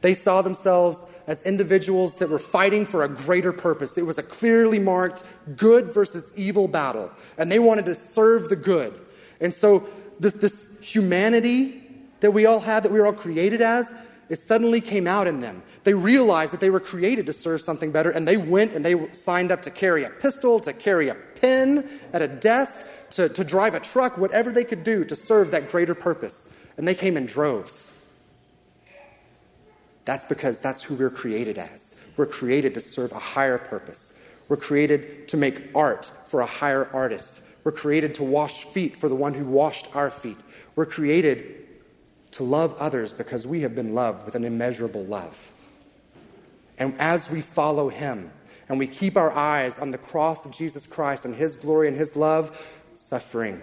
They 0.00 0.14
saw 0.14 0.40
themselves 0.40 1.04
as 1.26 1.42
individuals 1.42 2.16
that 2.16 2.30
were 2.30 2.38
fighting 2.38 2.86
for 2.86 3.04
a 3.04 3.08
greater 3.08 3.52
purpose. 3.52 3.98
It 3.98 4.06
was 4.06 4.16
a 4.16 4.22
clearly 4.22 4.78
marked 4.78 5.22
good 5.56 5.86
versus 5.86 6.32
evil 6.36 6.68
battle, 6.68 7.10
and 7.36 7.52
they 7.52 7.58
wanted 7.58 7.84
to 7.86 7.94
serve 7.94 8.48
the 8.48 8.56
good. 8.56 8.98
And 9.40 9.52
so, 9.52 9.86
this, 10.18 10.34
this 10.34 10.78
humanity 10.80 11.89
that 12.20 12.30
we 12.30 12.46
all 12.46 12.60
have, 12.60 12.82
that 12.82 12.92
we 12.92 13.00
were 13.00 13.06
all 13.06 13.12
created 13.12 13.60
as, 13.60 13.94
it 14.28 14.36
suddenly 14.36 14.80
came 14.80 15.08
out 15.08 15.26
in 15.26 15.40
them. 15.40 15.62
They 15.82 15.94
realized 15.94 16.52
that 16.52 16.60
they 16.60 16.70
were 16.70 16.80
created 16.80 17.26
to 17.26 17.32
serve 17.32 17.60
something 17.60 17.90
better, 17.90 18.10
and 18.10 18.28
they 18.28 18.36
went 18.36 18.72
and 18.72 18.84
they 18.84 19.12
signed 19.12 19.50
up 19.50 19.62
to 19.62 19.70
carry 19.70 20.04
a 20.04 20.10
pistol, 20.10 20.60
to 20.60 20.72
carry 20.72 21.08
a 21.08 21.14
pen 21.14 21.88
at 22.12 22.22
a 22.22 22.28
desk, 22.28 22.80
to, 23.10 23.28
to 23.28 23.42
drive 23.42 23.74
a 23.74 23.80
truck, 23.80 24.16
whatever 24.16 24.52
they 24.52 24.64
could 24.64 24.84
do 24.84 25.04
to 25.04 25.16
serve 25.16 25.50
that 25.50 25.68
greater 25.68 25.94
purpose. 25.94 26.52
And 26.76 26.86
they 26.86 26.94
came 26.94 27.16
in 27.16 27.26
droves. 27.26 27.90
That's 30.04 30.24
because 30.24 30.60
that's 30.60 30.82
who 30.82 30.94
we're 30.94 31.10
created 31.10 31.58
as. 31.58 31.94
We're 32.16 32.26
created 32.26 32.74
to 32.74 32.80
serve 32.80 33.12
a 33.12 33.18
higher 33.18 33.58
purpose. 33.58 34.12
We're 34.48 34.56
created 34.56 35.28
to 35.28 35.36
make 35.36 35.70
art 35.74 36.10
for 36.24 36.40
a 36.40 36.46
higher 36.46 36.88
artist. 36.92 37.40
We're 37.64 37.72
created 37.72 38.14
to 38.16 38.24
wash 38.24 38.64
feet 38.64 38.96
for 38.96 39.08
the 39.08 39.14
one 39.14 39.34
who 39.34 39.44
washed 39.44 39.94
our 39.94 40.10
feet. 40.10 40.38
We're 40.76 40.86
created 40.86 41.59
to 42.32 42.44
love 42.44 42.76
others 42.78 43.12
because 43.12 43.46
we 43.46 43.60
have 43.60 43.74
been 43.74 43.94
loved 43.94 44.24
with 44.24 44.34
an 44.34 44.44
immeasurable 44.44 45.04
love. 45.04 45.52
And 46.78 46.94
as 47.00 47.30
we 47.30 47.40
follow 47.40 47.88
him 47.88 48.30
and 48.68 48.78
we 48.78 48.86
keep 48.86 49.16
our 49.16 49.30
eyes 49.30 49.78
on 49.78 49.90
the 49.90 49.98
cross 49.98 50.46
of 50.46 50.52
Jesus 50.52 50.86
Christ 50.86 51.24
and 51.24 51.34
his 51.34 51.56
glory 51.56 51.88
and 51.88 51.96
his 51.96 52.16
love, 52.16 52.66
suffering 52.92 53.60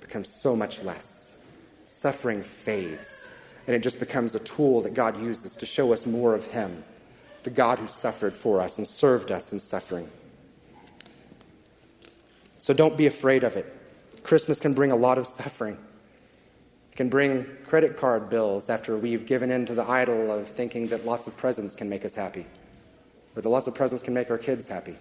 becomes 0.00 0.28
so 0.28 0.54
much 0.54 0.82
less. 0.82 1.36
Suffering 1.84 2.42
fades, 2.42 3.28
and 3.66 3.74
it 3.76 3.80
just 3.80 4.00
becomes 4.00 4.34
a 4.34 4.40
tool 4.40 4.82
that 4.82 4.94
God 4.94 5.20
uses 5.20 5.56
to 5.56 5.66
show 5.66 5.92
us 5.92 6.04
more 6.04 6.34
of 6.34 6.44
him, 6.46 6.84
the 7.44 7.50
God 7.50 7.78
who 7.78 7.86
suffered 7.86 8.36
for 8.36 8.60
us 8.60 8.78
and 8.78 8.86
served 8.86 9.30
us 9.30 9.52
in 9.52 9.60
suffering. 9.60 10.08
So 12.58 12.74
don't 12.74 12.96
be 12.96 13.06
afraid 13.06 13.44
of 13.44 13.56
it. 13.56 13.72
Christmas 14.24 14.58
can 14.58 14.74
bring 14.74 14.90
a 14.90 14.96
lot 14.96 15.18
of 15.18 15.26
suffering 15.28 15.78
can 16.96 17.08
bring 17.10 17.44
credit 17.64 17.96
card 17.96 18.28
bills 18.30 18.70
after 18.70 18.96
we've 18.96 19.26
given 19.26 19.50
in 19.50 19.66
to 19.66 19.74
the 19.74 19.88
idol 19.88 20.32
of 20.32 20.48
thinking 20.48 20.88
that 20.88 21.04
lots 21.04 21.26
of 21.26 21.36
presents 21.36 21.74
can 21.74 21.88
make 21.88 22.04
us 22.04 22.14
happy, 22.14 22.46
or 23.36 23.42
that 23.42 23.48
lots 23.48 23.66
of 23.66 23.74
presents 23.74 24.02
can 24.02 24.14
make 24.14 24.30
our 24.30 24.38
kids 24.38 24.66
happy. 24.66 24.96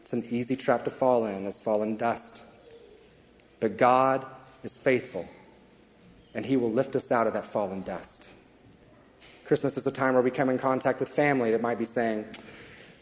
It's 0.00 0.12
an 0.12 0.24
easy 0.30 0.54
trap 0.54 0.84
to 0.84 0.90
fall 0.90 1.26
in 1.26 1.46
as 1.46 1.60
fallen 1.60 1.96
dust. 1.96 2.42
But 3.58 3.76
God 3.76 4.24
is 4.62 4.78
faithful, 4.78 5.28
and 6.34 6.46
He 6.46 6.56
will 6.56 6.70
lift 6.70 6.94
us 6.94 7.10
out 7.10 7.26
of 7.26 7.32
that 7.34 7.44
fallen 7.44 7.82
dust. 7.82 8.28
Christmas 9.44 9.76
is 9.76 9.86
a 9.86 9.90
time 9.90 10.14
where 10.14 10.22
we 10.22 10.30
come 10.30 10.48
in 10.48 10.58
contact 10.58 11.00
with 11.00 11.08
family 11.08 11.50
that 11.50 11.60
might 11.60 11.78
be 11.78 11.84
saying, 11.84 12.24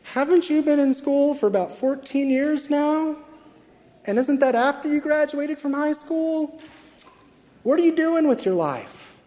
Haven't 0.05 0.49
you 0.49 0.63
been 0.63 0.81
in 0.81 0.95
school 0.95 1.35
for 1.35 1.47
about 1.47 1.77
14 1.77 2.31
years 2.31 2.71
now? 2.71 3.17
And 4.07 4.19
isn't 4.19 4.41
that 4.41 4.55
after 4.55 4.93
you 4.93 5.01
graduated 5.01 5.59
from 5.59 5.73
high 5.73 5.93
school? 5.93 6.61
What 7.63 7.79
are 7.79 7.83
you 7.83 7.95
doing 7.95 8.27
with 8.27 8.45
your 8.45 8.55
life? 8.55 9.19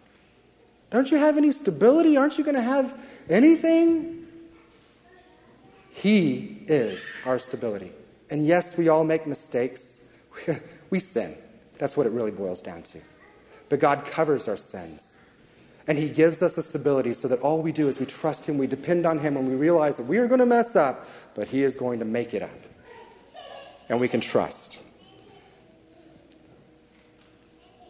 Don't 0.90 1.10
you 1.10 1.16
have 1.16 1.36
any 1.36 1.52
stability? 1.52 2.16
Aren't 2.16 2.38
you 2.38 2.44
going 2.44 2.56
to 2.56 2.62
have 2.62 2.98
anything? 3.28 4.26
He 5.90 6.62
is 6.66 7.16
our 7.24 7.38
stability. 7.38 7.92
And 8.30 8.46
yes, 8.46 8.76
we 8.76 8.88
all 8.88 9.04
make 9.04 9.26
mistakes. 9.26 10.02
we 10.90 10.98
sin. 10.98 11.34
That's 11.78 11.96
what 11.96 12.06
it 12.06 12.10
really 12.10 12.30
boils 12.30 12.62
down 12.62 12.82
to. 12.82 13.00
But 13.68 13.80
God 13.80 14.04
covers 14.04 14.48
our 14.48 14.56
sins. 14.56 15.16
And 15.88 15.96
He 15.96 16.08
gives 16.08 16.42
us 16.42 16.58
a 16.58 16.62
stability 16.62 17.14
so 17.14 17.28
that 17.28 17.40
all 17.40 17.62
we 17.62 17.72
do 17.72 17.88
is 17.88 17.98
we 17.98 18.06
trust 18.06 18.46
Him, 18.46 18.58
we 18.58 18.66
depend 18.66 19.06
on 19.06 19.18
Him, 19.18 19.36
and 19.36 19.48
we 19.48 19.54
realize 19.54 19.96
that 19.96 20.06
we 20.06 20.18
are 20.18 20.26
going 20.26 20.40
to 20.40 20.46
mess 20.46 20.74
up, 20.76 21.06
but 21.34 21.48
He 21.48 21.62
is 21.62 21.76
going 21.76 22.00
to 22.00 22.04
make 22.04 22.34
it 22.34 22.42
up. 22.42 22.58
And 23.88 24.00
we 24.00 24.08
can 24.08 24.20
trust. 24.20 24.82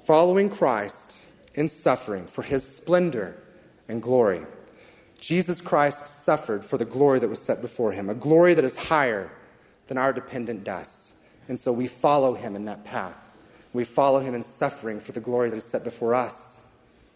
Following 0.07 0.49
Christ 0.49 1.19
in 1.57 1.69
suffering 1.69 2.27
for 2.27 2.43
his 2.43 2.65
splendor 2.65 3.37
and 3.89 4.01
glory. 4.01 4.47
Jesus 5.19 5.61
Christ 5.61 6.07
suffered 6.07 6.65
for 6.65 6.79
the 6.79 6.85
glory 6.85 7.19
that 7.19 7.29
was 7.29 7.43
set 7.43 7.61
before 7.61 7.91
him, 7.91 8.09
a 8.09 8.15
glory 8.15 8.55
that 8.55 8.65
is 8.65 8.77
higher 8.77 9.33
than 9.89 9.99
our 9.99 10.13
dependent 10.13 10.63
dust. 10.63 11.13
And 11.49 11.59
so 11.59 11.73
we 11.73 11.89
follow 11.89 12.35
him 12.35 12.55
in 12.55 12.67
that 12.67 12.85
path. 12.85 13.17
We 13.73 13.83
follow 13.83 14.21
him 14.21 14.33
in 14.33 14.45
suffering 14.45 15.01
for 15.01 15.11
the 15.11 15.21
glory 15.21 15.51
that 15.51 15.57
is 15.57 15.65
set 15.65 15.83
before 15.83 16.15
us, 16.15 16.61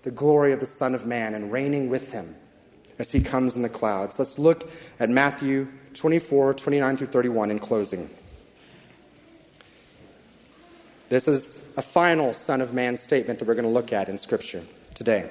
the 0.03 0.11
glory 0.11 0.53
of 0.53 0.59
the 0.59 0.67
Son 0.67 0.93
of 0.93 1.07
Man, 1.07 1.35
and 1.35 1.53
reigning 1.53 1.91
with 1.91 2.13
him 2.13 2.35
as 2.99 3.13
he 3.13 3.21
comes 3.21 3.55
in 3.55 3.63
the 3.63 3.69
clouds. 3.69 4.19
Let's 4.19 4.37
look 4.37 4.69
at 4.99 5.09
Matthew 5.09 5.69
24, 5.95 6.55
29 6.55 6.97
through 6.97 7.07
31 7.07 7.53
in 7.53 7.61
closing. 7.61 8.11
This 11.11 11.27
is 11.27 11.61
a 11.77 11.83
final 11.83 12.33
Son 12.33 12.61
of 12.61 12.73
Man 12.73 12.97
statement 12.97 13.41
that 13.41 13.49
we're 13.49 13.57
going 13.57 13.65
to 13.65 13.71
look 13.71 13.93
at 13.93 14.09
in 14.09 14.17
Scripture 14.17 14.63
today. 14.95 15.29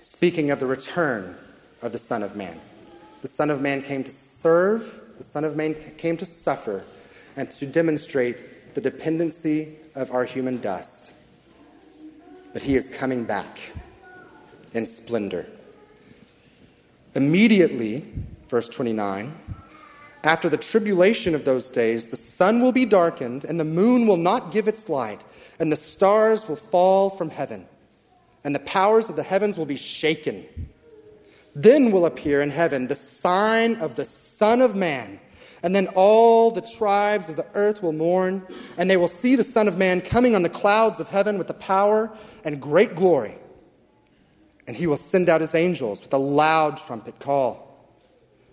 Speaking 0.00 0.52
of 0.52 0.60
the 0.60 0.66
return 0.66 1.36
of 1.82 1.90
the 1.90 1.98
Son 1.98 2.22
of 2.22 2.36
Man, 2.36 2.60
the 3.20 3.26
Son 3.26 3.50
of 3.50 3.60
Man 3.60 3.82
came 3.82 4.04
to 4.04 4.12
serve, 4.12 5.00
the 5.18 5.24
Son 5.24 5.42
of 5.42 5.56
Man 5.56 5.74
came 5.98 6.16
to 6.18 6.24
suffer, 6.24 6.84
and 7.36 7.50
to 7.50 7.66
demonstrate 7.66 8.74
the 8.74 8.80
dependency 8.80 9.74
of 9.96 10.12
our 10.12 10.24
human 10.24 10.60
dust. 10.60 11.10
But 12.52 12.62
he 12.62 12.76
is 12.76 12.90
coming 12.90 13.24
back 13.24 13.72
in 14.72 14.86
splendor. 14.86 15.48
Immediately, 17.16 18.06
verse 18.48 18.68
29, 18.68 19.34
after 20.24 20.48
the 20.48 20.56
tribulation 20.56 21.34
of 21.34 21.44
those 21.44 21.68
days, 21.68 22.08
the 22.08 22.16
sun 22.16 22.62
will 22.62 22.72
be 22.72 22.86
darkened, 22.86 23.44
and 23.44 23.60
the 23.60 23.64
moon 23.64 24.06
will 24.06 24.16
not 24.16 24.52
give 24.52 24.66
its 24.66 24.88
light, 24.88 25.22
and 25.58 25.70
the 25.70 25.76
stars 25.76 26.48
will 26.48 26.56
fall 26.56 27.10
from 27.10 27.28
heaven, 27.28 27.66
and 28.42 28.54
the 28.54 28.60
powers 28.60 29.10
of 29.10 29.16
the 29.16 29.22
heavens 29.22 29.58
will 29.58 29.66
be 29.66 29.76
shaken. 29.76 30.46
Then 31.54 31.92
will 31.92 32.06
appear 32.06 32.40
in 32.40 32.50
heaven 32.50 32.86
the 32.86 32.94
sign 32.94 33.76
of 33.76 33.96
the 33.96 34.04
Son 34.04 34.60
of 34.60 34.74
Man. 34.74 35.20
And 35.62 35.74
then 35.74 35.88
all 35.94 36.50
the 36.50 36.60
tribes 36.60 37.28
of 37.28 37.36
the 37.36 37.46
earth 37.54 37.82
will 37.82 37.92
mourn, 37.92 38.46
and 38.76 38.90
they 38.90 38.96
will 38.96 39.08
see 39.08 39.36
the 39.36 39.44
Son 39.44 39.68
of 39.68 39.78
Man 39.78 40.00
coming 40.00 40.34
on 40.34 40.42
the 40.42 40.48
clouds 40.48 41.00
of 41.00 41.08
heaven 41.08 41.38
with 41.38 41.46
the 41.46 41.54
power 41.54 42.10
and 42.44 42.60
great 42.60 42.94
glory. 42.94 43.36
And 44.66 44.76
he 44.76 44.86
will 44.86 44.96
send 44.96 45.28
out 45.28 45.40
his 45.40 45.54
angels 45.54 46.02
with 46.02 46.12
a 46.12 46.18
loud 46.18 46.78
trumpet 46.78 47.18
call, 47.18 47.90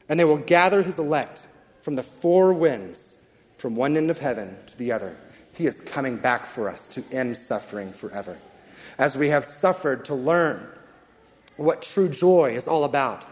and 0.07 0.19
they 0.19 0.25
will 0.25 0.37
gather 0.37 0.81
his 0.81 0.99
elect 0.99 1.47
from 1.81 1.95
the 1.95 2.03
four 2.03 2.53
winds, 2.53 3.17
from 3.57 3.75
one 3.75 3.97
end 3.97 4.09
of 4.09 4.19
heaven 4.19 4.55
to 4.67 4.77
the 4.77 4.91
other. 4.91 5.15
He 5.53 5.65
is 5.65 5.81
coming 5.81 6.17
back 6.17 6.45
for 6.45 6.69
us 6.69 6.87
to 6.89 7.03
end 7.11 7.37
suffering 7.37 7.91
forever. 7.91 8.37
As 8.97 9.17
we 9.17 9.29
have 9.29 9.45
suffered 9.45 10.05
to 10.05 10.15
learn 10.15 10.67
what 11.57 11.81
true 11.81 12.07
joy 12.07 12.51
is 12.51 12.67
all 12.67 12.83
about, 12.83 13.25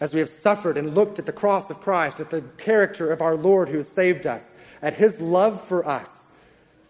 as 0.00 0.12
we 0.12 0.20
have 0.20 0.28
suffered 0.28 0.76
and 0.76 0.94
looked 0.94 1.18
at 1.18 1.26
the 1.26 1.32
cross 1.32 1.70
of 1.70 1.80
Christ, 1.80 2.20
at 2.20 2.30
the 2.30 2.42
character 2.58 3.12
of 3.12 3.22
our 3.22 3.36
Lord 3.36 3.68
who 3.68 3.76
has 3.76 3.88
saved 3.88 4.26
us, 4.26 4.56
at 4.82 4.94
his 4.94 5.20
love 5.20 5.62
for 5.62 5.86
us, 5.86 6.30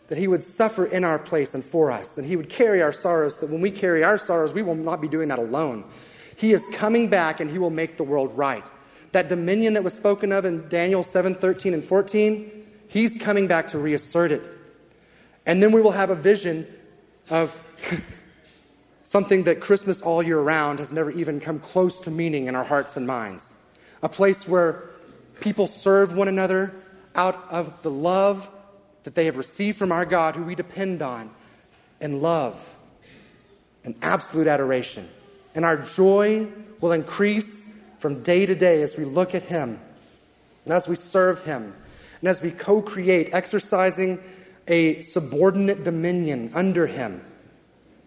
that 0.09 0.19
he 0.19 0.29
would 0.29 0.43
suffer 0.43 0.87
in 0.87 1.05
our 1.05 1.19
place 1.19 1.55
and 1.55 1.65
for 1.65 1.91
us, 1.91 2.19
and 2.19 2.27
he 2.27 2.37
would 2.37 2.49
carry 2.49 2.83
our 2.83 2.93
sorrows, 2.93 3.39
that 3.39 3.51
when 3.51 3.61
we 3.61 3.71
carry 3.71 4.03
our 4.03 4.19
sorrows, 4.19 4.53
we 4.53 4.63
will 4.63 4.75
not 4.75 5.01
be 5.01 5.09
doing 5.09 5.29
that 5.29 5.39
alone. 5.39 5.85
He 6.37 6.53
is 6.53 6.67
coming 6.73 7.09
back 7.09 7.41
and 7.41 7.51
he 7.51 7.59
will 7.59 7.71
make 7.71 7.97
the 7.97 8.05
world 8.05 8.37
right 8.37 8.69
that 9.15 9.29
dominion 9.29 9.75
that 9.75 9.83
was 9.83 9.95
spoken 9.95 10.33
of 10.33 10.45
in 10.45 10.69
Daniel 10.69 11.03
7 11.03 11.35
13 11.35 11.73
and 11.73 11.85
14, 11.85 12.67
he's 12.89 13.17
coming 13.17 13.47
back 13.47 13.69
to 13.69 13.79
reassert 13.79 14.31
it. 14.31 14.47
And 15.47 15.63
then 15.63 15.73
we 15.73 15.81
will 15.81 15.93
have 15.93 16.11
a 16.11 16.15
vision 16.15 16.67
of 17.31 17.59
something 19.05 19.45
that 19.45 19.61
Christmas 19.61 20.03
all 20.03 20.23
year 20.23 20.41
round 20.41 20.81
has 20.81 20.93
never 20.93 21.11
even 21.11 21.41
come 21.41 21.59
close 21.59 22.01
to 22.01 22.11
meaning 22.11 22.47
in 22.47 22.57
our 22.57 22.65
hearts 22.65 22.97
and 22.97 23.07
minds. 23.07 23.53
A 24.03 24.09
place 24.09 24.49
where 24.49 24.91
people 25.41 25.67
serve 25.67 26.17
one 26.17 26.29
another 26.29 26.75
out 27.15 27.43
of 27.51 27.83
the 27.83 27.91
love 27.91 28.51
that 29.05 29.15
they 29.15 29.27
have 29.27 29.37
received 29.37 29.79
from 29.79 29.93
our 29.93 30.05
God, 30.05 30.35
who 30.35 30.43
we 30.43 30.55
depend 30.55 31.03
on, 31.03 31.31
and 32.01 32.21
love 32.21 32.79
and 33.85 33.95
absolute 34.03 34.47
adoration. 34.47 35.09
And 35.55 35.65
our 35.65 35.77
joy 35.77 36.49
will 36.81 36.93
increase 36.93 37.75
from 38.05 38.23
day 38.23 38.45
to 38.45 38.55
day 38.55 38.83
as 38.83 38.99
we 38.99 39.05
look 39.07 39.35
at 39.35 39.45
Him 39.45 39.81
and 40.67 40.75
as 40.75 40.87
we 40.87 40.95
serve 40.95 41.43
Him 41.47 41.75
and 42.21 42.29
as 42.29 42.43
we 42.43 42.51
co 42.51 42.83
create, 42.83 43.31
exercising 43.33 44.21
a 44.69 45.01
subordinate 45.01 45.85
dominion 45.85 46.51
under 46.53 46.87
Him. 46.87 47.25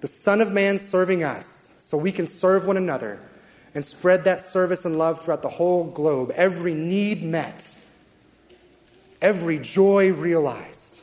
The 0.01 0.07
Son 0.07 0.39
of 0.39 0.53
Man 0.53 0.77
serving 0.77 1.23
us 1.23 1.73
so 1.79 1.97
we 1.97 2.11
can 2.11 2.27
serve 2.27 2.67
one 2.67 2.77
another 2.77 3.19
and 3.73 3.83
spread 3.83 4.23
that 4.25 4.41
service 4.41 4.85
and 4.85 4.99
love 4.99 5.23
throughout 5.23 5.41
the 5.41 5.49
whole 5.49 5.85
globe. 5.85 6.31
Every 6.35 6.75
need 6.75 7.23
met, 7.23 7.75
every 9.19 9.57
joy 9.57 10.13
realized, 10.13 10.99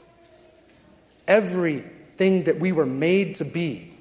everything 1.26 2.44
that 2.44 2.60
we 2.60 2.70
were 2.70 2.86
made 2.86 3.34
to 3.34 3.44
be, 3.44 3.92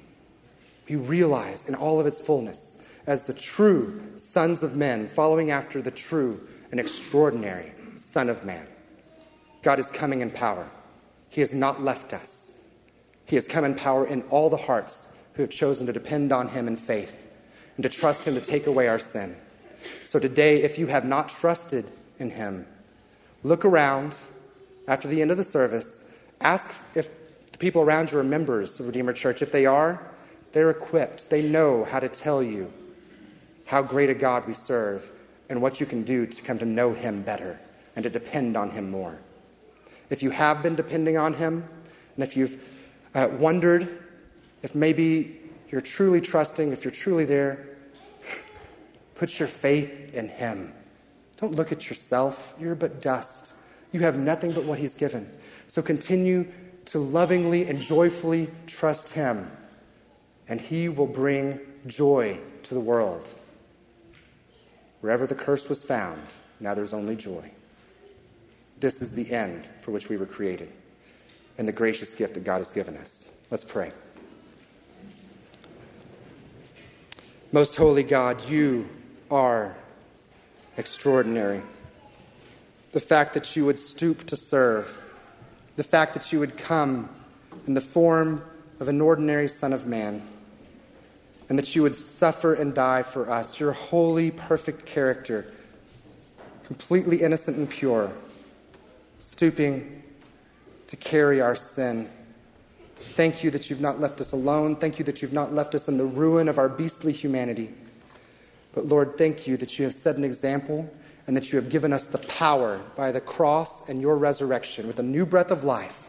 we 0.88 0.94
realize 0.94 1.68
in 1.68 1.74
all 1.74 1.98
of 1.98 2.06
its 2.06 2.20
fullness 2.20 2.80
as 3.06 3.26
the 3.26 3.34
true 3.34 4.02
sons 4.16 4.62
of 4.62 4.76
men, 4.76 5.06
following 5.06 5.50
after 5.50 5.82
the 5.82 5.90
true 5.90 6.46
and 6.70 6.80
extraordinary 6.80 7.72
Son 7.94 8.28
of 8.28 8.44
Man. 8.44 8.66
God 9.62 9.78
is 9.78 9.90
coming 9.90 10.20
in 10.20 10.30
power. 10.30 10.70
He 11.28 11.40
has 11.40 11.54
not 11.54 11.82
left 11.82 12.12
us. 12.12 12.52
He 13.26 13.36
has 13.36 13.48
come 13.48 13.64
in 13.64 13.74
power 13.74 14.06
in 14.06 14.22
all 14.24 14.50
the 14.50 14.56
hearts 14.56 15.06
who 15.34 15.42
have 15.42 15.50
chosen 15.50 15.86
to 15.86 15.92
depend 15.92 16.32
on 16.32 16.48
Him 16.48 16.68
in 16.68 16.76
faith 16.76 17.26
and 17.76 17.82
to 17.82 17.88
trust 17.88 18.24
Him 18.24 18.34
to 18.34 18.40
take 18.40 18.66
away 18.66 18.88
our 18.88 18.98
sin. 18.98 19.36
So 20.04 20.18
today, 20.18 20.62
if 20.62 20.78
you 20.78 20.86
have 20.86 21.04
not 21.04 21.28
trusted 21.28 21.90
in 22.18 22.30
Him, 22.30 22.66
look 23.42 23.64
around 23.64 24.16
after 24.86 25.08
the 25.08 25.20
end 25.22 25.30
of 25.30 25.36
the 25.36 25.44
service. 25.44 26.04
Ask 26.40 26.70
if 26.94 27.08
the 27.50 27.58
people 27.58 27.82
around 27.82 28.12
you 28.12 28.18
are 28.18 28.24
members 28.24 28.78
of 28.80 28.86
Redeemer 28.86 29.12
Church. 29.12 29.42
If 29.42 29.52
they 29.52 29.66
are, 29.66 30.02
they're 30.52 30.70
equipped. 30.70 31.30
They 31.30 31.42
know 31.42 31.84
how 31.84 32.00
to 32.00 32.08
tell 32.08 32.42
you 32.42 32.72
how 33.64 33.82
great 33.82 34.10
a 34.10 34.14
God 34.14 34.46
we 34.46 34.54
serve 34.54 35.10
and 35.48 35.60
what 35.60 35.80
you 35.80 35.86
can 35.86 36.02
do 36.02 36.26
to 36.26 36.42
come 36.42 36.58
to 36.58 36.64
know 36.64 36.92
Him 36.92 37.22
better 37.22 37.60
and 37.96 38.02
to 38.02 38.10
depend 38.10 38.56
on 38.56 38.70
Him 38.70 38.90
more. 38.90 39.18
If 40.10 40.22
you 40.22 40.30
have 40.30 40.62
been 40.62 40.74
depending 40.74 41.16
on 41.16 41.34
Him, 41.34 41.68
and 42.16 42.24
if 42.24 42.36
you've 42.36 42.62
uh, 43.14 43.28
wondered 43.38 44.04
if 44.62 44.74
maybe 44.74 45.40
you're 45.70 45.80
truly 45.80 46.20
trusting, 46.20 46.72
if 46.72 46.84
you're 46.84 46.90
truly 46.90 47.24
there, 47.24 47.66
put 49.14 49.38
your 49.38 49.48
faith 49.48 50.14
in 50.14 50.28
Him. 50.28 50.72
Don't 51.36 51.54
look 51.54 51.72
at 51.72 51.88
yourself. 51.88 52.54
You're 52.58 52.74
but 52.74 53.02
dust. 53.02 53.52
You 53.92 54.00
have 54.00 54.18
nothing 54.18 54.52
but 54.52 54.64
what 54.64 54.78
He's 54.78 54.94
given. 54.94 55.30
So 55.66 55.82
continue 55.82 56.46
to 56.86 56.98
lovingly 56.98 57.66
and 57.66 57.80
joyfully 57.80 58.50
trust 58.66 59.10
Him, 59.10 59.50
and 60.48 60.60
He 60.60 60.88
will 60.88 61.06
bring 61.06 61.60
joy 61.86 62.38
to 62.64 62.74
the 62.74 62.80
world. 62.80 63.34
Wherever 65.04 65.26
the 65.26 65.34
curse 65.34 65.68
was 65.68 65.84
found, 65.84 66.22
now 66.60 66.72
there's 66.72 66.94
only 66.94 67.14
joy. 67.14 67.50
This 68.80 69.02
is 69.02 69.14
the 69.14 69.30
end 69.34 69.68
for 69.82 69.90
which 69.90 70.08
we 70.08 70.16
were 70.16 70.24
created 70.24 70.72
and 71.58 71.68
the 71.68 71.72
gracious 71.72 72.14
gift 72.14 72.32
that 72.32 72.44
God 72.44 72.56
has 72.56 72.70
given 72.70 72.96
us. 72.96 73.28
Let's 73.50 73.64
pray. 73.64 73.92
Most 77.52 77.76
holy 77.76 78.02
God, 78.02 78.48
you 78.48 78.88
are 79.30 79.76
extraordinary. 80.78 81.60
The 82.92 83.00
fact 83.00 83.34
that 83.34 83.54
you 83.54 83.66
would 83.66 83.78
stoop 83.78 84.24
to 84.28 84.36
serve, 84.36 84.96
the 85.76 85.84
fact 85.84 86.14
that 86.14 86.32
you 86.32 86.40
would 86.40 86.56
come 86.56 87.10
in 87.66 87.74
the 87.74 87.82
form 87.82 88.42
of 88.80 88.88
an 88.88 89.02
ordinary 89.02 89.48
Son 89.48 89.74
of 89.74 89.86
Man, 89.86 90.26
and 91.48 91.58
that 91.58 91.74
you 91.74 91.82
would 91.82 91.96
suffer 91.96 92.54
and 92.54 92.74
die 92.74 93.02
for 93.02 93.30
us, 93.30 93.60
your 93.60 93.72
holy, 93.72 94.30
perfect 94.30 94.86
character, 94.86 95.52
completely 96.64 97.22
innocent 97.22 97.56
and 97.56 97.68
pure, 97.68 98.12
stooping 99.18 100.02
to 100.86 100.96
carry 100.96 101.40
our 101.40 101.54
sin. 101.54 102.08
Thank 102.96 103.44
you 103.44 103.50
that 103.50 103.68
you've 103.68 103.80
not 103.80 104.00
left 104.00 104.20
us 104.20 104.32
alone. 104.32 104.76
Thank 104.76 104.98
you 104.98 105.04
that 105.04 105.20
you've 105.20 105.32
not 105.32 105.52
left 105.52 105.74
us 105.74 105.88
in 105.88 105.98
the 105.98 106.06
ruin 106.06 106.48
of 106.48 106.58
our 106.58 106.68
beastly 106.68 107.12
humanity. 107.12 107.70
But 108.74 108.86
Lord, 108.86 109.18
thank 109.18 109.46
you 109.46 109.56
that 109.58 109.78
you 109.78 109.84
have 109.84 109.94
set 109.94 110.16
an 110.16 110.24
example 110.24 110.92
and 111.26 111.36
that 111.36 111.52
you 111.52 111.56
have 111.58 111.68
given 111.68 111.92
us 111.92 112.08
the 112.08 112.18
power 112.18 112.80
by 112.96 113.12
the 113.12 113.20
cross 113.20 113.88
and 113.88 114.00
your 114.00 114.16
resurrection 114.16 114.86
with 114.86 114.98
a 114.98 115.02
new 115.02 115.24
breath 115.24 115.50
of 115.50 115.64
life 115.64 116.08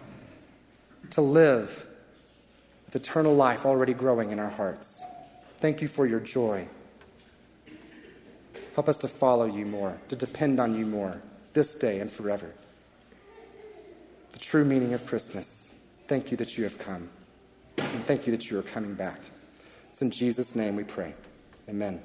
to 1.12 1.22
live 1.22 1.88
with 2.86 2.96
eternal 2.96 3.36
life 3.36 3.66
already 3.66 3.94
growing 3.94 4.32
in 4.32 4.40
our 4.40 4.50
hearts. 4.50 5.04
Thank 5.58 5.82
you 5.82 5.88
for 5.88 6.06
your 6.06 6.20
joy. 6.20 6.68
Help 8.76 8.90
us 8.90 8.98
to 9.00 9.08
follow 9.08 9.46
you 9.46 9.66
more, 9.66 9.98
to 10.10 10.16
depend 10.16 10.60
on 10.60 10.78
you 10.78 10.86
more, 10.86 11.22
this 11.54 11.76
day 11.76 12.00
and 12.00 12.12
forever 12.12 12.54
the 14.36 14.40
true 14.40 14.66
meaning 14.66 14.94
of 14.94 15.06
Christmas. 15.06 15.72
Thank 16.08 16.30
you 16.30 16.36
that 16.38 16.58
you 16.58 16.66
have 16.66 16.78
come. 16.78 17.10
And 17.78 18.04
thank 18.04 18.28
you 18.28 18.32
that 18.36 18.52
you 18.52 18.60
are 18.60 18.64
coming 18.64 18.94
back. 18.94 19.22
It's 19.90 20.02
in 20.02 20.12
Jesus' 20.12 20.58
name 20.58 20.76
we 20.76 20.84
pray. 20.84 21.16
Amen. 21.70 22.04